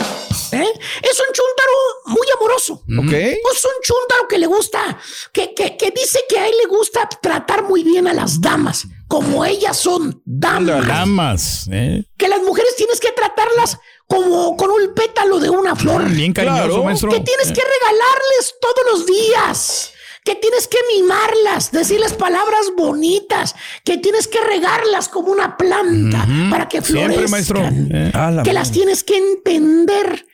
¿eh? 0.51 0.73
Es 1.03 1.19
un 1.19 1.33
chúntaro 1.33 1.73
muy 2.05 2.27
amoroso. 2.35 2.73
Ok. 2.97 3.13
Es 3.13 3.65
un 3.65 3.81
chúntaro 3.83 4.27
que 4.27 4.37
le 4.39 4.47
gusta, 4.47 4.97
que, 5.31 5.53
que, 5.53 5.77
que 5.77 5.91
dice 5.91 6.19
que 6.27 6.39
a 6.39 6.47
él 6.47 6.55
le 6.57 6.65
gusta 6.67 7.07
tratar 7.21 7.63
muy 7.63 7.83
bien 7.83 8.07
a 8.07 8.13
las 8.13 8.41
damas, 8.41 8.85
como 9.07 9.45
ellas 9.45 9.77
son 9.77 10.21
damas. 10.25 10.87
Damas. 10.87 11.69
¿eh? 11.71 12.03
Que 12.17 12.27
las 12.27 12.41
mujeres 12.41 12.75
tienes 12.75 12.99
que 12.99 13.11
tratarlas 13.11 13.77
como 14.07 14.55
con 14.57 14.69
un 14.69 14.93
pétalo 14.93 15.39
de 15.39 15.49
una 15.49 15.75
flor. 15.75 16.09
Bien 16.09 16.33
cariñoso, 16.33 16.65
Claro. 16.67 16.83
maestro. 16.83 17.09
Que 17.11 17.19
tienes 17.19 17.47
que 17.47 17.61
regalarles 17.61 18.55
todos 18.61 18.85
los 18.91 19.05
días. 19.05 19.91
Que 20.23 20.35
tienes 20.35 20.67
que 20.67 20.77
mimarlas, 20.93 21.71
decirles 21.71 22.11
palabras 22.11 22.71
bonitas, 22.75 23.55
que 23.85 23.97
tienes 23.97 24.27
que 24.27 24.41
regarlas 24.41 25.07
como 25.07 25.31
una 25.31 25.55
planta 25.55 26.27
para 26.49 26.67
que 26.67 26.81
florezcan. 26.81 27.27
Siempre, 27.27 27.31
maestro. 27.31 27.61
Eh. 27.63 28.41
Que 28.43 28.51
las 28.51 28.71
tienes 28.73 29.05
que 29.05 29.15
entender 29.15 30.26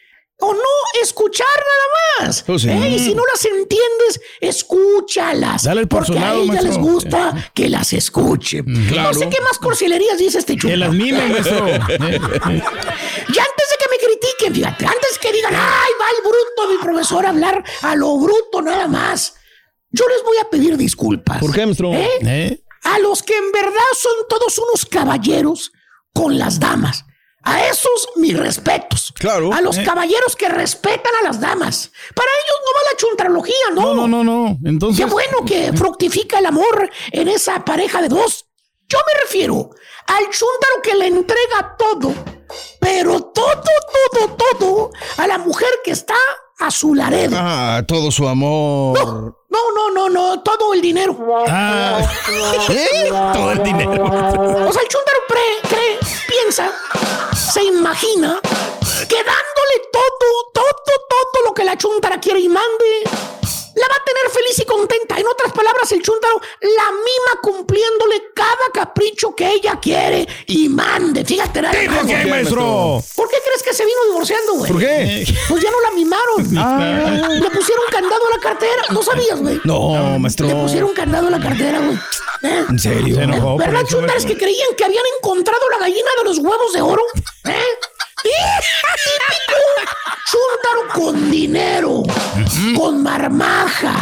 o 0.44 0.54
no 0.54 1.02
escuchar 1.02 1.48
nada 1.48 2.28
más. 2.28 2.46
Oh, 2.48 2.60
sí. 2.60 2.70
¿eh? 2.70 2.90
Y 2.90 3.00
si 3.00 3.16
no 3.16 3.24
las 3.32 3.44
entiendes, 3.46 4.22
escúchalas. 4.42 5.64
Dale 5.64 5.88
por 5.88 6.06
porque 6.06 6.20
a 6.20 6.36
ellas 6.36 6.64
les 6.64 6.78
gusta 6.78 7.52
que 7.54 7.70
las 7.70 7.94
escuchen. 7.94 8.66
Claro. 8.88 9.12
No 9.12 9.20
sé 9.20 9.30
qué 9.30 9.40
más 9.42 9.58
cursilerías 9.58 10.18
dice 10.18 10.40
este 10.40 10.58
chulo. 10.58 10.72
Que 10.72 10.78
las 10.78 10.92
mimen, 10.92 11.32
maestro. 11.32 11.68
Y 13.26 13.40
antes 13.40 13.68
de 13.70 13.78
que 13.80 13.90
me 13.90 13.98
critiquen, 13.98 14.54
fíjate, 14.54 14.86
antes 14.86 15.18
que 15.20 15.32
digan, 15.32 15.54
ay, 15.56 15.92
va 16.00 16.06
el 16.18 16.24
bruto, 16.24 16.72
mi 16.72 16.78
profesor, 16.78 17.26
a 17.26 17.30
hablar 17.30 17.64
a 17.82 17.96
lo 17.96 18.18
bruto 18.18 18.62
nada 18.62 18.88
más. 18.88 19.36
Yo 19.90 20.06
les 20.08 20.24
voy 20.24 20.38
a 20.38 20.50
pedir 20.50 20.76
disculpas. 20.78 21.40
¿Por 21.40 21.54
qué, 21.54 21.66
maestro? 21.66 21.94
¿Eh? 21.94 22.10
¿Eh? 22.22 22.64
A 22.84 23.00
los 23.00 23.24
que 23.24 23.36
en 23.36 23.52
verdad 23.52 23.72
son 23.98 24.14
todos 24.28 24.58
unos 24.58 24.86
caballeros 24.86 25.72
con 26.14 26.38
las 26.38 26.60
damas. 26.60 27.06
A 27.44 27.68
esos 27.68 28.10
mis 28.16 28.38
respetos. 28.40 29.14
Claro. 29.18 29.54
A 29.54 29.60
los 29.62 29.78
Eh. 29.78 29.84
caballeros 29.84 30.36
que 30.36 30.48
respetan 30.50 31.12
a 31.22 31.26
las 31.28 31.40
damas. 31.42 31.92
Para 32.16 32.30
ellos 32.32 32.58
no 32.66 32.72
va 32.74 32.92
la 32.92 32.98
chuntralogía, 32.98 33.70
¿no? 33.74 33.94
No, 33.94 34.08
no, 34.08 34.24
no, 34.24 34.24
no. 34.24 34.58
Entonces. 34.64 35.04
Qué 35.06 35.12
bueno 35.12 35.40
que 35.46 35.74
fructifica 35.76 36.40
el 36.40 36.46
amor 36.46 36.90
en 37.12 37.28
esa 37.28 37.64
pareja 37.66 38.02
de 38.02 38.08
dos. 38.10 38.46
Yo 38.88 39.00
me 39.08 39.22
refiero 39.22 39.70
al 40.08 40.24
chúntaro 40.26 40.82
que 40.84 40.96
le 40.96 41.08
entrega 41.08 41.76
todo, 41.78 42.14
pero 42.80 43.22
todo, 43.22 43.62
todo, 44.12 44.38
todo 44.52 44.92
a 45.18 45.28
la 45.28 45.38
mujer 45.38 45.70
que 45.84 45.92
está 45.92 46.16
a 46.60 46.70
su 46.70 46.94
laredo. 46.94 47.36
Ah, 47.40 47.82
todo 47.88 48.12
su 48.12 48.28
amor. 48.28 48.98
No, 49.00 49.38
no, 49.76 49.90
no, 49.92 50.10
no, 50.10 50.42
todo 50.42 50.74
el 50.74 50.82
dinero. 50.82 51.16
Ah, 51.48 52.00
¿Eh? 52.70 53.10
todo 53.34 53.52
el 53.52 53.64
dinero. 53.64 54.04
O 54.06 54.72
sea, 54.74 54.82
el 54.82 54.88
chúntaro 54.88 55.20
pre- 55.28 55.70
cree, 55.70 56.00
piensa, 56.28 56.72
se 57.36 57.64
imagina 57.64 58.40
que 59.08 59.16
dándole 59.16 59.90
todo, 59.92 60.52
todo, 60.54 60.74
todo 61.10 61.44
lo 61.46 61.54
que 61.54 61.64
la 61.64 61.78
chúntara 61.78 62.20
quiere 62.20 62.40
y 62.40 62.50
mande, 62.50 63.04
la 63.76 63.88
va 63.88 63.96
a 63.96 64.04
tener 64.04 64.32
feliz 64.32 64.60
y 64.60 64.66
contenta. 64.66 65.18
En 65.20 65.28
otras 65.28 65.52
palabras, 65.52 65.92
el 65.92 66.02
chúntaro 66.02 66.40
la 66.62 66.92
mima 66.92 67.42
cumpliéndole 67.42 68.24
cada 68.36 68.70
capricho 68.74 69.36
que 69.36 69.52
ella 69.54 69.80
quiere 69.82 70.28
y 70.48 70.70
mande. 70.70 71.26
Fíjate, 71.26 71.62
nada 71.62 71.80
¿Tipo 71.80 71.94
más, 71.94 72.06
quién, 72.06 72.20
güey. 72.22 72.30
maestro? 72.32 73.04
¿Por 73.16 73.30
qué 73.30 73.38
crees 73.46 73.64
que 73.64 73.74
se 73.74 73.86
vino 73.86 73.98
divorciando, 74.08 74.54
güey? 74.54 74.72
¿Por 74.72 74.82
qué? 74.82 75.26
Pues 75.50 75.64
ya 75.64 75.72
no 75.72 75.82
la 75.82 75.92
mimaron. 75.92 76.24
Ah. 76.66 77.28
Le 77.30 77.50
pusieron 77.50 77.84
candado 77.92 78.22
a 78.28 78.38
la 78.38 78.42
cartera. 78.42 78.84
¿No 78.92 79.02
sabías, 79.04 79.40
güey? 79.42 79.60
No, 79.64 80.18
maestro. 80.20 80.48
Le 80.48 80.56
pusieron 80.56 80.94
candado 80.94 81.28
a 81.28 81.32
la 81.32 81.40
cartera, 81.40 81.80
güey. 81.80 81.98
¿Eh? 82.44 82.66
¿En 82.70 82.80
serio? 82.80 83.16
Se 83.16 83.24
enojó. 83.24 83.58
¿Verdad, 83.58 83.84
chuntares 83.86 84.26
que 84.26 84.38
creían 84.38 84.70
que 84.78 84.86
habían 84.86 85.04
encontrado 85.18 85.62
la 85.72 85.80
gallina 85.80 86.10
de 86.20 86.24
los 86.24 86.38
huevos 86.40 86.74
de 86.74 86.82
oro? 86.82 87.02
¿Eh? 87.46 87.64
Típico 88.24 89.60
chúntaro 90.32 90.94
con 90.94 91.30
dinero, 91.30 92.04
con 92.76 93.04
marmaja, 93.04 93.96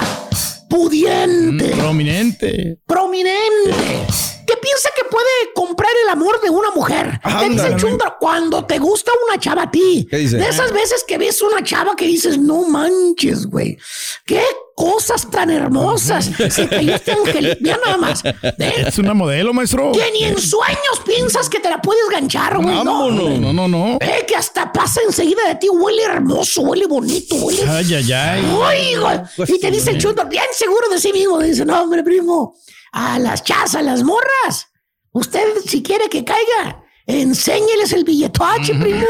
pudiente, 0.70 1.70
Prominente. 1.76 2.78
prominente, 2.86 4.06
que 4.46 4.58
piensa 4.58 4.90
que 4.96 5.04
puede 5.10 5.54
comprar 5.54 5.92
el 6.04 6.10
amor 6.10 6.42
de 6.42 6.50
una 6.50 6.72
mujer. 6.72 7.20
Te 7.40 7.50
dice 7.50 7.76
chúntaro, 7.78 8.18
cuando 8.20 8.66
te 8.66 8.80
gusta 8.80 9.12
una 9.28 9.40
chava 9.40 9.64
a 9.64 9.72
ti. 9.72 10.08
¿Qué 10.10 10.18
dice? 10.18 10.38
De 10.38 10.48
esas 10.48 10.72
veces 10.72 11.04
que 11.08 11.18
ves 11.18 11.42
una 11.42 11.64
chava 11.64 11.96
que 11.96 12.06
dices, 12.06 12.38
no 12.38 12.64
manches, 12.64 13.46
güey. 13.48 13.78
¿Qué 14.26 14.42
cosas 14.76 15.30
tan 15.30 15.50
hermosas? 15.50 16.32
Se 16.50 16.68
cayó 16.68 16.96
este 16.96 17.16
nada 17.62 17.98
más. 17.98 18.24
¿eh? 18.26 18.34
Es 18.88 18.98
una 18.98 19.14
modelo, 19.14 19.54
maestro. 19.54 19.92
Que 19.92 20.12
ni 20.12 20.24
en 20.24 20.40
sueños 20.40 21.02
piensas 21.06 21.50
que 21.50 21.60
te 21.60 21.70
la 21.70 21.82
puedes 21.82 22.08
ganchar, 22.10 22.58
güey. 22.58 22.84
No. 22.84 23.12
No, 23.12 23.54
no, 23.54 23.68
no. 23.68 23.98
Eh, 24.02 24.26
que 24.28 24.36
hasta 24.36 24.72
pasa 24.72 25.02
enseguida 25.06 25.48
de 25.48 25.56
ti. 25.56 25.70
Huele 25.70 26.04
hermoso, 26.04 26.62
huele 26.62 26.88
bonito, 26.88 27.36
huele. 27.36 27.64
Ay, 27.68 27.94
ay, 27.94 28.12
ay. 28.12 28.58
Ay, 28.64 28.96
güey. 28.96 29.20
Y 29.56 29.60
te 29.60 29.72
dice 29.72 29.92
el 29.92 29.98
chuto, 29.98 30.26
bien 30.26 30.46
seguro 30.54 30.90
de 30.90 31.00
sí 31.00 31.14
mismo. 31.14 31.40
Dice, 31.40 31.66
no, 31.66 31.82
hombre, 31.82 32.04
primo, 32.04 32.56
a 32.92 33.20
las 33.20 33.44
chas, 33.44 33.76
a 33.76 33.82
las 33.82 34.04
morras. 34.04 34.68
Usted, 35.12 35.46
si 35.66 35.84
quiere 35.84 36.10
que 36.10 36.24
caiga, 36.24 36.84
enséñeles 37.06 37.92
el 37.94 38.04
billetoche, 38.04 38.74
primo. 38.76 39.06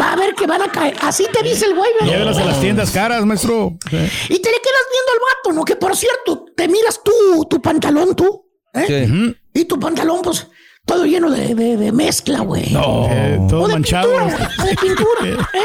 Va 0.00 0.12
a 0.12 0.16
ver 0.16 0.34
que 0.34 0.46
van 0.46 0.62
a 0.62 0.70
caer. 0.70 0.96
Así 1.00 1.26
te 1.32 1.42
dice 1.42 1.66
el 1.66 1.74
güey, 1.74 1.90
¿verdad? 1.94 2.12
Llévelas 2.12 2.38
a 2.38 2.44
las 2.44 2.60
tiendas 2.60 2.90
caras, 2.90 3.24
maestro. 3.24 3.78
Y 3.90 4.38
te 4.38 4.50
le 4.50 4.60
quedas 4.60 4.86
viendo 4.92 5.12
al 5.12 5.18
vato, 5.34 5.52
¿no? 5.54 5.64
Que 5.64 5.76
por 5.76 5.96
cierto, 5.96 6.44
te 6.54 6.68
miras 6.68 7.00
tú, 7.02 7.46
tu 7.48 7.60
pantalón, 7.62 8.14
tú. 8.14 8.46
¿eh? 8.74 8.84
Sí. 9.08 9.36
Y 9.60 9.64
tu 9.64 9.80
pantalón, 9.80 10.20
pues, 10.22 10.46
todo 10.84 11.06
lleno 11.06 11.30
de, 11.30 11.54
de- 11.54 11.76
de 11.78 11.92
mezcla, 11.92 12.40
güey. 12.40 12.70
No, 12.72 13.08
Eh, 13.10 13.38
todo 13.48 13.62
o 13.62 13.68
de 13.68 13.72
manchado. 13.74 14.10
pintura, 14.12 14.50
o 14.60 14.64
de 14.66 14.76
pintura. 14.76 15.20
¿eh? 15.54 15.60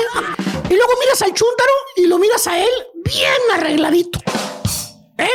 Y 0.70 0.74
luego 0.76 0.92
miras 1.02 1.22
al 1.22 1.34
chúntaro 1.34 1.72
y 1.98 2.08
lo 2.08 2.18
miras 2.18 2.48
a 2.48 2.58
él 2.58 2.70
bien 3.04 3.34
arregladito. 3.54 4.20
¿Eh? 5.18 5.28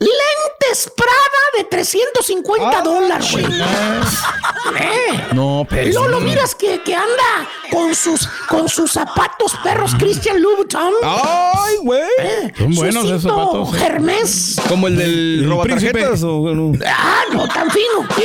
Lentes 0.00 0.90
Prada 0.96 1.58
de 1.58 1.64
350 1.64 2.80
dólares, 2.80 3.32
güey. 3.32 3.44
¿Eh? 4.80 5.24
No, 5.34 5.66
pero. 5.68 5.90
luego 5.92 6.08
lo 6.08 6.20
miras 6.20 6.54
que, 6.54 6.82
que 6.82 6.94
anda 6.94 7.48
con 7.70 7.94
sus, 7.94 8.26
con 8.48 8.68
sus 8.68 8.92
zapatos 8.92 9.52
perros 9.62 9.94
Christian 9.98 10.40
Louboutin. 10.40 10.94
¡Ay, 11.02 11.76
güey! 11.82 12.00
¿Eh? 12.18 12.52
Son 12.56 12.74
buenos 12.74 13.04
esos 13.04 13.22
zapatos, 13.24 13.74
eh. 13.74 13.84
Hermes. 13.84 14.56
Como 14.68 14.86
el 14.88 14.96
del 14.96 15.44
El 15.44 15.50
robatarjetas 15.50 16.22
o 16.22 16.54
no? 16.54 16.72
Ah, 16.86 17.24
no 17.32 17.46
tan 17.48 17.70
fino. 17.70 18.08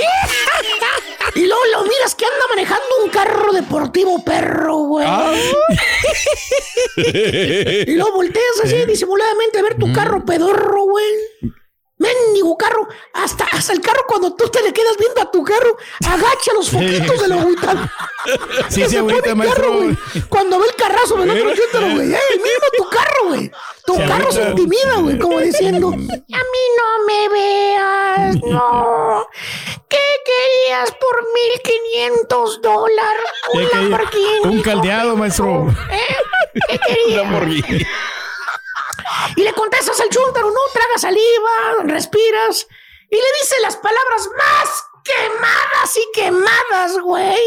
Y 1.36 1.48
luego 1.48 1.62
lo 1.74 1.84
miras 1.84 2.16
que 2.16 2.24
anda 2.24 2.46
manejando 2.50 2.86
un 3.04 3.10
carro 3.10 3.52
deportivo 3.52 4.24
perro, 4.24 4.76
güey. 4.78 5.06
Ah. 5.06 5.34
Y 6.96 7.92
luego 7.94 8.14
volteas 8.14 8.62
así 8.64 8.86
disimuladamente 8.86 9.60
a 9.60 9.62
ver 9.62 9.78
tu 9.78 9.92
carro 9.92 10.24
pedorro, 10.24 10.84
güey. 10.84 11.06
Mendigo 11.98 12.58
carro. 12.58 12.88
Hasta, 13.14 13.46
hasta 13.46 13.72
el 13.74 13.80
carro, 13.80 14.04
cuando 14.08 14.36
tú 14.36 14.50
te 14.50 14.62
le 14.62 14.74
quedas 14.74 14.98
viendo 15.00 15.22
a 15.22 15.32
tu 15.32 15.44
carro, 15.44 15.78
agacha 16.06 16.54
los 16.54 16.70
foquitos 16.70 17.22
de 17.22 17.28
la 17.30 17.36
agüita. 17.36 17.92
Sí, 18.70 18.84
se 18.90 18.98
agüita, 18.98 19.30
el 19.30 19.36
maestro. 19.36 19.64
carro, 19.64 19.78
güey. 19.78 19.98
Cuando 20.28 20.60
ve 20.60 20.66
el 20.68 20.76
carrazo, 20.76 21.16
me 21.18 21.32
otro 21.32 21.56
chúntaro, 21.56 21.94
güey. 21.96 22.14
¡Eh, 22.14 22.20
mismo 22.34 22.68
tu 22.78 22.90
carro, 22.90 23.26
güey! 23.28 23.52
Tu 23.86 23.96
Se 23.96 24.06
carro 24.06 24.32
se 24.32 24.42
intimida, 24.50 24.96
güey, 25.00 25.20
como 25.20 25.40
diciendo: 25.40 25.88
A 25.88 25.96
mí 25.96 26.64
no 26.78 27.06
me 27.08 27.30
veas, 27.30 28.36
no. 28.44 29.28
¿Qué 29.88 29.98
querías 30.26 30.92
por 30.92 31.24
1500 31.34 32.62
dólares? 32.62 33.26
Un. 33.54 33.70
Lamborghini. 33.72 34.40
Un 34.44 34.62
caldeado, 34.62 35.16
maestro. 35.16 35.68
¿Eh? 35.92 36.16
¿Qué 36.68 36.80
querías? 36.88 37.88
Y 39.36 39.44
le 39.44 39.54
contestas 39.54 40.00
al 40.00 40.10
chúntaro, 40.10 40.50
¿no? 40.50 40.60
Tragas 40.74 41.02
saliva, 41.02 41.84
respiras 41.84 42.68
y 43.10 43.16
le 43.16 43.22
dices 43.42 43.58
las 43.62 43.78
palabras 43.78 44.30
más 44.38 44.84
quemadas 45.04 45.96
y 45.98 46.12
quemadas, 46.14 46.98
güey, 47.04 47.38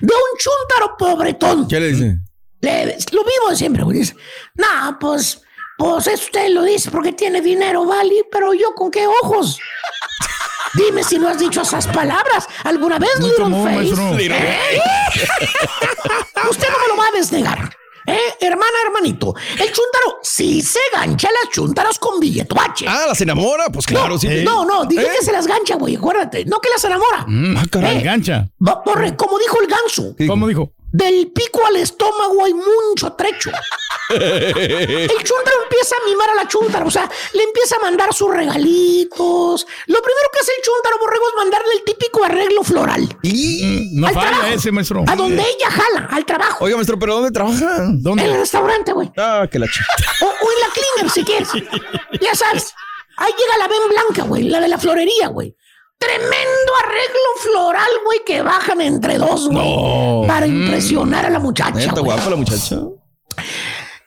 de 0.00 0.14
un 0.14 0.38
chúntaro 0.38 0.96
pobretón. 0.96 1.68
¿Qué 1.68 1.78
le 1.80 1.88
dice? 1.88 2.16
Le- 2.60 2.96
lo 3.12 3.22
mismo 3.24 3.50
de 3.50 3.56
siempre, 3.56 3.84
güey. 3.84 3.98
Dice, 3.98 4.16
no, 4.54 4.98
pues, 4.98 5.42
pues 5.78 6.06
eso 6.08 6.24
usted 6.24 6.48
lo 6.48 6.62
dice 6.64 6.90
porque 6.90 7.12
tiene 7.12 7.40
dinero, 7.40 7.84
¿vale? 7.84 8.24
Pero 8.32 8.52
yo 8.54 8.74
con 8.74 8.90
qué 8.90 9.06
ojos. 9.06 9.60
Dime 10.74 11.04
si 11.04 11.18
no 11.18 11.28
has 11.28 11.38
dicho 11.38 11.62
esas 11.62 11.86
palabras 11.86 12.48
alguna 12.64 12.98
vez, 12.98 13.18
Little 13.20 13.44
común, 13.44 13.64
Face. 13.64 14.16
Little 14.16 14.36
¿Eh? 14.36 14.82
Usted 16.50 16.68
no 16.68 16.78
me 16.80 16.88
lo 16.88 16.96
va 16.96 17.06
a 17.08 17.12
desnegar. 17.12 17.76
¿Eh? 18.06 18.18
Hermana, 18.40 18.76
hermanito, 18.86 19.34
el 19.52 19.66
chúntaro 19.72 20.18
sí 20.22 20.62
se 20.62 20.78
gancha 20.92 21.28
las 21.42 21.50
chúntaras 21.52 21.98
con 21.98 22.20
billetuache. 22.20 22.86
Ah, 22.88 23.04
¿las 23.08 23.20
enamora? 23.20 23.64
Pues 23.72 23.86
claro, 23.86 24.10
no, 24.10 24.18
sí. 24.18 24.28
No, 24.44 24.64
no, 24.64 24.84
dije 24.84 25.02
¿Eh? 25.06 25.10
que 25.18 25.24
se 25.24 25.32
las 25.32 25.46
gancha, 25.46 25.74
güey, 25.76 25.96
acuérdate. 25.96 26.44
No 26.44 26.60
que 26.60 26.68
las 26.70 26.84
enamora. 26.84 27.24
Mm, 27.26 27.56
ah, 27.56 27.64
caray, 27.70 27.98
Eh, 27.98 28.02
gancha. 28.02 28.48
Va- 28.66 28.82
Borre, 28.84 29.16
como 29.16 29.38
dijo 29.38 29.60
el 29.60 29.66
ganso, 29.66 30.14
¿Cómo 30.28 30.46
dijo? 30.46 30.72
Del 30.92 31.30
pico 31.32 31.64
al 31.66 31.76
estómago 31.76 32.44
hay 32.44 32.54
mucho 32.54 33.12
trecho. 33.12 33.50
El 34.08 35.08
chúntaro 35.24 35.62
empieza 35.64 35.96
a 36.00 36.08
mimar 36.08 36.30
a 36.30 36.34
la 36.36 36.48
chúntara, 36.48 36.84
o 36.86 36.90
sea, 36.90 37.10
le 37.32 37.42
empieza 37.42 37.76
a 37.76 37.80
mandar 37.80 38.14
sus 38.14 38.32
regalitos. 38.32 39.66
Lo 39.86 40.00
primero 40.02 40.28
que 40.32 40.38
hace 40.40 40.52
el 40.56 40.62
chúntaro 40.62 40.96
borrego 41.00 41.28
es 41.28 41.34
mandarle 41.36 41.72
el 41.74 41.82
típico 41.84 42.24
arreglo 42.24 42.62
floral. 42.62 43.02
Mm, 43.22 44.00
No 44.00 44.06
Al 44.06 44.14
falla 44.14 44.28
trabajo. 44.30 44.54
ese, 44.54 44.72
maestro. 44.72 45.04
A 45.08 45.16
donde 45.16 45.42
ella 45.42 45.70
jala, 45.70 46.08
al 46.10 46.24
trabajo. 46.24 46.64
Oiga, 46.64 46.76
maestro, 46.76 46.98
¿pero 46.98 47.14
dónde 47.16 47.30
trabaja? 47.32 47.76
En 47.78 47.90
el 47.96 48.02
¿Dónde? 48.02 48.36
restaurante, 48.36 48.92
güey. 48.92 49.10
Ah, 49.16 49.46
que 49.50 49.58
la 49.58 49.66
chica. 49.66 49.86
O, 50.22 50.24
o 50.26 50.52
en 50.52 50.60
la 50.60 50.68
cleaner, 50.72 51.10
si 51.12 51.24
quieres. 51.24 51.48
Ya 52.20 52.34
sabes. 52.34 52.72
Ahí 53.16 53.32
llega 53.36 53.58
la 53.58 53.66
Ben 53.68 53.88
Blanca, 53.88 54.22
güey, 54.24 54.42
la 54.44 54.60
de 54.60 54.68
la 54.68 54.78
florería, 54.78 55.28
güey. 55.28 55.56
Tremendo 55.98 56.72
arreglo 56.84 57.30
floral, 57.42 57.90
güey, 58.04 58.20
que 58.26 58.42
bajan 58.42 58.80
entre 58.80 59.18
dos, 59.18 59.48
güey. 59.48 59.56
No. 59.76 60.22
Para 60.26 60.46
Mm. 60.46 60.62
impresionar 60.64 61.26
a 61.26 61.30
la 61.30 61.38
muchacha. 61.38 61.90
Güey. 61.90 62.04
guapa 62.04 62.30
la 62.30 62.36
muchacha. 62.36 62.76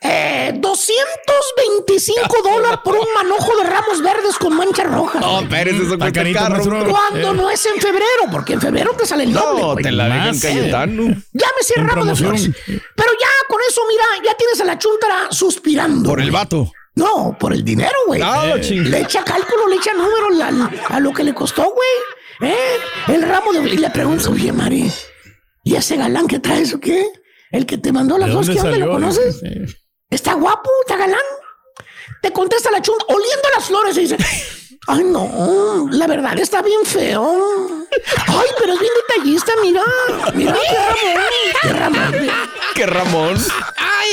Eh, 0.02 0.52
225 0.54 2.36
dólares 2.42 2.78
por 2.82 2.94
un 2.96 3.06
manojo 3.14 3.54
de 3.58 3.64
ramos 3.64 4.00
verdes 4.02 4.36
con 4.38 4.56
manchas 4.56 4.90
rojas. 4.90 5.20
No. 5.20 5.46
Pérez, 5.48 5.74
eso 5.74 5.82
Está 5.84 5.96
cuesta 5.98 6.20
carito, 6.20 6.38
carro. 6.38 6.54
maestro. 6.64 6.88
Cuando 6.90 7.30
Eh. 7.32 7.34
no 7.34 7.50
es 7.50 7.66
en 7.66 7.80
febrero, 7.80 8.22
porque 8.32 8.54
en 8.54 8.60
febrero 8.62 8.92
te 8.96 9.04
sale 9.06 9.24
el 9.24 9.32
doble. 9.34 9.60
No, 9.62 9.76
te 9.76 9.90
la 9.90 10.04
dejan 10.04 10.38
Cayetano. 10.38 11.02
Llámese 11.32 11.74
En 11.76 11.88
ramo 11.88 12.04
de 12.06 12.14
flores. 12.16 12.48
Pero 12.66 13.10
ya 13.20 13.28
con 13.48 13.58
eso, 13.68 13.82
mira, 13.88 14.04
ya 14.24 14.34
tienes 14.36 14.60
a 14.60 14.64
la 14.64 14.78
chuntara 14.78 15.28
suspirando. 15.30 16.08
Por 16.08 16.20
el 16.20 16.30
vato. 16.30 16.72
No, 17.00 17.34
por 17.38 17.54
el 17.54 17.64
dinero, 17.64 17.96
güey. 18.06 18.20
Eh, 18.20 18.60
le 18.82 19.00
echa 19.00 19.24
cálculo, 19.24 19.68
le 19.68 19.76
echa 19.76 19.92
números 19.94 20.70
a 20.88 21.00
lo 21.00 21.12
que 21.14 21.24
le 21.24 21.34
costó, 21.34 21.62
güey. 21.72 22.52
¿Eh? 22.52 22.76
El 23.08 23.22
ramo 23.22 23.52
de... 23.54 23.60
Y 23.70 23.78
le 23.78 23.88
pregunto, 23.88 24.30
oye, 24.30 24.52
Mari, 24.52 24.92
¿y 25.64 25.74
ese 25.76 25.96
galán 25.96 26.26
que 26.26 26.38
traes 26.40 26.74
o 26.74 26.80
qué? 26.80 27.06
El 27.50 27.64
que 27.64 27.78
te 27.78 27.90
mandó 27.90 28.18
las 28.18 28.28
¿De 28.28 28.34
dos, 28.34 28.46
dónde 28.46 28.60
¿qué 28.60 28.66
onda? 28.68 28.78
¿Lo 28.78 28.92
conoces? 28.92 29.42
Eh, 29.42 29.66
¿Está 30.10 30.34
guapo? 30.34 30.70
¿Está 30.86 30.98
galán? 30.98 31.20
Te 32.20 32.32
contesta 32.32 32.70
la 32.70 32.82
chunta, 32.82 33.06
oliendo 33.08 33.48
las 33.56 33.64
flores 33.64 33.96
y 33.96 34.00
dice, 34.00 34.18
ay 34.86 35.04
no, 35.04 35.88
la 35.90 36.06
verdad 36.06 36.38
está 36.38 36.60
bien 36.60 36.80
feo. 36.84 37.86
Ay, 38.26 38.48
pero 38.58 38.74
es 38.74 38.80
bien 38.80 38.92
detallista, 39.08 39.52
mira. 39.62 39.82
Mira 40.34 40.54
qué 41.62 41.72
ramón, 41.72 42.12
qué 42.74 42.86
ramón. 42.86 43.34
¡Qué 43.36 43.36
Ramón! 43.36 43.36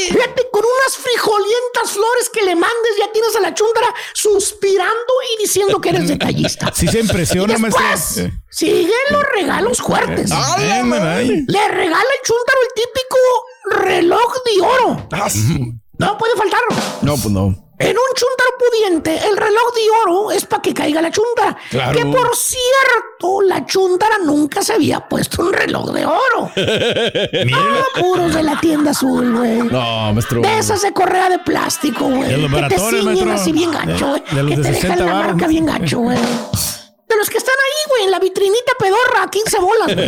Fíjate, 0.10 0.48
con 0.52 0.64
unas 0.64 0.98
frijolientas 0.98 1.92
flores 1.92 2.30
que 2.30 2.42
le 2.44 2.56
mandes, 2.56 2.92
ya 3.00 3.12
tienes 3.12 3.36
a 3.36 3.40
la 3.42 3.54
chuntara 3.54 3.94
suspirando 4.14 5.14
y 5.36 5.42
diciendo 5.44 5.80
que 5.82 5.90
eres 5.90 6.08
detallista. 6.08 6.72
Sí 6.74 6.88
se 6.88 7.00
impresiona, 7.00 7.56
Y 7.58 7.62
después, 7.62 8.18
Eh, 8.18 8.32
siguen 8.50 8.92
los 9.12 9.24
regalos 9.36 9.80
fuertes. 9.80 10.30
Madre. 10.30 11.44
Le 11.48 11.68
regala 11.70 12.02
el 12.02 12.26
chúntaro 12.26 12.60
el 12.62 12.84
típico 12.84 13.86
reloj 13.86 14.34
de 14.46 14.62
oro. 14.62 15.08
Ah, 15.12 15.30
No 16.00 16.18
puede 16.18 16.36
faltar. 16.36 16.62
No, 17.02 17.14
pues 17.16 17.30
no. 17.30 17.67
En 17.80 17.90
un 17.96 18.04
chúntaro 18.16 18.50
pudiente, 18.58 19.16
el 19.30 19.38
reloj 19.38 19.74
de 19.76 19.82
oro 20.04 20.32
es 20.32 20.46
para 20.46 20.62
que 20.64 20.74
caiga 20.74 21.00
la 21.02 21.12
chuntara. 21.12 21.56
Claro. 21.70 21.96
Que 21.98 22.06
por 22.06 22.36
cierto, 22.36 23.42
la 23.44 23.66
chuntara 23.68 24.18
nunca 24.18 24.64
se 24.64 24.74
había 24.74 25.00
puesto 25.08 25.44
un 25.44 25.54
reloj 25.54 25.92
de 25.92 26.06
oro. 26.06 26.52
Ah, 27.60 27.84
puros 28.00 28.34
de 28.34 28.44
la 28.44 28.60
tienda 28.60 28.92
azul, 28.92 29.36
güey. 29.38 29.58
No, 29.64 30.14
maestro. 30.14 30.42
De 30.42 30.58
esas 30.58 30.82
de 30.82 30.92
correa 30.94 31.30
de 31.30 31.40
plástico, 31.40 32.06
güey. 32.06 32.30
Que 32.50 32.64
te 32.70 32.80
ciñen 32.80 33.30
así 33.30 33.52
bien 33.52 33.72
gacho, 33.72 34.14
De- 34.32 34.42
güey. 34.42 34.56
Que 34.56 34.62
te 34.62 34.74
60 34.74 34.88
dejan 34.96 35.06
la 35.06 35.14
marca 35.14 35.48
bien 35.48 35.66
gacho, 35.66 36.00
güey. 36.00 36.18
De 37.08 37.16
los 37.16 37.30
que 37.30 37.38
están 37.38 37.56
ahí, 37.56 37.90
güey, 37.90 38.04
en 38.04 38.12
la 38.12 38.20
vitrinita 38.20 38.74
pedorra, 38.78 39.24
a 39.24 39.30
15 39.30 39.60
bolas, 39.60 39.96
güey. 39.96 40.08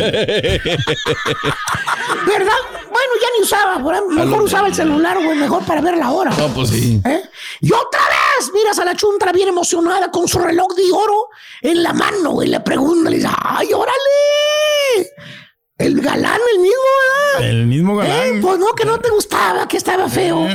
¿Verdad? 2.26 2.56
Bueno, 2.90 3.12
ya 3.22 3.28
ni 3.36 3.42
usaba, 3.42 3.78
¿verdad? 3.78 4.02
mejor 4.08 4.42
usaba 4.42 4.66
el 4.68 4.74
celular, 4.74 5.16
güey, 5.22 5.38
mejor 5.38 5.64
para 5.64 5.80
ver 5.80 5.96
la 5.96 6.10
hora. 6.10 6.30
No, 6.36 6.48
pues 6.52 6.68
sí. 6.70 7.00
¿Eh? 7.06 7.22
Y 7.60 7.72
otra 7.72 8.00
vez 8.38 8.50
miras 8.52 8.78
a 8.80 8.84
la 8.84 8.94
chuntra 8.94 9.32
bien 9.32 9.48
emocionada 9.48 10.10
con 10.10 10.28
su 10.28 10.38
reloj 10.38 10.74
de 10.74 10.92
oro 10.92 11.28
en 11.62 11.82
la 11.82 11.92
mano, 11.94 12.32
güey. 12.32 12.48
Le 12.48 12.60
pregunta, 12.60 13.08
le 13.08 13.16
dice, 13.16 13.28
¡ay, 13.34 13.72
órale! 13.72 15.10
El 15.78 16.00
galán, 16.02 16.38
el 16.52 16.58
mismo, 16.58 16.76
¿verdad? 16.98 17.48
El 17.48 17.66
mismo 17.66 18.02
Eh, 18.02 18.06
galán. 18.08 18.40
pues 18.42 18.58
no, 18.58 18.74
que 18.74 18.84
no 18.84 19.00
te 19.00 19.08
gustaba, 19.08 19.66
que 19.66 19.78
estaba 19.78 20.08
feo. 20.10 20.46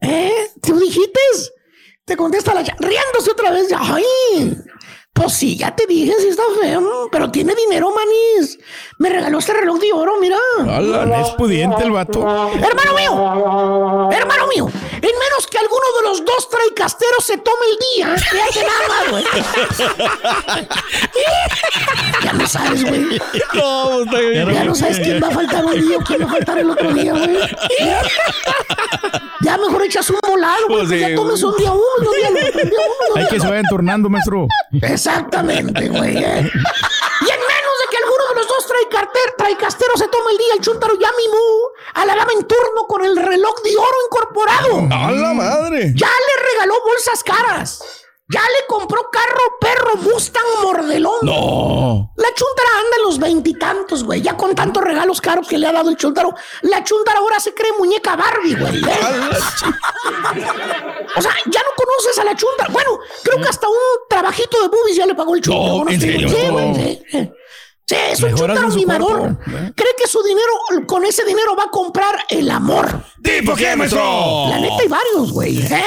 ¿Eh? 0.00 0.50
¿Tú 0.62 0.78
dijiste? 0.80 1.20
Te 2.06 2.16
contesta 2.16 2.54
la 2.54 2.62
riéndose 2.62 3.30
otra 3.30 3.50
vez. 3.50 3.68
¡Ay! 3.78 4.56
Pues 5.14 5.34
sí, 5.34 5.56
ya 5.56 5.74
te 5.76 5.86
dije, 5.86 6.14
sí 6.20 6.28
está 6.28 6.42
feo, 6.60 7.08
pero 7.12 7.30
tiene 7.30 7.54
dinero, 7.54 7.92
manis. 7.94 8.58
Me 8.98 9.10
regaló 9.10 9.38
este 9.38 9.52
reloj 9.52 9.78
de 9.78 9.92
oro, 9.92 10.14
mira. 10.20 10.38
Ala, 10.60 11.20
es 11.20 11.30
pudiente 11.30 11.84
el 11.84 11.90
vato. 11.90 12.20
Hermano 12.20 12.94
mío, 12.96 14.10
hermano 14.10 14.46
mío, 14.48 14.68
en 14.94 15.02
menos 15.02 15.46
que 15.50 15.58
de 15.96 16.02
los 16.08 16.24
dos 16.24 16.48
traicasteros 16.48 17.24
se 17.24 17.36
tome 17.38 17.66
el 17.70 17.76
día, 17.96 18.16
fíjate 18.18 18.66
nada 18.66 18.88
más, 18.88 19.10
güey. 19.10 19.24
ya 22.24 22.32
no 22.32 22.46
sabes, 22.46 22.84
güey. 22.84 23.20
No, 23.54 24.02
está 24.04 24.18
bien. 24.18 24.50
Ya 24.52 24.64
no 24.64 24.74
sabes 24.74 24.98
quién 25.00 25.22
va 25.22 25.28
a 25.28 25.30
faltar 25.30 25.64
un 25.64 25.80
día 25.80 25.96
o 25.98 26.04
quién 26.04 26.20
va 26.22 26.26
a 26.26 26.30
faltar 26.30 26.58
el 26.58 26.70
otro 26.70 26.92
día, 26.92 27.12
güey. 27.12 27.38
Ya 29.42 29.56
mejor 29.58 29.82
echas 29.82 30.08
un 30.10 30.18
volado, 30.26 30.66
güey. 30.68 30.78
Pues 30.86 30.90
sí, 30.90 30.98
ya 31.00 31.14
tomes 31.14 31.42
un 31.42 31.56
día 31.56 31.72
uno, 31.72 31.82
un 31.98 32.04
día 32.16 32.28
un 32.28 32.34
día 32.34 32.50
uno, 32.64 33.14
un 33.14 33.18
Hay 33.18 33.26
que 33.28 33.40
se 33.40 33.48
vayan 33.48 33.64
turnando, 33.68 34.08
maestro. 34.08 34.46
Exactamente, 34.80 35.88
güey. 35.88 36.16
eh. 36.16 36.50
Y 37.22 37.30
en 37.30 37.40
menos 37.40 37.74
de 37.80 37.86
que 37.90 37.96
alguno 37.98 38.24
de 38.30 38.34
los 38.36 38.41
dos 38.54 38.66
traicaster- 38.68 39.34
traicasteros 39.36 39.98
se 39.98 40.08
tome 40.08 40.32
el 40.32 40.38
día, 40.38 40.54
el 40.54 40.60
chúntaro 40.60 40.94
ya 40.98 41.10
mimó 41.16 41.38
a 41.94 42.06
la 42.06 42.14
dama 42.16 42.32
en 42.32 42.44
turno 42.46 42.86
con 42.88 43.04
el 43.04 43.16
reloj 43.16 43.62
de 43.62 43.76
oro 43.76 43.96
incorporado. 44.06 44.88
¡A 44.90 45.10
la 45.10 45.32
madre! 45.34 45.92
Ya 45.94 46.08
le 46.08 46.52
regaló 46.52 46.74
bolsas 46.84 47.22
caras. 47.24 47.82
Ya 48.28 48.40
le 48.40 48.66
compró 48.66 49.10
carro 49.10 49.58
perro 49.60 49.96
Mustang 49.96 50.42
mordelón. 50.62 51.18
No. 51.22 52.12
La 52.16 52.28
chuntara 52.32 52.70
anda 52.78 52.96
en 52.96 53.02
los 53.02 53.18
veintitantos, 53.18 54.04
güey. 54.04 54.22
Ya 54.22 54.36
con 54.38 54.54
tantos 54.54 54.82
regalos 54.82 55.20
caros 55.20 55.46
que 55.46 55.58
le 55.58 55.66
ha 55.66 55.72
dado 55.72 55.90
el 55.90 55.98
chuntaro. 55.98 56.32
La 56.62 56.82
chuntara 56.82 57.18
ahora 57.18 57.38
se 57.40 57.52
cree 57.52 57.72
muñeca 57.78 58.16
Barbie, 58.16 58.54
güey. 58.54 58.78
¿eh? 58.78 59.38
O 61.16 61.20
sea, 61.20 61.32
ya 61.50 61.60
no 61.60 61.70
conoces 61.76 62.18
a 62.20 62.24
la 62.24 62.34
chuntara. 62.34 62.70
Bueno, 62.72 63.00
creo 63.22 63.38
que 63.42 63.48
hasta 63.48 63.68
un 63.68 63.76
trabajito 64.08 64.62
de 64.62 64.68
boobies 64.68 64.96
ya 64.96 65.04
le 65.04 65.14
pagó 65.14 65.34
el 65.34 65.42
chuntaro. 65.42 65.78
No, 65.78 65.84
¿no? 65.84 65.90
¿en 65.90 66.00
serio? 66.00 66.28
Sí, 66.28 66.48
güey, 66.48 67.04
sí. 67.10 67.32
Sí, 67.92 68.12
es 68.12 68.22
un 68.22 68.30
Mejoras 68.32 68.56
chuntaro 68.56 68.70
su 68.72 68.76
mimador. 68.78 69.30
¿eh? 69.30 69.72
Cree 69.76 69.94
que 69.98 70.06
su 70.08 70.22
dinero, 70.22 70.52
con 70.86 71.04
ese 71.04 71.24
dinero 71.24 71.54
va 71.56 71.64
a 71.64 71.70
comprar 71.70 72.24
el 72.28 72.50
amor. 72.50 73.02
¿Tipo 73.22 73.54
qué, 73.54 73.76
maestro? 73.76 74.46
La 74.48 74.58
neta 74.58 74.74
hay 74.80 74.88
varios, 74.88 75.32
güey. 75.32 75.58
¿eh? 75.58 75.84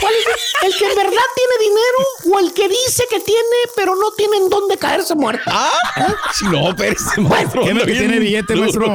¿Cuál 0.00 0.14
es 0.14 0.26
el- 0.62 0.76
que 0.76 0.88
en 0.88 0.94
verdad 0.96 1.22
tiene 1.34 1.54
dinero 1.60 2.34
o 2.34 2.38
el 2.38 2.52
que 2.54 2.68
dice 2.68 3.04
que 3.10 3.20
tiene, 3.20 3.42
pero 3.76 3.94
no 3.96 4.12
tiene 4.12 4.36
en 4.38 4.48
dónde 4.48 4.76
caerse 4.78 5.14
muerto? 5.14 5.42
Ah, 5.46 5.70
sí, 6.34 6.44
no, 6.50 6.74
Pérez, 6.76 7.00
maestro. 7.18 7.62
¿Quién 7.62 7.76
es 7.78 7.84
que 7.84 7.92
tiene 7.92 8.18
billete, 8.18 8.54
maestro? 8.56 8.86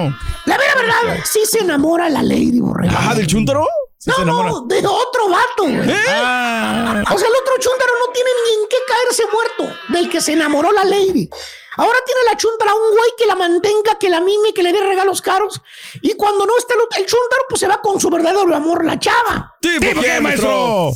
La 0.45 0.57
vera 0.57 0.75
verdad, 0.75 1.19
sí 1.25 1.41
se 1.45 1.59
enamora 1.59 2.09
la 2.09 2.21
Lady 2.23 2.59
Borrego. 2.59 2.93
Ah, 2.97 3.13
¿del? 3.15 3.67
Sí 3.97 4.11
se 4.15 4.23
no, 4.25 4.43
no, 4.43 4.61
de 4.61 4.77
otro 4.77 5.27
vato, 5.29 5.63
güey. 5.63 5.91
Ah, 6.09 7.03
O 7.13 7.17
sea, 7.17 7.27
el 7.27 7.33
otro 7.41 7.53
chúntaro 7.59 7.91
no 8.05 8.13
tiene 8.13 8.29
ni 8.45 8.61
en 8.61 8.69
qué 8.69 8.77
caerse 8.88 9.23
muerto 9.33 9.77
del 9.89 10.09
que 10.09 10.21
se 10.21 10.33
enamoró 10.33 10.71
la 10.71 10.85
Lady. 10.85 11.29
Ahora 11.78 11.99
tiene 12.05 12.21
la 12.30 12.36
chuntara 12.38 12.73
un 12.73 12.91
güey 12.91 13.09
que 13.17 13.25
la 13.25 13.36
mantenga, 13.36 13.97
que 13.99 14.09
la 14.09 14.19
mime, 14.19 14.53
que 14.53 14.63
le 14.63 14.73
dé 14.73 14.82
regalos 14.82 15.21
caros. 15.21 15.61
Y 16.01 16.13
cuando 16.15 16.45
no 16.45 16.57
está 16.57 16.73
el, 16.73 16.82
el 17.01 17.05
chúntaro, 17.05 17.43
pues 17.49 17.59
se 17.59 17.67
va 17.67 17.80
con 17.82 17.99
su 17.99 18.09
verdadero 18.09 18.53
amor, 18.55 18.84
la 18.84 18.99
chava. 18.99 19.55
¿Tipo 19.61 20.01
qué, 20.01 20.19
maestro? 20.19 20.91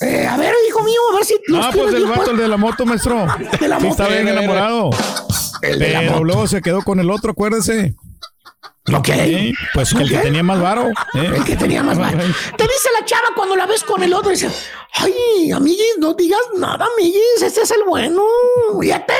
Eh, 0.00 0.26
a 0.26 0.36
ver, 0.36 0.54
hijo 0.68 0.80
mío, 0.82 1.00
a 1.12 1.16
ver 1.16 1.24
si 1.24 1.36
los 1.46 1.64
Ah, 1.66 1.70
pues 1.74 1.92
el 1.94 2.06
vato, 2.06 2.30
el 2.30 2.36
de 2.36 2.46
la 2.48 2.56
moto, 2.56 2.86
maestro. 2.86 3.26
De 3.60 3.66
la 3.68 3.78
Sí, 3.80 3.86
moto. 3.86 4.02
está 4.02 4.08
bien 4.14 4.28
enamorado. 4.28 4.90
El 5.62 5.78
de 5.78 5.88
la 5.90 5.98
Pero 6.00 6.12
moto. 6.12 6.24
luego 6.24 6.46
se 6.46 6.62
quedó 6.62 6.82
con 6.82 7.00
el 7.00 7.10
otro, 7.10 7.32
acuérdese. 7.32 7.94
Ok. 8.96 9.08
Sí, 9.08 9.54
Pues 9.74 9.92
el 9.92 10.08
que 10.08 10.18
tenía 10.18 10.42
más 10.42 10.60
varo. 10.62 10.88
¿eh? 11.14 11.32
El 11.36 11.44
que 11.44 11.56
tenía 11.56 11.82
más 11.82 11.98
varo. 11.98 12.16
Te 12.18 12.62
dice 12.64 12.88
la 12.98 13.04
chava 13.04 13.28
cuando 13.34 13.54
la 13.56 13.66
ves 13.66 13.82
con 13.84 14.02
el 14.02 14.14
otro, 14.14 14.30
dice, 14.30 14.48
ay, 14.94 15.50
amiguis, 15.52 15.96
no 15.98 16.14
digas 16.14 16.40
nada, 16.56 16.86
amiguis, 16.94 17.42
ese 17.42 17.62
es 17.62 17.70
el 17.72 17.82
bueno. 17.84 18.24
Fíjate. 18.80 19.14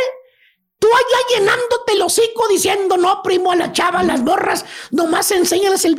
Tú 0.80 0.86
allá 0.86 1.38
llenándote 1.38 1.92
el 1.94 2.02
hocico 2.02 2.46
diciendo, 2.48 2.96
no, 2.96 3.20
primo, 3.22 3.50
a 3.50 3.56
la 3.56 3.72
chava, 3.72 4.02
las 4.04 4.22
borras, 4.22 4.64
nomás 4.92 5.30
enséñales 5.32 5.84
el 5.84 5.96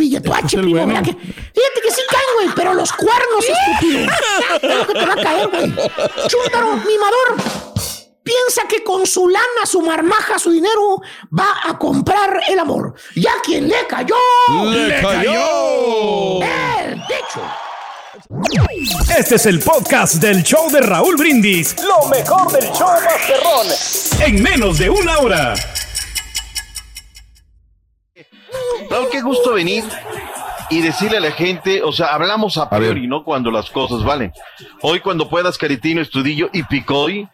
es 0.47 0.53
el 0.53 0.61
primo. 0.61 0.85
bueno. 0.85 0.87
mira 0.87 1.01
que- 1.03 1.11
fíjate 1.13 1.81
que 1.83 1.91
sí 1.91 2.01
caen, 2.09 2.25
güey, 2.35 2.49
pero 2.55 2.73
los 2.73 2.91
cuernos, 2.93 3.43
estúpido. 3.45 3.99
es 4.61 4.75
lo 4.77 4.87
que 4.87 4.93
te 4.93 5.05
va 5.05 5.13
a 5.13 5.15
caer, 5.17 5.47
güey. 5.49 5.73
Chúntaro, 6.27 6.77
mimador. 6.77 7.35
piensa 8.23 8.67
que 8.69 8.83
con 8.83 9.05
su 9.07 9.27
lana, 9.27 9.65
su 9.65 9.81
marmaja, 9.81 10.37
su 10.39 10.51
dinero, 10.51 11.01
va 11.37 11.59
a 11.65 11.77
comprar 11.77 12.41
el 12.47 12.59
amor. 12.59 12.93
Y 13.15 13.25
a 13.27 13.33
quien 13.43 13.67
le 13.67 13.85
cayó, 13.87 14.15
¡Le 14.65 15.01
cayó! 15.01 16.39
El 16.41 17.01
techo. 17.07 17.41
Este 19.17 19.35
es 19.35 19.45
el 19.47 19.59
podcast 19.59 20.15
del 20.15 20.43
show 20.43 20.69
de 20.69 20.81
Raúl 20.81 21.15
Brindis. 21.17 21.75
Lo 21.81 22.07
mejor 22.09 22.51
del 22.51 22.69
show 22.71 22.87
Masterrón. 22.87 23.67
En 24.23 24.43
menos 24.43 24.77
de 24.77 24.87
una 24.87 25.17
hora. 25.17 25.55
Raúl, 28.87 29.09
qué 29.11 29.21
gusto 29.21 29.53
venir 29.53 29.83
y 30.69 30.81
decirle 30.81 31.17
a 31.17 31.21
la 31.21 31.31
gente, 31.31 31.81
o 31.81 31.91
sea, 31.91 32.13
hablamos 32.13 32.59
a 32.59 32.69
priori, 32.69 33.07
¿no? 33.07 33.23
Cuando 33.23 33.49
las 33.49 33.71
cosas 33.71 34.03
valen. 34.03 34.31
Hoy 34.83 34.99
cuando 34.99 35.27
puedas, 35.27 35.57
Caritino, 35.57 35.99
Estudillo 35.99 36.51
y 36.53 36.61
Picoy, 36.61 37.27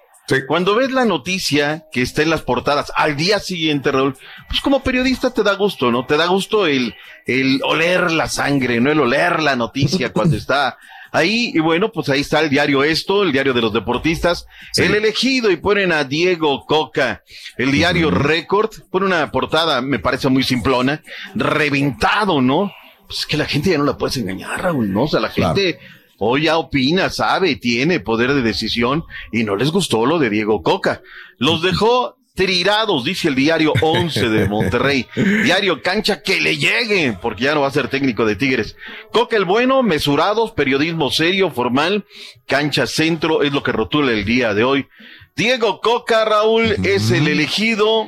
cuando 0.48 0.76
ves 0.76 0.92
la 0.92 1.06
noticia 1.06 1.86
que 1.92 2.02
está 2.02 2.24
en 2.24 2.32
las 2.32 2.42
portadas 2.42 2.92
al 2.96 3.16
día 3.16 3.40
siguiente, 3.40 3.92
Raúl, 3.92 4.18
pues 4.48 4.60
como 4.62 4.84
periodista 4.84 5.32
te 5.32 5.44
da 5.44 5.54
gusto, 5.54 5.92
¿no? 5.92 6.06
Te 6.06 6.18
da 6.18 6.26
gusto 6.26 6.66
el, 6.66 6.96
el 7.28 7.62
oler 7.64 8.12
la 8.12 8.28
sangre, 8.28 8.80
¿no? 8.82 8.92
El 8.92 9.00
oler 9.00 9.42
la 9.42 9.56
noticia 9.56 10.12
cuando 10.12 10.36
está 10.36 10.78
ahí. 11.12 11.52
Y 11.54 11.60
bueno, 11.60 11.92
pues 11.92 12.10
ahí 12.10 12.22
está 12.22 12.40
el 12.40 12.50
diario 12.50 12.84
Esto, 12.84 13.24
el 13.24 13.32
diario 13.32 13.54
de 13.54 13.62
los 13.62 13.74
deportistas, 13.74 14.48
el 14.76 14.96
elegido 14.96 15.52
y 15.52 15.58
ponen 15.58 15.92
a 15.92 16.04
Diego 16.04 16.66
Coca. 16.66 17.24
El 17.58 17.72
diario 17.72 18.10
Record 18.10 18.72
pone 18.90 19.06
una 19.06 19.32
portada, 19.32 19.82
me 19.82 20.00
parece 20.00 20.30
muy 20.30 20.44
simplona, 20.44 21.02
reventado, 21.36 22.42
¿no? 22.42 22.74
Pues 23.06 23.20
es 23.20 23.26
que 23.28 23.38
la 23.38 23.46
gente 23.46 23.70
ya 23.70 23.78
no 23.78 23.84
la 23.84 23.98
puedes 23.98 24.18
engañar, 24.18 24.62
Raúl, 24.62 24.92
¿no? 24.92 25.04
O 25.04 25.08
sea, 25.08 25.20
la 25.20 25.30
gente 25.30 25.80
hoy 26.18 26.44
ya 26.44 26.58
opina, 26.58 27.10
sabe, 27.10 27.56
tiene 27.56 28.00
poder 28.00 28.34
de 28.34 28.42
decisión 28.42 29.04
y 29.32 29.44
no 29.44 29.56
les 29.56 29.72
gustó 29.72 30.06
lo 30.06 30.20
de 30.20 30.30
Diego 30.30 30.62
Coca. 30.64 31.02
Los 31.38 31.62
dejó 31.62 32.18
tirados, 32.36 33.06
dice 33.06 33.30
el 33.30 33.36
diario 33.36 33.74
11 33.82 34.30
de 34.30 34.48
Monterrey. 34.48 35.08
diario 35.44 35.82
Cancha 35.82 36.22
que 36.22 36.40
le 36.40 36.58
llegue, 36.58 37.18
porque 37.22 37.46
ya 37.46 37.56
no 37.56 37.62
va 37.62 37.68
a 37.68 37.72
ser 37.72 37.88
técnico 37.88 38.26
de 38.26 38.36
Tigres. 38.36 38.76
Coca 39.12 39.38
el 39.38 39.46
bueno, 39.46 39.82
mesurados, 39.82 40.52
periodismo 40.52 41.10
serio, 41.10 41.50
formal, 41.50 42.06
cancha 42.46 42.86
centro, 42.86 43.42
es 43.42 43.54
lo 43.54 43.64
que 43.64 43.72
rotula 43.72 44.12
el 44.12 44.26
día 44.26 44.54
de 44.54 44.64
hoy. 44.64 44.88
Diego 45.36 45.82
Coca, 45.82 46.24
Raúl, 46.26 46.76
es 46.84 47.12
el 47.12 47.28
elegido. 47.28 48.08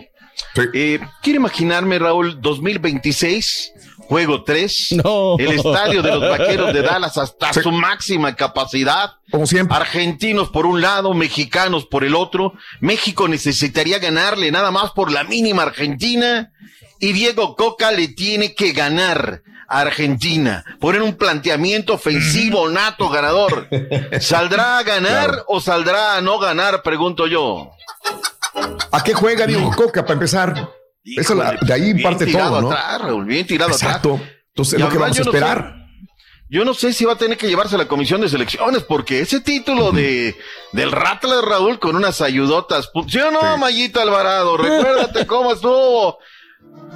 Eh, 0.73 0.99
quiero 1.21 1.39
imaginarme, 1.39 1.99
Raúl, 1.99 2.41
2026, 2.41 3.73
juego 4.07 4.43
3, 4.43 4.91
el 5.39 5.51
estadio 5.51 6.01
de 6.01 6.11
los 6.15 6.21
vaqueros 6.21 6.73
de 6.73 6.81
Dallas 6.81 7.17
hasta 7.17 7.53
su 7.53 7.71
máxima 7.71 8.35
capacidad. 8.35 9.11
Como 9.31 9.45
siempre. 9.45 9.75
Argentinos 9.75 10.49
por 10.49 10.65
un 10.65 10.81
lado, 10.81 11.13
mexicanos 11.13 11.85
por 11.85 12.03
el 12.03 12.15
otro. 12.15 12.53
México 12.79 13.27
necesitaría 13.27 13.99
ganarle 13.99 14.51
nada 14.51 14.71
más 14.71 14.91
por 14.91 15.11
la 15.11 15.23
mínima 15.23 15.63
Argentina. 15.63 16.51
Y 16.99 17.13
Diego 17.13 17.55
Coca 17.55 17.91
le 17.91 18.07
tiene 18.07 18.55
que 18.55 18.71
ganar 18.71 19.43
a 19.67 19.81
Argentina. 19.81 20.63
Poner 20.79 21.01
un 21.01 21.15
planteamiento 21.15 21.93
ofensivo, 21.93 22.69
nato, 22.69 23.09
ganador. 23.09 23.67
¿Saldrá 24.19 24.79
a 24.79 24.83
ganar 24.83 25.43
o 25.47 25.59
saldrá 25.59 26.15
a 26.15 26.21
no 26.21 26.39
ganar? 26.39 26.81
Pregunto 26.81 27.27
yo. 27.27 27.71
¿A 28.91 29.03
qué 29.03 29.13
juega 29.13 29.45
Diego 29.45 29.71
Coca 29.75 30.03
para 30.03 30.13
empezar? 30.13 30.69
La- 31.35 31.57
de 31.61 31.73
ahí 31.73 31.93
Bien 31.93 32.03
parte 32.03 32.25
todo, 32.27 32.61
¿no? 32.61 32.71
atrás, 32.71 33.01
Raúl, 33.01 33.25
bien 33.25 33.45
tirado 33.47 33.71
Exacto. 33.71 34.15
atrás. 34.15 34.29
Entonces 34.49 34.73
es 34.75 34.79
lo 34.79 34.89
que 34.89 34.97
vamos 34.97 35.17
a 35.17 35.19
yo 35.19 35.25
no 35.25 35.31
sé- 35.31 35.37
esperar. 35.37 35.77
Yo 36.49 36.63
no 36.63 36.73
sé 36.73 36.93
si 36.93 37.03
va 37.03 37.13
a 37.13 37.17
tener 37.17 37.37
que 37.37 37.47
llevarse 37.49 37.75
a 37.75 37.77
la 37.77 37.89
comisión 37.89 38.21
de 38.21 38.29
selecciones, 38.29 38.81
porque 38.83 39.19
ese 39.19 39.41
título 39.41 39.91
de 39.91 40.33
del 40.71 40.91
Rattler 40.93 41.43
Raúl 41.43 41.77
con 41.77 41.95
unas 41.97 42.21
ayudotas, 42.21 42.89
¿sí 43.09 43.19
o 43.19 43.31
no, 43.31 43.57
Mayita 43.57 44.01
Alvarado? 44.01 44.55
Recuérdate 44.55 45.25
cómo 45.27 45.51
estuvo. 45.53 46.19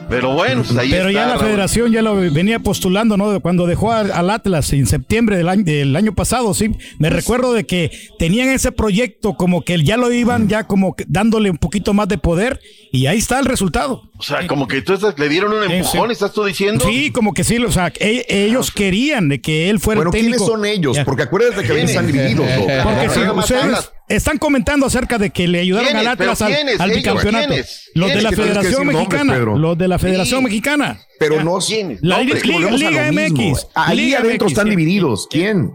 Pero 0.09 0.33
bueno, 0.33 0.63
pues 0.63 0.77
ahí 0.77 0.89
Pero 0.89 1.07
está, 1.07 1.21
ya 1.21 1.25
la 1.27 1.35
Raúl. 1.35 1.45
federación 1.45 1.91
ya 1.93 2.01
lo 2.01 2.15
venía 2.15 2.59
postulando, 2.59 3.15
¿no? 3.15 3.39
Cuando 3.39 3.65
dejó 3.65 3.93
al, 3.93 4.29
Atlas 4.29 4.73
en 4.73 4.85
septiembre 4.85 5.37
del 5.37 5.47
año, 5.47 5.63
del 5.63 5.95
año 5.95 6.13
pasado, 6.13 6.53
sí. 6.53 6.75
Me 6.99 7.09
recuerdo 7.09 7.53
de 7.53 7.65
que 7.65 7.91
tenían 8.19 8.49
ese 8.49 8.73
proyecto 8.73 9.35
como 9.35 9.61
que 9.61 9.81
ya 9.81 9.95
lo 9.95 10.11
iban 10.11 10.49
ya 10.49 10.65
como 10.67 10.95
que 10.97 11.05
dándole 11.07 11.49
un 11.49 11.57
poquito 11.57 11.93
más 11.93 12.09
de 12.09 12.17
poder 12.17 12.59
y 12.91 13.05
ahí 13.05 13.19
está 13.19 13.39
el 13.39 13.45
resultado. 13.45 14.01
O 14.17 14.23
sea, 14.23 14.45
como 14.47 14.67
que 14.67 14.77
entonces 14.77 15.13
le 15.17 15.29
dieron 15.29 15.53
un 15.53 15.63
empujón, 15.71 16.11
¿estás 16.11 16.33
tú 16.33 16.43
diciendo? 16.43 16.83
Sí, 16.85 17.11
como 17.11 17.33
que 17.33 17.45
sí, 17.45 17.57
o 17.59 17.71
sea, 17.71 17.93
e- 17.97 18.25
ellos 18.27 18.71
querían 18.71 19.29
de 19.29 19.39
que 19.39 19.69
él 19.69 19.79
fuera 19.79 19.99
Bueno, 19.99 20.09
el 20.09 20.19
técnico. 20.21 20.37
¿quiénes 20.45 20.53
son 20.53 20.65
ellos? 20.65 20.97
Porque 21.05 21.23
acuérdate 21.23 21.63
que 21.63 21.71
ahí 21.71 21.81
están 21.83 22.07
divididos. 22.07 22.45
¿no? 22.45 22.83
Porque 22.83 23.09
si 23.09 23.19
ustedes 23.21 23.91
están 24.15 24.37
comentando 24.37 24.85
acerca 24.85 25.17
de 25.17 25.29
que 25.29 25.47
le 25.47 25.59
ayudaron 25.59 25.87
¿Quiénes? 25.89 26.07
al 26.07 26.13
Atlas 26.13 26.39
¿Pero 26.39 26.49
al, 26.49 26.53
quiénes? 26.89 26.95
bicampeonato. 26.97 27.47
¿quiénes? 27.47 27.91
Los 27.93 28.07
de 28.09 28.13
¿Quiénes? 28.15 28.23
la 28.23 28.43
Federación 28.43 28.87
Mexicana. 28.87 29.37
Los 29.37 29.77
de 29.77 29.87
la 29.87 29.99
Federación. 29.99 30.43
Mexicana. 30.43 30.99
Pero 31.19 31.43
no. 31.43 31.59
La 32.01 32.15
No, 32.15 32.21
hombre, 32.21 32.37
es 32.37 32.43
que 32.43 32.49
Liga- 32.49 33.11
mismo. 33.11 33.41
MX. 33.51 33.67
Ahí 33.75 33.97
Liga 33.97 34.19
adentro 34.19 34.45
MX. 34.47 34.51
están 34.53 34.69
divididos. 34.69 35.27
¿Quién? 35.29 35.71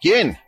¿Quién? 0.00 0.38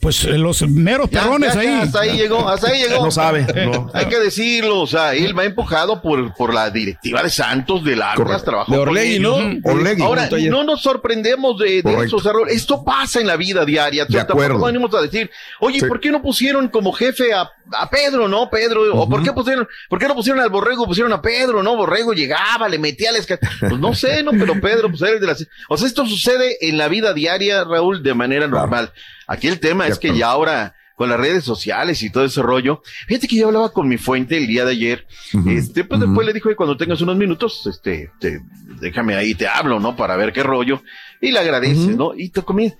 Pues 0.00 0.22
eh, 0.24 0.38
los 0.38 0.62
meros 0.68 1.10
Ya, 1.10 1.22
perrones 1.22 1.54
ya, 1.54 1.60
ahí. 1.60 1.66
hasta 1.82 2.00
ahí 2.02 2.16
llegó, 2.16 2.48
hasta 2.48 2.68
ahí 2.70 2.82
llegó. 2.82 3.04
No 3.04 3.10
sabe. 3.10 3.44
no. 3.72 3.90
Hay 3.92 4.06
que 4.06 4.18
decirlo, 4.20 4.80
o 4.80 4.86
sea, 4.86 5.12
él 5.14 5.36
va 5.36 5.44
empujado 5.44 6.00
por, 6.00 6.32
por 6.34 6.54
la 6.54 6.70
directiva 6.70 7.20
de 7.22 7.30
Santos, 7.30 7.80
Atlas, 7.80 8.14
Correcto. 8.14 8.44
trabajó 8.44 8.72
De 8.72 8.78
con 8.78 8.88
Orlegui. 8.90 9.18
¿no? 9.18 9.34
Orlegui. 9.64 10.02
Ahora, 10.02 10.28
no 10.30 10.62
nos 10.62 10.82
sorprendemos 10.82 11.58
de, 11.58 11.76
de 11.76 11.82
Correcto. 11.82 12.04
eso, 12.04 12.16
o 12.16 12.20
sea, 12.20 12.32
Raúl, 12.32 12.48
esto 12.48 12.84
pasa 12.84 13.20
en 13.20 13.26
la 13.26 13.36
vida 13.36 13.64
diaria. 13.64 14.04
De 14.04 14.16
Tampoco 14.18 14.42
acuerdo. 14.44 14.64
venimos 14.66 14.94
a 14.94 15.00
decir, 15.02 15.30
oye, 15.60 15.80
Sí. 15.80 15.86
¿por 15.86 15.98
qué 16.00 16.10
no 16.12 16.22
pusieron 16.22 16.68
como 16.68 16.92
jefe 16.92 17.32
a, 17.34 17.50
a 17.72 17.90
Pedro, 17.90 18.28
no, 18.28 18.48
Pedro? 18.50 18.82
¿O 18.94 19.08
por 19.08 19.22
qué 19.24 19.32
pusieron, 19.32 19.66
por 19.88 19.98
qué 19.98 20.06
no 20.06 20.14
pusieron 20.14 20.40
al 20.40 20.48
Borrego, 20.50 20.86
pusieron 20.86 21.12
a 21.12 21.20
Pedro, 21.20 21.62
no? 21.64 21.76
Borrego 21.76 22.12
llegaba, 22.12 22.68
le 22.68 22.78
metía 22.78 23.10
la 23.10 23.18
esca- 23.18 23.38
Pues 23.60 23.78
no 23.80 23.92
sé, 23.94 24.22
no, 24.22 24.30
pero 24.30 24.60
Pedro, 24.60 24.88
pues 24.90 25.02
eres 25.02 25.20
de 25.20 25.26
las... 25.26 25.44
O 25.68 25.76
sea, 25.76 25.88
esto 25.88 26.06
sucede 26.06 26.56
en 26.68 26.78
la 26.78 26.86
vida 26.86 27.12
diaria, 27.12 27.64
Raúl, 27.64 28.02
de 28.02 28.14
manera 28.14 28.46
normal. 28.46 28.92
Aquí 29.28 29.46
el 29.46 29.60
tema 29.60 29.86
es 29.86 29.98
que 30.00 30.08
ya 30.18 30.26
ahora 30.30 30.74
con 30.96 31.08
las 31.08 31.20
redes 31.20 31.44
sociales 31.44 32.02
y 32.02 32.10
todo 32.10 32.24
ese 32.24 32.42
rollo. 32.42 32.82
Fíjate 33.06 33.28
que 33.28 33.36
yo 33.36 33.46
hablaba 33.46 33.72
con 33.72 33.86
mi 33.86 33.98
fuente 33.98 34.36
el 34.36 34.48
día 34.48 34.64
de 34.64 34.72
ayer. 34.72 35.06
Este, 35.46 35.84
pues 35.84 36.00
después 36.00 36.26
le 36.26 36.32
dijo 36.32 36.48
que 36.48 36.56
cuando 36.56 36.76
tengas 36.76 37.00
unos 37.02 37.16
minutos, 37.16 37.64
este, 37.68 38.10
te- 38.18 38.40
déjame 38.80 39.14
ahí, 39.14 39.34
te 39.36 39.46
hablo, 39.46 39.78
¿no? 39.78 39.94
Para 39.94 40.16
ver 40.16 40.32
qué 40.32 40.42
rollo. 40.42 40.82
Y 41.20 41.30
le 41.30 41.38
agradeces. 41.38 41.94
¿no? 41.96 42.14
Y 42.16 42.30
te 42.30 42.42
comí. 42.42 42.74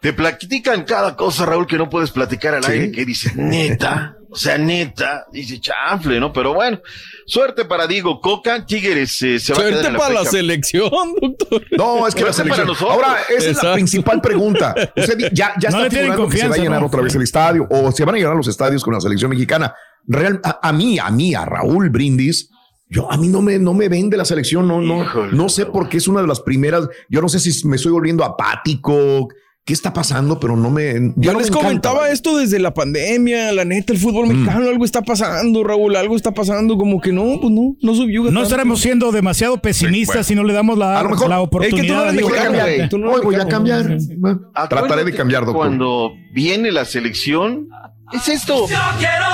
Te 0.00 0.12
platican 0.14 0.84
cada 0.84 1.14
cosa, 1.14 1.44
Raúl, 1.44 1.66
que 1.66 1.76
no 1.76 1.90
puedes 1.90 2.10
platicar 2.10 2.54
al 2.54 2.64
Sí. 2.64 2.72
aire, 2.72 2.90
que 2.92 3.04
dice, 3.04 3.32
neta, 3.36 4.16
o 4.30 4.34
sea, 4.36 4.56
neta, 4.56 5.26
dice 5.30 5.60
chanfle, 5.60 6.18
¿no? 6.18 6.32
Pero 6.32 6.54
bueno, 6.54 6.80
suerte 7.26 7.66
para 7.66 7.86
Diego 7.86 8.18
Coca, 8.20 8.64
Tigres 8.64 9.20
eh, 9.20 9.38
se 9.38 9.52
va 9.52 9.58
a 9.58 9.62
quedar 9.62 9.72
Suerte 9.72 9.86
en 9.88 9.92
la 9.92 9.98
para 9.98 10.14
la 10.14 10.24
selección, 10.24 10.90
doctor. 11.20 11.62
No, 11.72 12.06
es 12.08 12.14
que 12.14 12.24
la 12.24 12.32
Suerte 12.32 12.50
para 12.50 12.64
selección. 12.64 12.66
nosotros. 12.68 12.90
Ahora, 12.94 13.18
esa 13.28 13.36
es 13.38 13.44
la 13.44 13.50
Exacto. 13.50 13.74
principal 13.74 14.20
pregunta. 14.22 14.74
Usted 14.96 15.16
di- 15.18 15.28
ya, 15.34 15.52
ya 15.60 15.68
No 15.70 15.84
está 15.84 15.90
figurando 15.90 15.90
que 15.90 15.90
se 15.90 15.98
va 16.00 16.14
a 16.14 16.16
confianza, 16.16 16.56
llenar 16.56 16.80
¿no? 16.80 16.86
otra 16.86 17.02
vez 17.02 17.14
el 17.14 17.22
estadio 17.22 17.66
o 17.70 17.92
se 17.92 18.04
van 18.06 18.14
a 18.14 18.18
llenar 18.18 18.36
los 18.36 18.48
estadios 18.48 18.82
con 18.82 18.94
la 18.94 19.00
selección 19.02 19.30
mexicana. 19.30 19.74
Real, 20.06 20.40
a, 20.42 20.60
a 20.66 20.72
mí, 20.72 20.98
a 20.98 21.10
mí, 21.10 21.34
a 21.34 21.44
Raúl 21.44 21.90
Brindis. 21.90 22.48
Yo, 22.88 23.12
a 23.12 23.18
mí 23.18 23.28
no 23.28 23.42
me, 23.42 23.58
no 23.58 23.74
me 23.74 23.88
vende 23.90 24.16
la 24.16 24.24
selección, 24.24 24.66
no, 24.66 24.80
no, 24.80 25.02
Híjole, 25.04 25.32
no 25.36 25.48
sé 25.48 25.66
por 25.66 25.88
qué 25.90 25.98
es 25.98 26.08
una 26.08 26.22
de 26.22 26.26
las 26.26 26.40
primeras. 26.40 26.88
Yo 27.08 27.20
no 27.20 27.28
sé 27.28 27.38
si 27.38 27.68
me 27.68 27.76
estoy 27.76 27.92
volviendo 27.92 28.24
apático, 28.24 29.28
qué 29.64 29.72
está 29.74 29.92
pasando, 29.92 30.40
pero 30.40 30.56
no 30.56 30.70
me. 30.70 30.92
ya 30.94 31.00
Yo 31.16 31.32
me 31.32 31.38
les 31.38 31.48
encanta, 31.48 31.52
comentaba 31.52 32.10
esto 32.10 32.36
desde 32.38 32.58
la 32.58 32.74
pandemia, 32.74 33.52
la 33.52 33.64
neta, 33.64 33.92
el 33.92 33.98
fútbol 33.98 34.26
Mm. 34.26 34.28
mexicano, 34.32 34.68
algo 34.68 34.84
está 34.84 35.02
pasando, 35.02 35.62
Raúl, 35.62 35.94
algo 35.96 36.16
está 36.16 36.32
pasando, 36.32 36.76
como 36.76 37.00
que 37.00 37.12
no, 37.12 37.38
pues 37.40 37.52
no, 37.52 37.76
no 37.80 37.94
subió. 37.94 38.24
No 38.30 38.42
estaremos 38.42 38.80
siendo 38.80 39.12
demasiado 39.12 39.58
pesimistas 39.62 40.26
si 40.26 40.34
no 40.34 40.42
le 40.44 40.52
damos 40.54 40.76
la, 40.78 40.98
A 40.98 41.02
lo 41.04 41.10
mejor- 41.10 41.28
la 41.28 41.36
Es 41.42 41.42
que 41.42 41.48
tú 41.50 41.58
no 41.58 41.68
oportunidad. 42.00 42.02
eres 42.04 42.14
mexicano, 42.14 42.42
cambiar. 42.44 42.74
güey, 42.76 42.88
tú 42.88 42.98
no 42.98 43.06
Hoy 43.08 43.12
eres 43.12 43.24
voy 43.24 43.34
a 43.34 43.38
mexicano. 43.38 43.64
cambiar. 43.64 44.68
Trataré 44.68 45.04
de 45.04 45.12
cambiar, 45.14 45.44
doctor. 45.44 45.66
Cuando 45.66 46.12
viene 46.34 46.72
la 46.72 46.84
selección, 46.84 47.68
es 48.12 48.28
esto, 48.28 48.66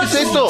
es 0.04 0.14
esto. 0.14 0.48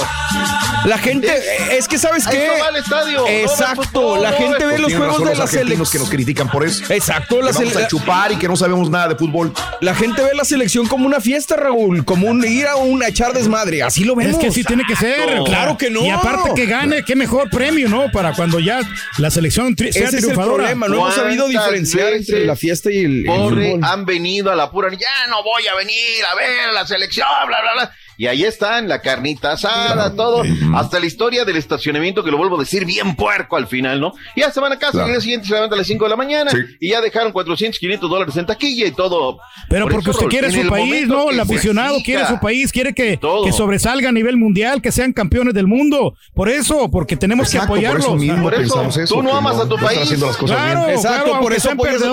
La 0.84 0.98
gente, 0.98 1.32
es 1.76 1.88
que 1.88 1.98
sabes 1.98 2.26
qué, 2.28 2.48
al 2.60 2.76
estadio, 2.76 3.26
exacto, 3.26 4.16
la 4.22 4.30
no 4.30 4.36
gente 4.36 4.64
ve 4.66 4.72
ve 4.74 4.78
los 4.78 4.92
juegos 4.94 5.08
razón 5.18 5.24
de 5.28 5.34
la 5.36 5.42
argentinos 5.44 5.68
que 5.90 5.98
nos 5.98 6.08
selección. 6.08 6.08
critican 6.08 6.48
por 6.48 6.64
eso. 6.64 6.84
Exacto, 6.92 7.36
Que 7.38 7.42
la, 7.44 7.50
vamos 7.52 7.76
a 7.76 7.88
chupar 7.88 8.32
y 8.32 8.36
que 8.36 8.46
no 8.46 8.54
sabemos 8.56 8.88
nada 8.88 9.08
de 9.08 9.16
fútbol. 9.16 9.52
la 9.80 9.94
gente 9.96 10.22
ve 10.22 10.30
la 10.34 10.44
selección 10.44 10.86
como 10.86 11.06
una 11.06 11.20
fiesta, 11.20 11.56
Raúl, 11.56 12.04
como 12.04 12.28
un 12.28 12.44
ir 12.46 12.66
a 12.68 12.76
un 12.76 13.02
a 13.02 13.08
echar 13.08 13.32
desmadre, 13.32 13.82
así 13.82 14.04
lo 14.04 14.14
vemos. 14.14 14.34
Es 14.34 14.38
que 14.38 14.52
sí 14.52 14.62
tiene 14.62 14.84
que 14.86 14.94
ser. 14.94 15.40
Claro 15.44 15.76
que 15.76 15.90
no. 15.90 16.04
Y 16.04 16.10
aparte 16.10 16.50
que 16.54 16.66
gane, 16.66 17.04
qué 17.04 17.16
mejor 17.16 17.50
premio, 17.50 17.88
¿no? 17.88 18.10
Para 18.12 18.32
cuando 18.34 18.60
ya 18.60 18.80
la 19.18 19.30
selección 19.30 19.74
tri- 19.74 19.92
sea 19.92 20.06
Ese 20.08 20.18
es 20.18 20.24
el 20.24 20.34
problema, 20.34 20.86
no 20.86 20.94
hemos 20.96 21.14
sabido 21.14 21.44
¿Cuántas 21.46 21.64
diferenciar 21.64 22.12
entre 22.12 22.44
la 22.46 22.54
fiesta 22.54 22.90
y 22.92 22.98
el, 23.04 23.20
el 23.20 23.26
Pobre, 23.26 23.72
fútbol. 23.72 23.84
han 23.90 24.04
venido 24.06 24.52
a 24.52 24.54
la 24.56 24.70
pura, 24.70 24.88
ya 24.92 25.26
no 25.30 25.42
voy 25.42 25.66
a 25.66 25.74
venir 25.74 25.96
a 26.30 26.34
ver 26.36 26.72
la 26.72 26.86
selección, 26.86 27.26
bla, 27.48 27.60
bla, 27.60 27.72
bla. 27.74 27.92
Y 28.18 28.26
ahí 28.26 28.44
están, 28.44 28.88
la 28.88 29.00
carnita 29.02 29.52
asada, 29.52 30.14
todo, 30.14 30.42
hasta 30.74 30.98
la 31.00 31.06
historia 31.06 31.44
del 31.44 31.56
estacionamiento, 31.56 32.24
que 32.24 32.30
lo 32.30 32.38
vuelvo 32.38 32.56
a 32.56 32.60
decir, 32.60 32.84
bien 32.84 33.14
puerco 33.16 33.56
al 33.56 33.66
final, 33.66 34.00
¿no? 34.00 34.12
Y 34.34 34.40
ya 34.40 34.50
se 34.50 34.60
van 34.60 34.72
a 34.72 34.78
casa, 34.78 34.98
y 34.98 35.00
el 35.02 35.10
día 35.12 35.20
siguiente 35.20 35.46
se 35.46 35.54
levantan 35.54 35.76
a 35.76 35.78
las 35.78 35.86
5 35.86 36.04
de 36.04 36.10
la 36.10 36.16
mañana, 36.16 36.50
y 36.80 36.90
ya 36.90 37.00
dejaron 37.00 37.32
400, 37.32 37.78
500 37.78 38.10
dólares 38.10 38.36
en 38.36 38.46
taquilla 38.46 38.86
y 38.86 38.92
todo. 38.92 39.38
Pero 39.68 39.84
Por 39.84 39.92
porque 39.94 40.10
eso, 40.10 40.18
usted 40.18 40.30
quiere 40.30 40.50
su 40.50 40.68
país, 40.68 41.06
¿no? 41.08 41.30
El 41.30 41.40
aficionado 41.40 41.98
quiere 42.04 42.26
su 42.26 42.38
país, 42.40 42.72
quiere 42.72 42.94
que, 42.94 43.18
que 43.44 43.52
sobresalga 43.52 44.08
a 44.08 44.12
nivel 44.12 44.36
mundial, 44.36 44.80
que 44.80 44.92
sean 44.92 45.12
campeones 45.12 45.54
del 45.54 45.66
mundo. 45.66 46.14
Por 46.34 46.48
eso, 46.48 46.90
porque 46.90 47.16
tenemos 47.16 47.46
Exacto, 47.48 47.74
que 47.74 47.80
por 47.80 47.86
apoyarlos. 47.86 48.04
eso 48.06 48.16
mismo 48.16 48.42
Por 48.42 48.54
eso, 48.54 48.88
tú 49.08 49.22
no 49.22 49.34
amas 49.36 49.56
a 49.56 49.68
tu 49.68 49.76
no 49.76 49.84
país. 49.84 50.00
haciendo 50.00 50.26
las 50.26 50.36
cosas 50.36 50.56
Claro, 50.56 50.80
bien. 50.86 50.96
Exacto, 50.96 51.24
claro, 51.24 51.40
por 51.40 51.52
eso 51.52 51.62
sean 51.62 51.74
apoyas 51.74 51.94
a 51.96 51.98
tu 51.98 52.12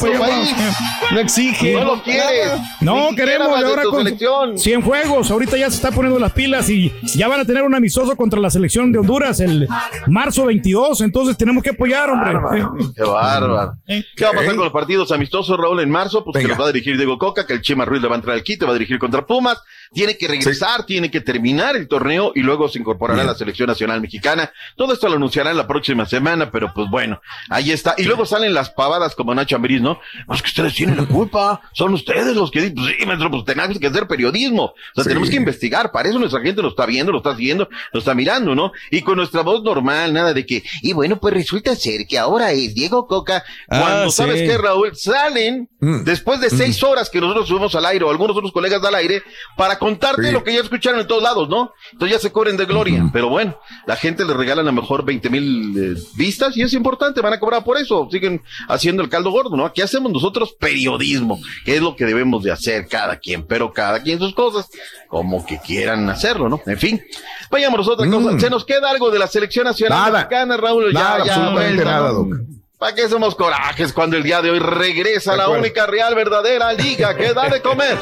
perdedores. 0.00 0.54
No 1.12 1.20
exige. 1.20 1.72
No 1.74 1.84
lo 1.84 2.02
quieres. 2.02 2.52
No, 2.80 3.08
queremos 3.14 3.48
ahora 3.48 3.82
con 3.84 4.04
selección. 4.04 4.58
100 4.58 4.82
juegos. 4.82 5.30
Ahorita 5.32 5.56
ya 5.56 5.70
se 5.70 5.76
está 5.76 5.90
poniendo 5.90 6.18
las 6.18 6.32
pilas 6.32 6.68
y 6.68 6.92
ya 7.14 7.26
van 7.26 7.40
a 7.40 7.44
tener 7.44 7.62
un 7.62 7.74
amistoso 7.74 8.14
contra 8.16 8.38
la 8.38 8.50
selección 8.50 8.92
de 8.92 8.98
Honduras 8.98 9.40
el 9.40 9.66
marzo 10.06 10.44
22. 10.46 11.00
Entonces 11.00 11.36
tenemos 11.38 11.62
que 11.62 11.70
apoyar, 11.70 12.10
hombre. 12.10 12.64
Qué 12.94 13.02
bárbaro. 13.02 13.74
¿Qué 13.86 14.24
va 14.24 14.30
a 14.30 14.34
pasar 14.34 14.54
con 14.54 14.64
los 14.64 14.72
partidos 14.72 15.10
amistosos, 15.10 15.56
Raúl, 15.58 15.80
en 15.80 15.90
marzo? 15.90 16.22
Pues 16.22 16.34
que 16.34 16.38
Venga. 16.40 16.50
los 16.50 16.60
va 16.60 16.68
a 16.68 16.72
dirigir 16.72 16.96
Diego 16.98 17.18
Coca, 17.18 17.46
que 17.46 17.54
el 17.54 17.62
Chema 17.62 17.84
Ruiz 17.86 18.02
le 18.02 18.08
va 18.08 18.14
a 18.14 18.18
entrar 18.18 18.36
al 18.36 18.42
quite, 18.42 18.64
va 18.64 18.72
a 18.72 18.74
dirigir 18.74 18.98
contra 18.98 19.24
Pumas. 19.26 19.58
Tiene 19.92 20.16
que 20.16 20.26
regresar, 20.28 20.86
tiene 20.86 21.10
que 21.10 21.20
terminar 21.20 21.76
el 21.76 21.86
torneo 21.88 22.32
y 22.34 22.40
luego 22.40 22.68
se 22.68 22.78
incorporará 22.78 23.22
a 23.22 23.26
la 23.26 23.34
selección 23.34 23.66
nacional 23.68 24.00
mexicana. 24.00 24.50
Todo 24.76 24.92
esto 24.94 25.08
lo 25.08 25.16
anunciarán 25.16 25.56
la 25.56 25.66
próxima 25.66 26.06
semana, 26.06 26.50
pero 26.50 26.72
pues 26.74 26.88
bueno, 26.90 27.20
ahí 27.50 27.72
está. 27.72 27.94
Y 27.98 28.04
luego 28.04 28.24
salen 28.26 28.54
las 28.54 28.70
pavadas 28.70 29.14
como 29.14 29.34
Nacho 29.34 29.56
Ambriz, 29.56 29.80
¿no? 29.80 30.00
Pues 30.26 30.40
que 30.42 30.48
ustedes 30.48 30.74
tienen 30.74 30.96
la 30.96 31.04
culpa, 31.06 31.60
son 31.72 31.92
ustedes 31.94 32.34
los 32.34 32.50
que 32.50 32.60
dicen, 32.60 32.74
pues 32.76 32.94
sí, 32.98 33.06
maestro, 33.06 33.30
pues 33.30 33.44
tenemos 33.44 33.78
que 33.78 33.86
hacer 33.86 34.06
periodismo. 34.06 34.64
O 34.64 34.74
sea, 34.94 35.04
Sí. 35.04 35.08
tenemos 35.08 35.28
que 35.30 35.36
investigar, 35.36 35.92
para 35.92 36.08
eso 36.08 36.18
nuestra 36.18 36.40
gente 36.40 36.62
lo 36.62 36.68
está 36.68 36.86
viendo, 36.86 37.12
lo 37.12 37.18
está 37.18 37.30
haciendo, 37.30 37.68
lo 37.92 37.98
está 37.98 38.14
mirando, 38.14 38.54
¿no? 38.54 38.72
Y 38.90 39.02
con 39.02 39.16
nuestra 39.16 39.42
voz 39.42 39.62
normal, 39.62 40.12
nada 40.12 40.32
de 40.32 40.46
que, 40.46 40.62
y 40.82 40.92
bueno, 40.92 41.18
pues 41.20 41.34
resulta 41.34 41.74
ser 41.76 42.06
que 42.06 42.18
ahora 42.18 42.52
es 42.52 42.74
Diego 42.74 43.06
Coca, 43.06 43.44
Ah, 43.68 43.80
cuando 43.80 44.10
sí. 44.10 44.16
sabes 44.16 44.42
que 44.42 44.56
Raúl 44.58 44.96
salen 44.96 45.68
Mm. 45.80 46.04
después 46.04 46.40
de 46.40 46.48
seis 46.48 46.82
horas 46.82 47.10
que 47.10 47.20
nosotros 47.20 47.48
subimos 47.48 47.74
al 47.74 47.84
aire 47.86 48.04
o 48.04 48.10
algunos 48.10 48.36
otros 48.36 48.52
colegas 48.52 48.82
al 48.84 48.94
aire 48.94 49.22
para 49.56 49.78
contarte 49.82 50.22
Sí. 50.26 50.30
lo 50.32 50.42
que 50.44 50.54
ya 50.54 50.60
escucharon 50.60 51.00
en 51.00 51.06
todos 51.06 51.22
lados, 51.22 51.48
¿no? 51.48 51.72
Entonces 51.92 52.16
ya 52.16 52.20
se 52.22 52.32
cobren 52.32 52.56
de 52.56 52.64
gloria. 52.66 53.08
Pero 53.12 53.28
bueno, 53.28 53.56
la 53.86 53.96
gente 53.96 54.24
le 54.24 54.34
regala 54.34 54.62
a 54.62 54.64
lo 54.64 54.72
mejor 54.72 55.04
20 55.04 55.28
mil 55.30 55.74
eh, 55.76 56.00
vistas 56.16 56.56
y 56.56 56.62
es 56.62 56.72
importante, 56.74 57.20
van 57.20 57.32
a 57.32 57.40
cobrar 57.40 57.64
por 57.64 57.76
eso. 57.78 58.08
Siguen 58.10 58.42
haciendo 58.68 59.02
el 59.02 59.08
caldo 59.08 59.30
gordo, 59.30 59.56
¿no? 59.56 59.66
Aquí 59.66 59.82
hacemos 59.82 60.10
nosotros 60.12 60.54
periodismo, 60.58 61.40
que 61.64 61.76
es 61.76 61.82
lo 61.82 61.96
que 61.96 62.04
debemos 62.04 62.42
de 62.42 62.52
hacer 62.52 62.86
cada 62.88 63.16
quien, 63.18 63.44
pero 63.46 63.72
cada 63.72 64.02
quien 64.02 64.18
sus 64.18 64.34
cosas, 64.34 64.68
como 65.08 65.44
que 65.44 65.58
quieran 65.58 66.08
hacerlo, 66.08 66.48
¿no? 66.48 66.60
En 66.66 66.78
fin, 66.78 67.02
vayámonos 67.50 67.88
a 67.88 67.92
otra 67.92 68.10
cosa. 68.10 68.38
Se 68.38 68.50
nos 68.50 68.64
queda 68.64 68.90
algo 68.90 69.10
de 69.10 69.18
la 69.18 69.26
selección 69.26 69.64
nacional 69.64 69.98
Nada. 69.98 70.18
mexicana, 70.20 70.56
Raúl. 70.56 70.92
Nada, 70.92 71.18
ya, 71.18 71.24
ya, 71.24 71.34
absolutamente 71.34 71.74
vuelta, 71.84 71.90
nada, 71.90 72.12
¿no? 72.12 72.61
¿Para 72.82 72.96
qué 72.96 73.08
somos 73.08 73.36
corajes 73.36 73.92
cuando 73.92 74.16
el 74.16 74.24
día 74.24 74.42
de 74.42 74.50
hoy 74.50 74.58
regresa 74.58 75.30
De 75.30 75.38
la 75.38 75.48
única 75.50 75.86
real 75.86 76.16
verdadera 76.16 76.72
liga 76.72 77.16
que 77.16 77.32
da 77.32 77.48
de 77.48 77.62
comer? 77.62 77.96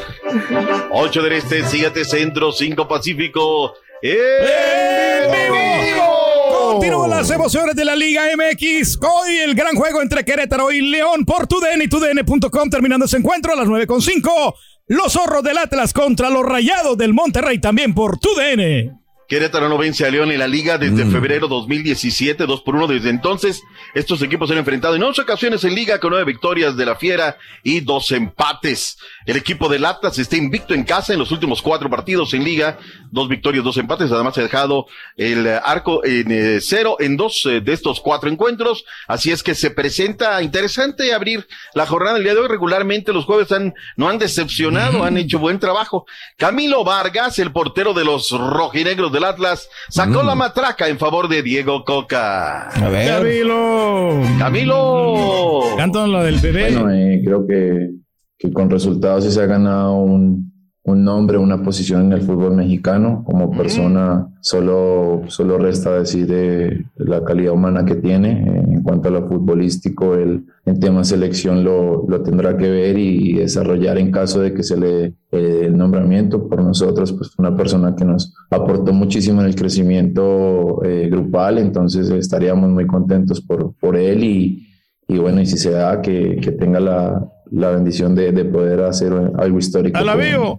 8 0.89 1.21
del 1.21 1.33
Este, 1.33 1.63
7 1.63 2.03
Centro, 2.03 2.51
5 2.51 2.87
Pacífico. 2.87 3.75
¡En 4.01 5.31
vivo! 5.51 6.71
Continúan 6.71 7.11
las 7.11 7.29
emociones 7.29 7.75
de 7.75 7.85
la 7.85 7.95
Liga 7.95 8.23
MX. 8.35 8.97
Hoy 9.03 9.37
el 9.37 9.53
gran 9.53 9.75
juego 9.75 10.01
entre 10.01 10.25
Querétaro 10.25 10.71
y 10.71 10.81
León 10.81 11.25
por 11.25 11.45
TUDN 11.45 11.83
y 11.83 11.87
TUDN.com. 11.87 12.71
Terminando 12.71 13.05
ese 13.05 13.17
encuentro 13.17 13.53
a 13.53 13.57
las 13.57 13.67
9.5. 13.67 14.55
Los 14.87 15.13
zorros 15.13 15.43
del 15.43 15.59
Atlas 15.59 15.93
contra 15.93 16.31
los 16.31 16.43
rayados 16.43 16.97
del 16.97 17.13
Monterrey 17.13 17.59
también 17.59 17.93
por 17.93 18.17
TUDN. 18.17 18.99
Querétaro 19.31 19.69
no 19.69 19.77
vence 19.77 20.05
a 20.05 20.11
León 20.11 20.29
en 20.33 20.39
la 20.39 20.47
liga 20.49 20.77
desde 20.77 21.05
Mm. 21.05 21.11
febrero 21.13 21.47
2017, 21.47 22.45
2 22.45 22.61
por 22.63 22.75
1 22.75 22.87
desde 22.87 23.09
entonces. 23.09 23.63
Estos 23.93 24.21
equipos 24.21 24.49
se 24.49 24.55
han 24.55 24.59
enfrentado 24.59 24.93
en 24.97 25.03
11 25.03 25.21
ocasiones 25.21 25.63
en 25.63 25.73
liga 25.73 26.01
con 26.01 26.09
9 26.09 26.25
victorias 26.25 26.75
de 26.75 26.85
la 26.85 26.97
Fiera 26.97 27.37
y 27.63 27.79
2 27.79 28.11
empates. 28.11 28.97
El 29.25 29.37
equipo 29.37 29.69
del 29.69 29.85
Atlas 29.85 30.19
está 30.19 30.35
invicto 30.35 30.73
en 30.73 30.83
casa 30.83 31.13
en 31.13 31.19
los 31.19 31.31
últimos 31.31 31.61
4 31.61 31.89
partidos 31.89 32.33
en 32.33 32.43
liga, 32.43 32.77
2 33.11 33.29
victorias, 33.29 33.63
2 33.63 33.77
empates. 33.77 34.11
Además 34.11 34.33
se 34.33 34.41
ha 34.41 34.43
dejado 34.43 34.87
el 35.15 35.47
eh, 35.47 35.57
arco 35.63 36.03
en 36.03 36.29
eh, 36.29 36.59
cero 36.59 36.97
en 36.99 37.15
dos 37.15 37.45
eh, 37.45 37.61
de 37.61 37.71
estos 37.71 38.01
cuatro 38.01 38.29
encuentros. 38.29 38.83
Así 39.07 39.31
es 39.31 39.43
que 39.43 39.55
se 39.55 39.71
presenta 39.71 40.43
interesante 40.43 41.13
abrir 41.13 41.47
la 41.73 41.85
jornada 41.85 42.17
el 42.17 42.25
día 42.25 42.33
de 42.33 42.41
hoy. 42.41 42.49
Regularmente 42.49 43.13
los 43.13 43.23
jueves 43.23 43.49
han, 43.53 43.75
no 43.95 44.09
han 44.09 44.19
decepcionado, 44.19 45.05
han 45.05 45.15
hecho 45.15 45.39
buen 45.39 45.57
trabajo. 45.57 46.05
Camilo 46.35 46.83
Vargas, 46.83 47.39
el 47.39 47.53
portero 47.53 47.93
de 47.93 48.03
los 48.03 48.29
rojinegros 48.31 49.13
del 49.21 49.29
Atlas, 49.29 49.69
sacó 49.89 50.23
la 50.23 50.35
matraca 50.35 50.87
en 50.87 50.97
favor 50.97 51.27
de 51.27 51.43
Diego 51.43 51.83
Coca. 51.85 52.69
A 52.69 52.89
ver. 52.89 53.07
Camilo. 53.07 54.21
Camilo. 54.39 55.63
Cantan 55.77 56.11
la 56.11 56.23
del 56.23 56.39
bebé. 56.39 56.71
Bueno, 56.71 56.91
eh, 56.91 57.21
creo 57.23 57.45
que, 57.47 57.91
que 58.37 58.51
con 58.51 58.69
resultados 58.69 59.23
sí 59.23 59.31
se 59.31 59.41
ha 59.41 59.45
ganado 59.45 59.93
un, 59.93 60.50
un 60.83 61.03
nombre, 61.03 61.37
una 61.37 61.61
posición 61.61 62.05
en 62.05 62.13
el 62.13 62.21
fútbol 62.21 62.55
mexicano. 62.55 63.23
Como 63.25 63.51
persona, 63.51 64.27
solo, 64.41 65.21
solo 65.27 65.57
resta 65.57 65.93
decir 65.93 66.27
eh, 66.31 66.85
la 66.95 67.23
calidad 67.23 67.53
humana 67.53 67.85
que 67.85 67.95
tiene. 67.95 68.63
En 68.73 68.81
cuanto 68.81 69.09
a 69.09 69.11
lo 69.11 69.27
futbolístico, 69.27 70.15
él 70.15 70.45
en 70.65 70.79
tema 70.79 71.03
selección 71.03 71.63
lo, 71.63 72.07
lo 72.07 72.23
tendrá 72.23 72.57
que 72.57 72.69
ver 72.69 72.97
y, 72.97 73.33
desarrollar 73.33 73.97
en 73.97 74.11
caso 74.11 74.41
de 74.41 74.53
que 74.53 74.63
se 74.63 74.77
le 74.77 74.87
dé 74.87 75.15
eh, 75.31 75.61
el 75.65 75.77
nombramiento. 75.77 76.47
Por 76.47 76.63
nosotros, 76.63 77.13
pues 77.13 77.31
una 77.37 77.55
persona 77.55 77.95
que 77.95 78.05
nos 78.05 78.33
aportó 78.49 78.91
muchísimo 78.91 79.41
en 79.41 79.47
el 79.47 79.55
crecimiento 79.55 80.83
eh, 80.83 81.09
grupal, 81.11 81.59
entonces 81.59 82.09
estaríamos 82.09 82.69
muy 82.69 82.87
contentos 82.87 83.39
por, 83.41 83.73
por 83.75 83.95
él 83.95 84.23
y 84.23 84.67
y 85.11 85.17
bueno, 85.17 85.41
y 85.41 85.45
si 85.45 85.57
se 85.57 85.71
da, 85.71 86.01
que, 86.01 86.37
que 86.37 86.53
tenga 86.53 86.79
la, 86.79 87.29
la 87.51 87.69
bendición 87.69 88.15
de, 88.15 88.31
de 88.31 88.45
poder 88.45 88.81
hacer 88.81 89.11
algo 89.37 89.59
histórico. 89.59 89.97
Alabío. 89.97 90.57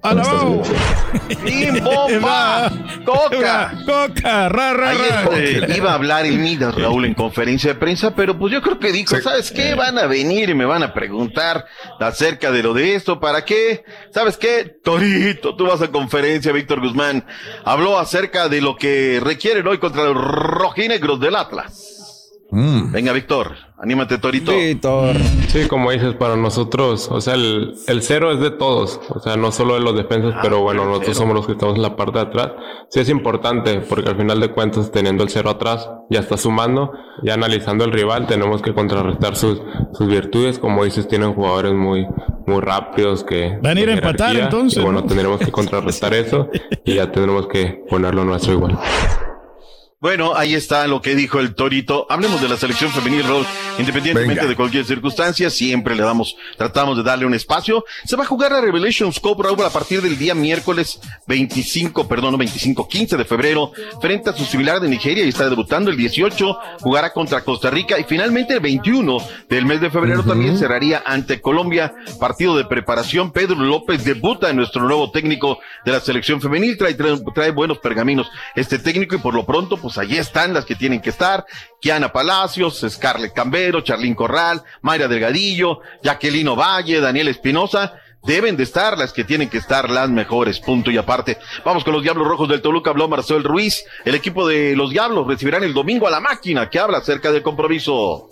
¡Bim, 1.43 1.83
bomba! 1.83 2.71
¡Coca! 3.05 3.79
Coca, 3.87 4.49
ra, 4.51 4.75
ra, 4.75 4.93
ra. 4.93 5.75
iba 5.75 5.93
a 5.93 5.95
hablar 5.95 6.27
el 6.27 6.39
Midas, 6.39 6.75
Raúl, 6.75 7.07
en 7.07 7.15
conferencia 7.15 7.73
de 7.73 7.81
prensa, 7.81 8.15
pero 8.15 8.39
pues 8.39 8.53
yo 8.53 8.61
creo 8.61 8.79
que 8.79 8.93
dijo, 8.93 9.19
¿sabes 9.21 9.51
qué? 9.51 9.75
Van 9.75 9.99
a 9.99 10.07
venir 10.07 10.51
y 10.51 10.55
me 10.55 10.67
van 10.67 10.83
a 10.83 10.93
preguntar 10.93 11.65
acerca 11.99 12.53
de 12.53 12.63
lo 12.63 12.75
de 12.75 12.95
esto, 12.95 13.19
¿para 13.21 13.45
qué? 13.45 13.85
¿Sabes 14.11 14.37
qué? 14.37 14.77
Torito, 14.85 15.57
tú 15.57 15.67
vas 15.67 15.81
a 15.81 15.89
conferencia, 15.89 16.53
Víctor 16.53 16.81
Guzmán. 16.81 17.25
Habló 17.65 17.99
acerca 17.99 18.51
de 18.51 18.61
lo 18.61 18.77
que 18.77 19.19
requieren 19.23 19.67
hoy 19.67 19.79
contra 19.79 20.05
los 20.05 20.17
rojinegros 20.17 21.19
del 21.21 21.37
Atlas. 21.37 22.02
Venga, 22.55 23.13
Víctor, 23.15 23.53
anímate, 23.79 24.19
Torito. 24.19 24.53
Sí, 25.49 25.67
como 25.69 25.91
dices, 25.91 26.13
para 26.15 26.37
nosotros, 26.37 27.09
o 27.11 27.19
sea, 27.23 27.33
el, 27.33 27.75
el 27.87 28.03
cero 28.03 28.31
es 28.31 28.41
de 28.41 28.51
todos, 28.51 29.01
o 29.09 29.21
sea, 29.21 29.37
no 29.39 29.51
solo 29.53 29.75
de 29.75 29.81
los 29.81 29.97
defensas, 29.97 30.35
pero 30.43 30.61
bueno, 30.61 30.85
nosotros 30.85 31.17
somos 31.17 31.35
los 31.35 31.47
que 31.47 31.53
estamos 31.53 31.77
en 31.77 31.83
la 31.83 31.97
parte 31.97 32.19
de 32.19 32.25
atrás. 32.27 32.53
Sí 32.91 33.01
es 33.01 33.09
importante, 33.09 33.81
porque 33.81 34.11
al 34.11 34.19
final 34.19 34.39
de 34.39 34.51
cuentas, 34.51 34.93
teniendo 34.93 35.25
el 35.25 35.31
cero 35.31 35.49
atrás, 35.49 35.89
ya 36.11 36.21
está 36.21 36.37
sumando, 36.37 36.93
ya 37.23 37.33
analizando 37.35 37.87
el 37.87 37.93
rival, 37.93 38.27
tenemos 38.27 38.61
que 38.61 38.75
contrarrestar 38.75 39.35
sus, 39.35 39.63
sus 39.95 40.07
virtudes, 40.07 40.59
como 40.59 40.85
dices, 40.85 41.09
tienen 41.09 41.33
jugadores 41.33 41.73
muy, 41.73 42.07
muy 42.47 42.61
rápidos 42.61 43.25
que... 43.25 43.59
Van 43.63 43.79
a 43.79 43.81
ir 43.81 43.89
a 43.89 43.95
empatar, 43.95 44.37
entonces, 44.37 44.79
y 44.79 44.83
bueno, 44.83 45.01
¿no? 45.01 45.07
tendremos 45.07 45.41
que 45.41 45.51
contrarrestar 45.51 46.13
eso 46.13 46.51
y 46.85 46.97
ya 46.97 47.11
tendremos 47.11 47.47
que 47.47 47.83
ponerlo 47.89 48.27
nuestro 48.27 48.53
igual. 48.53 48.79
Bueno, 50.03 50.35
ahí 50.35 50.57
está 50.57 50.89
lo 50.89 51.01
que 51.01 51.15
dijo 51.15 51.39
el 51.39 51.55
Torito. 51.55 52.09
Hablemos 52.11 52.43
de 52.43 52.49
la 52.49 52.57
selección 52.57 52.91
femenil, 52.91 53.23
Raúl. 53.23 53.47
Independientemente 53.79 54.41
Venga. 54.41 54.49
de 54.49 54.57
cualquier 54.57 54.85
circunstancia, 54.85 55.49
siempre 55.49 55.95
le 55.95 56.03
damos, 56.03 56.37
tratamos 56.59 56.97
de 56.97 57.05
darle 57.05 57.25
un 57.25 57.35
espacio. 57.35 57.85
Se 58.05 58.17
va 58.17 58.25
a 58.25 58.27
jugar 58.27 58.51
la 58.51 58.61
Revelations 58.61 59.21
Cup, 59.21 59.41
Raúl, 59.41 59.65
a 59.65 59.71
partir 59.71 60.03
del 60.03 60.19
día 60.19 60.35
miércoles 60.35 61.01
25, 61.29 62.09
perdón, 62.09 62.33
no, 62.33 62.39
25, 62.39 62.89
15 62.89 63.17
de 63.17 63.25
febrero, 63.25 63.71
frente 64.01 64.31
a 64.31 64.33
su 64.33 64.45
similar 64.45 64.81
de 64.81 64.89
Nigeria 64.89 65.25
y 65.25 65.29
está 65.29 65.49
debutando 65.49 65.89
el 65.89 65.97
18, 65.97 66.59
jugará 66.81 67.13
contra 67.13 67.45
Costa 67.45 67.71
Rica 67.71 67.97
y 67.97 68.03
finalmente 68.03 68.55
el 68.55 68.61
21 68.61 69.19
del 69.49 69.67
mes 69.67 69.81
de 69.81 69.91
febrero 69.91 70.25
también 70.25 70.59
cerraría 70.59 71.05
ante 71.07 71.41
Colombia, 71.41 71.95
partido 72.19 72.57
de 72.57 72.65
preparación. 72.65 73.31
Pedro 73.31 73.55
López 73.55 74.05
debuta 74.05 74.51
en 74.51 74.57
nuestro 74.57 74.83
nuevo 74.83 75.13
técnico 75.13 75.61
de 75.85 75.93
la 75.93 76.01
selección 76.01 76.41
femenil, 76.41 76.77
trae, 76.77 76.95
trae, 76.95 77.17
trae 77.33 77.53
buenos 77.53 77.79
pergaminos 77.79 78.29
este 78.57 78.81
técnico 78.81 79.15
y 79.15 79.19
por 79.19 79.33
lo 79.33 79.47
pronto, 79.47 79.77
pues 79.77 79.92
allí 79.99 80.17
están 80.17 80.55
las 80.55 80.65
que 80.65 80.75
tienen 80.75 81.01
que 81.01 81.11
estar. 81.11 81.45
Kiana 81.81 82.13
Palacios, 82.13 82.85
Scarlett 82.89 83.33
Cambero, 83.33 83.81
Charlín 83.81 84.15
Corral, 84.15 84.63
Mayra 84.83 85.09
Delgadillo, 85.09 85.81
Jacqueline 86.03 86.55
Valle, 86.55 87.01
Daniel 87.01 87.29
Espinosa. 87.29 87.95
Deben 88.25 88.57
de 88.57 88.63
estar 88.63 88.97
las 88.97 89.13
que 89.13 89.25
tienen 89.25 89.49
que 89.49 89.59
estar 89.59 89.91
las 89.91 90.09
mejores, 90.09 90.61
punto 90.61 90.93
y 90.93 90.97
aparte. 90.97 91.39
Vamos 91.65 91.83
con 91.83 91.93
los 91.93 92.05
Diablos 92.05 92.29
Rojos 92.29 92.49
del 92.49 92.63
Toluca, 92.63 92.91
habló 92.91 93.09
Marcel 93.09 93.43
Ruiz. 93.43 93.85
El 94.05 94.15
equipo 94.15 94.47
de 94.47 94.77
los 94.77 94.91
Diablos 94.91 95.27
recibirán 95.27 95.65
el 95.65 95.75
domingo 95.75 96.07
a 96.07 96.11
la 96.11 96.21
máquina 96.21 96.71
que 96.71 96.79
habla 96.79 96.99
acerca 96.99 97.33
del 97.33 97.43
compromiso. 97.43 98.29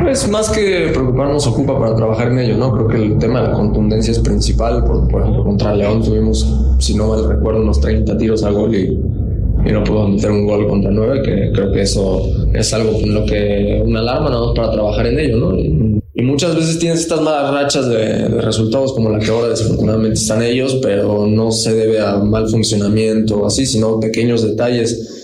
Pues 0.00 0.28
más 0.28 0.50
que 0.50 0.90
preocuparnos 0.92 1.34
nos 1.34 1.46
ocupa 1.48 1.78
para 1.78 1.96
trabajar 1.96 2.28
en 2.28 2.38
ello, 2.38 2.56
¿no? 2.56 2.72
Creo 2.72 2.88
que 2.88 2.96
el 2.96 3.18
tema 3.18 3.40
de 3.40 3.48
la 3.48 3.54
contundencia 3.54 4.12
es 4.12 4.20
principal. 4.20 4.84
Por, 4.84 5.08
por 5.08 5.22
ejemplo, 5.22 5.44
contra 5.44 5.74
León 5.74 6.02
tuvimos, 6.02 6.46
si 6.78 6.94
no 6.94 7.08
mal 7.08 7.28
recuerdo, 7.28 7.60
unos 7.60 7.80
30 7.80 8.16
tiros 8.16 8.44
a 8.44 8.50
gol 8.50 8.74
y, 8.74 8.98
y 9.64 9.72
no 9.72 9.84
pudimos 9.84 10.10
meter 10.10 10.30
un 10.30 10.46
gol 10.46 10.68
contra 10.68 10.90
9, 10.90 11.22
que 11.22 11.52
creo 11.52 11.72
que 11.72 11.82
eso 11.82 12.22
es 12.52 12.72
algo 12.72 12.98
en 13.00 13.14
lo 13.14 13.26
que 13.26 13.82
una 13.84 14.00
alarma 14.00 14.30
¿no? 14.30 14.54
para 14.54 14.72
trabajar 14.72 15.06
en 15.06 15.18
ello, 15.18 15.36
¿no? 15.36 15.58
Y, 15.58 16.00
y 16.14 16.22
muchas 16.22 16.56
veces 16.56 16.78
tienes 16.78 17.00
estas 17.00 17.20
malas 17.20 17.52
rachas 17.52 17.88
de, 17.88 18.28
de, 18.28 18.40
resultados 18.40 18.92
como 18.92 19.10
la 19.10 19.18
que 19.18 19.30
ahora 19.30 19.48
desafortunadamente 19.48 20.18
están 20.18 20.42
ellos, 20.42 20.78
pero 20.82 21.26
no 21.26 21.52
se 21.52 21.74
debe 21.74 22.00
a 22.00 22.16
mal 22.18 22.48
funcionamiento 22.48 23.42
o 23.42 23.46
así, 23.46 23.64
sino 23.64 24.00
pequeños 24.00 24.42
detalles 24.42 25.20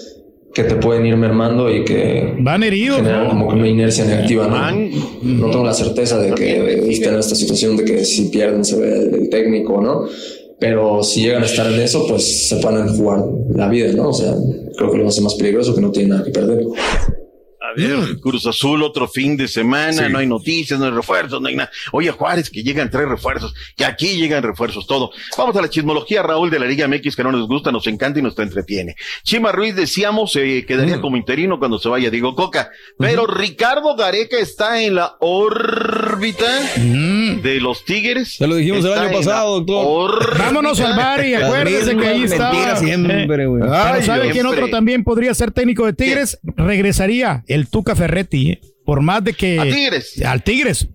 que 0.57 0.65
te 0.65 0.77
pueden 0.77 1.05
ir 1.05 1.19
mermando 1.19 1.71
y 1.71 1.85
que 1.85 2.35
van 2.41 2.63
heridos 2.63 2.97
generan 2.97 3.29
como 3.29 3.49
que 3.49 3.57
una 3.57 3.69
inercia 3.69 4.07
negativa 4.07 4.47
¿no? 4.47 4.89
no 5.23 5.51
tengo 5.51 5.65
la 5.65 5.75
certeza 5.75 6.19
de 6.19 6.35
que 6.35 6.91
estén 6.91 7.13
en 7.13 7.21
esta 7.21 7.35
situación 7.35 7.77
de 7.77 7.85
que 7.85 8.07
si 8.07 8.31
pierden 8.31 8.65
se 8.65 8.81
ve 8.81 9.19
el 9.21 9.29
técnico 9.29 9.83
no 9.83 10.07
pero 10.59 11.03
si 11.03 11.23
llegan 11.23 11.43
a 11.43 11.47
estar 11.47 11.71
en 11.71 11.81
eso 11.81 12.07
pues 12.09 12.49
se 12.49 12.57
a 12.67 12.89
jugar 12.89 13.25
la 13.55 13.69
vida 13.69 13.93
no 13.93 14.09
o 14.09 14.13
sea 14.13 14.35
creo 14.77 14.91
que 14.91 14.99
lo 14.99 15.09
hace 15.09 15.21
más 15.21 15.35
peligroso 15.35 15.75
que 15.75 15.81
no 15.81 15.91
tiene 15.91 16.11
nada 16.11 16.25
que 16.25 16.31
perder 16.31 16.65
ver, 17.77 18.19
Cruz 18.21 18.47
Azul 18.47 18.83
otro 18.83 19.07
fin 19.09 19.37
de 19.37 19.49
semana, 19.49 19.93
Sí. 20.07 20.13
no 20.13 20.19
hay 20.19 20.27
noticias, 20.27 20.79
no 20.79 20.87
hay 20.87 20.93
refuerzos, 20.93 21.41
no 21.41 21.49
hay 21.49 21.57
nada. 21.57 21.71
Oye, 21.93 22.11
Juárez, 22.11 22.51
que 22.51 22.63
llegan 22.63 22.91
tres 22.91 23.09
refuerzos, 23.09 23.55
que 23.77 23.85
aquí 23.85 24.17
llegan 24.17 24.43
refuerzos, 24.43 24.87
todo. 24.87 25.11
Vamos 25.37 25.57
a 25.57 25.63
la 25.63 25.69
chismología, 25.71 26.23
Raúl, 26.23 26.51
de 26.51 26.59
la 26.59 26.67
Liga 26.67 26.89
MX, 26.89 27.15
que 27.17 27.23
no 27.23 27.33
nos 27.33 27.47
gusta, 27.49 27.71
nos 27.73 27.87
encanta 27.87 28.19
y 28.19 28.23
nos 28.23 28.39
entretiene. 28.39 28.97
Chima 29.23 29.53
Ruiz, 29.53 29.75
decíamos, 29.77 30.33
se 30.33 30.65
quedaría 30.67 31.01
como 31.01 31.17
interino 31.17 31.59
cuando 31.59 31.79
se 31.79 31.89
vaya 31.89 32.11
Diego 32.11 32.35
Coca. 32.35 32.71
Pero 32.99 33.27
Ricardo 33.27 33.95
Gareca 33.97 34.39
está 34.39 34.83
en 34.83 34.95
la 34.97 35.17
órbita 35.21 36.47
de 37.43 37.61
los 37.61 37.85
Tigres. 37.85 38.35
Se 38.37 38.47
lo 38.47 38.55
dijimos 38.57 38.85
el 38.85 38.93
año 38.93 39.13
pasado, 39.13 39.61
doctor. 39.61 40.39
Vámonos 40.39 40.81
al 40.81 40.97
bar 40.97 41.25
y 41.25 41.31
Las 41.37 41.43
acuérdense 41.45 41.97
que 41.97 42.07
ahí 42.07 42.23
está. 42.25 42.51
mentiras 42.53 42.79
siempre, 42.81 43.47
güey. 43.47 43.63
¿sabe 44.03 44.31
quién 44.31 44.47
otro 44.47 44.69
también 44.69 45.05
podría 45.05 45.35
ser 45.35 45.51
técnico 45.51 45.87
de 45.87 45.93
Tigres? 45.93 46.39
Regresaría 46.57 47.45
el 47.47 47.66
Tuca 47.69 47.95
Ferretti, 47.95 48.53
¿eh? 48.53 48.61
por 48.85 49.01
más 49.03 49.23
de 49.25 49.35
que. 49.35 49.59
¿A 49.61 49.65
Tigres? 49.65 50.23
Al 50.25 50.43
Tigres. 50.43 50.89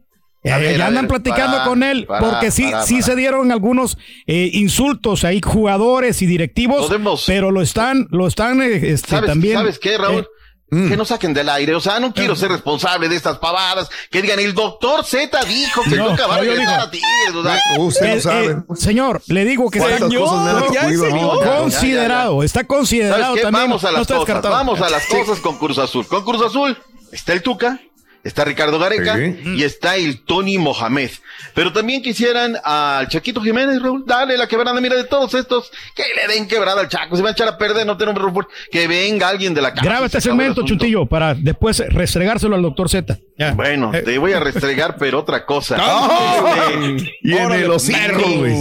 Eh, 0.43 0.49
ver, 0.57 0.77
ya 0.77 0.85
a 0.85 0.87
andan 0.87 1.03
ver, 1.03 1.21
platicando 1.21 1.57
para, 1.57 1.69
con 1.69 1.83
él, 1.83 2.05
para, 2.07 2.31
porque 2.31 2.49
sí, 2.49 2.63
para, 2.63 2.81
sí 2.83 3.03
se 3.03 3.15
dieron 3.15 3.51
algunos 3.51 3.95
eh, 4.25 4.49
insultos 4.53 5.23
ahí, 5.23 5.39
jugadores 5.39 6.23
y 6.23 6.25
directivos, 6.25 6.91
pero 7.27 7.51
lo 7.51 7.61
están, 7.61 8.07
lo 8.09 8.25
están 8.25 8.59
este, 8.63 9.07
¿Sabes, 9.07 9.29
también. 9.29 9.53
¿Sabes 9.53 9.77
qué, 9.77 9.99
Raúl? 9.99 10.27
Eh, 10.71 10.85
Que 10.89 10.97
no 10.97 11.05
saquen 11.05 11.33
del 11.33 11.49
aire, 11.49 11.75
o 11.75 11.81
sea, 11.81 11.99
no 11.99 12.13
quiero 12.13 12.35
ser 12.35 12.51
responsable 12.51 13.09
de 13.09 13.15
estas 13.15 13.37
pavadas, 13.37 13.89
que 14.09 14.21
digan, 14.21 14.39
el 14.39 14.53
doctor 14.53 15.03
Z 15.05 15.43
dijo 15.45 15.81
que 15.83 15.95
No, 15.97 16.09
nunca 16.09 16.27
va 16.27 16.35
a 16.35 16.43
no, 16.43 16.89
Tigres, 16.89 17.35
o 17.77 17.91
sea, 17.91 18.09
Eh, 18.09 18.51
eh, 18.51 18.75
señor, 18.75 19.21
le 19.27 19.45
digo 19.45 19.69
que 19.69 19.79
está 19.79 19.97
¿Cuántas 19.97 20.19
cosas 20.19 20.43
me 20.43 20.49
han 20.49 20.73
ya, 20.73 20.79
ocurrido, 20.81 21.05
señor, 21.05 21.45
no? 21.45 21.57
Considerado, 21.61 22.43
está 22.43 22.63
considerado 22.63 23.35
también. 23.35 23.51
Vamos 23.51 23.83
a 23.83 23.87
no 23.87 23.93
las 23.93 24.01
está 24.01 24.15
cosas, 24.15 24.41
vamos 24.41 24.81
a 24.81 24.89
las 24.89 25.05
cosas 25.05 25.39
con 25.39 25.57
Cruz 25.57 25.77
Azul. 25.77 26.07
Con 26.07 26.23
Cruz 26.23 26.41
Azul 26.45 26.77
está 27.11 27.33
el 27.33 27.41
Tuca, 27.41 27.79
está 28.23 28.43
Ricardo 28.45 28.77
Gareca 28.79 29.17
y 29.19 29.63
está 29.63 29.95
el 29.95 30.21
Tony 30.23 30.57
Mohamed. 30.57 31.09
Pero 31.53 31.73
también 31.73 32.01
quisieran 32.01 32.55
al 32.63 33.07
Chaquito 33.07 33.41
Jiménez, 33.41 33.81
Raúl, 33.81 34.03
dale 34.05 34.37
la 34.37 34.47
quebrada, 34.47 34.79
mira, 34.79 34.95
de 34.95 35.03
todos 35.05 35.33
estos, 35.33 35.71
que 35.95 36.03
le 36.15 36.33
den 36.33 36.47
quebrada 36.47 36.81
al 36.81 36.87
Chaco, 36.89 37.15
se 37.15 37.23
va 37.23 37.29
a 37.29 37.31
echar 37.31 37.47
a 37.47 37.57
perder, 37.57 37.85
no 37.85 37.97
tenemos 37.97 38.45
que 38.71 38.87
venga 38.87 39.27
alguien 39.29 39.53
de 39.53 39.61
la 39.61 39.73
casa. 39.73 39.83
Graba 39.85 40.05
este 40.05 40.21
segmento, 40.21 40.61
asunto. 40.61 40.67
Chuntillo, 40.67 41.05
para 41.05 41.33
después 41.33 41.79
restregárselo 41.89 42.55
al 42.55 42.61
doctor 42.61 42.89
Z. 42.89 43.17
Ya. 43.37 43.53
Bueno, 43.53 43.91
Eh. 43.93 44.01
te 44.03 44.17
voy 44.17 44.33
a 44.33 44.39
restregar, 44.39 44.97
pero 44.97 45.19
otra 45.19 45.45
cosa. 45.45 45.77
¡Ay! 45.79 46.97
Este, 47.01 47.11
Y 47.23 47.33
en 47.33 47.51
el. 47.51 47.71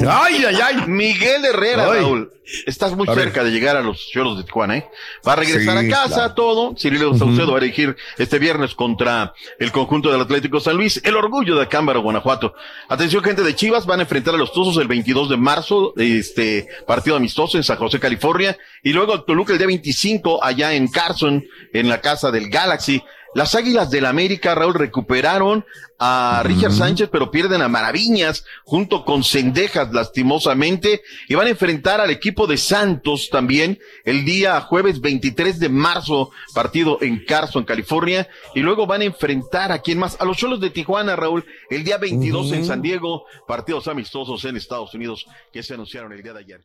Ay, 0.08 0.44
ay, 0.48 0.58
ay. 0.62 0.76
Miguel 0.86 1.44
Herrera, 1.44 1.84
Ay. 1.90 2.00
Raúl. 2.00 2.30
Estás 2.66 2.96
muy 2.96 3.06
A 3.08 3.12
ver. 3.14 3.24
cerca 3.24 3.44
de 3.44 3.50
llegar 3.50 3.76
a 3.76 3.82
los 3.82 4.08
choros 4.10 4.36
de 4.38 4.44
Tijuana, 4.44 4.76
¿eh? 4.78 4.88
Va 5.26 5.32
a 5.34 5.36
regresar 5.36 5.78
Sí, 5.80 5.86
a 5.86 5.90
casa, 5.90 6.14
claro. 6.14 6.34
todo. 6.34 6.74
Cirilo 6.76 7.16
Saucedo 7.16 7.52
va 7.52 7.58
a 7.58 7.60
dirigir 7.60 7.96
este 8.18 8.38
viernes 8.38 8.74
contra 8.74 9.32
el 9.58 9.72
conjunto 9.72 10.10
del 10.10 10.20
Atlético 10.20 10.60
San 10.60 10.76
Luis, 10.76 11.00
el 11.04 11.16
orgullo 11.16 11.54
de 11.56 11.62
Acámbaro, 11.62 12.00
Guanajuato. 12.02 12.54
Atención, 12.88 13.22
gente 13.22 13.42
de 13.42 13.54
Chivas, 13.54 13.86
van 13.86 14.00
a 14.00 14.02
enfrentar 14.02 14.34
a 14.34 14.38
los 14.38 14.52
Tuzos 14.52 14.76
el 14.78 14.88
22 14.88 15.28
de 15.30 15.36
marzo, 15.36 15.94
este 15.96 16.68
partido 16.86 17.16
amistoso 17.16 17.56
en 17.56 17.64
San 17.64 17.76
José, 17.76 18.00
California. 18.00 18.56
Y 18.82 18.92
luego 18.92 19.14
el 19.14 19.24
Toluca 19.24 19.52
el 19.52 19.58
día 19.58 19.66
25 19.68 20.42
allá 20.42 20.72
en 20.74 20.88
Carson, 20.88 21.44
en 21.72 21.88
la 21.88 22.00
casa 22.00 22.30
del 22.30 22.48
Galaxy. 22.48 23.02
Las 23.32 23.54
Águilas 23.54 23.90
del 23.90 24.06
América, 24.06 24.56
Raúl, 24.56 24.74
recuperaron 24.74 25.64
a 26.00 26.42
Richard 26.44 26.72
Sánchez, 26.72 27.10
pero 27.12 27.30
pierden 27.30 27.62
a 27.62 27.68
Maraviñas 27.68 28.44
junto 28.64 29.04
con 29.04 29.22
Cendejas, 29.22 29.92
lastimosamente, 29.92 31.02
y 31.28 31.36
van 31.36 31.46
a 31.46 31.50
enfrentar 31.50 32.00
al 32.00 32.10
equipo 32.10 32.48
de 32.48 32.56
Santos 32.56 33.28
también 33.30 33.78
el 34.04 34.24
día 34.24 34.60
jueves 34.62 35.00
23 35.00 35.60
de 35.60 35.68
marzo, 35.68 36.30
partido 36.54 36.98
en 37.02 37.24
Carson, 37.24 37.64
California, 37.64 38.28
y 38.54 38.60
luego 38.60 38.86
van 38.86 39.02
a 39.02 39.04
enfrentar 39.04 39.70
a 39.70 39.80
quién 39.80 39.98
más, 39.98 40.20
a 40.20 40.24
los 40.24 40.36
Cholos 40.36 40.60
de 40.60 40.70
Tijuana, 40.70 41.14
Raúl, 41.14 41.44
el 41.68 41.84
día 41.84 41.98
22 41.98 42.52
en 42.52 42.64
San 42.64 42.82
Diego, 42.82 43.26
partidos 43.46 43.86
amistosos 43.86 44.44
en 44.44 44.56
Estados 44.56 44.92
Unidos 44.94 45.26
que 45.52 45.62
se 45.62 45.74
anunciaron 45.74 46.12
el 46.12 46.22
día 46.22 46.32
de 46.32 46.40
ayer. 46.40 46.64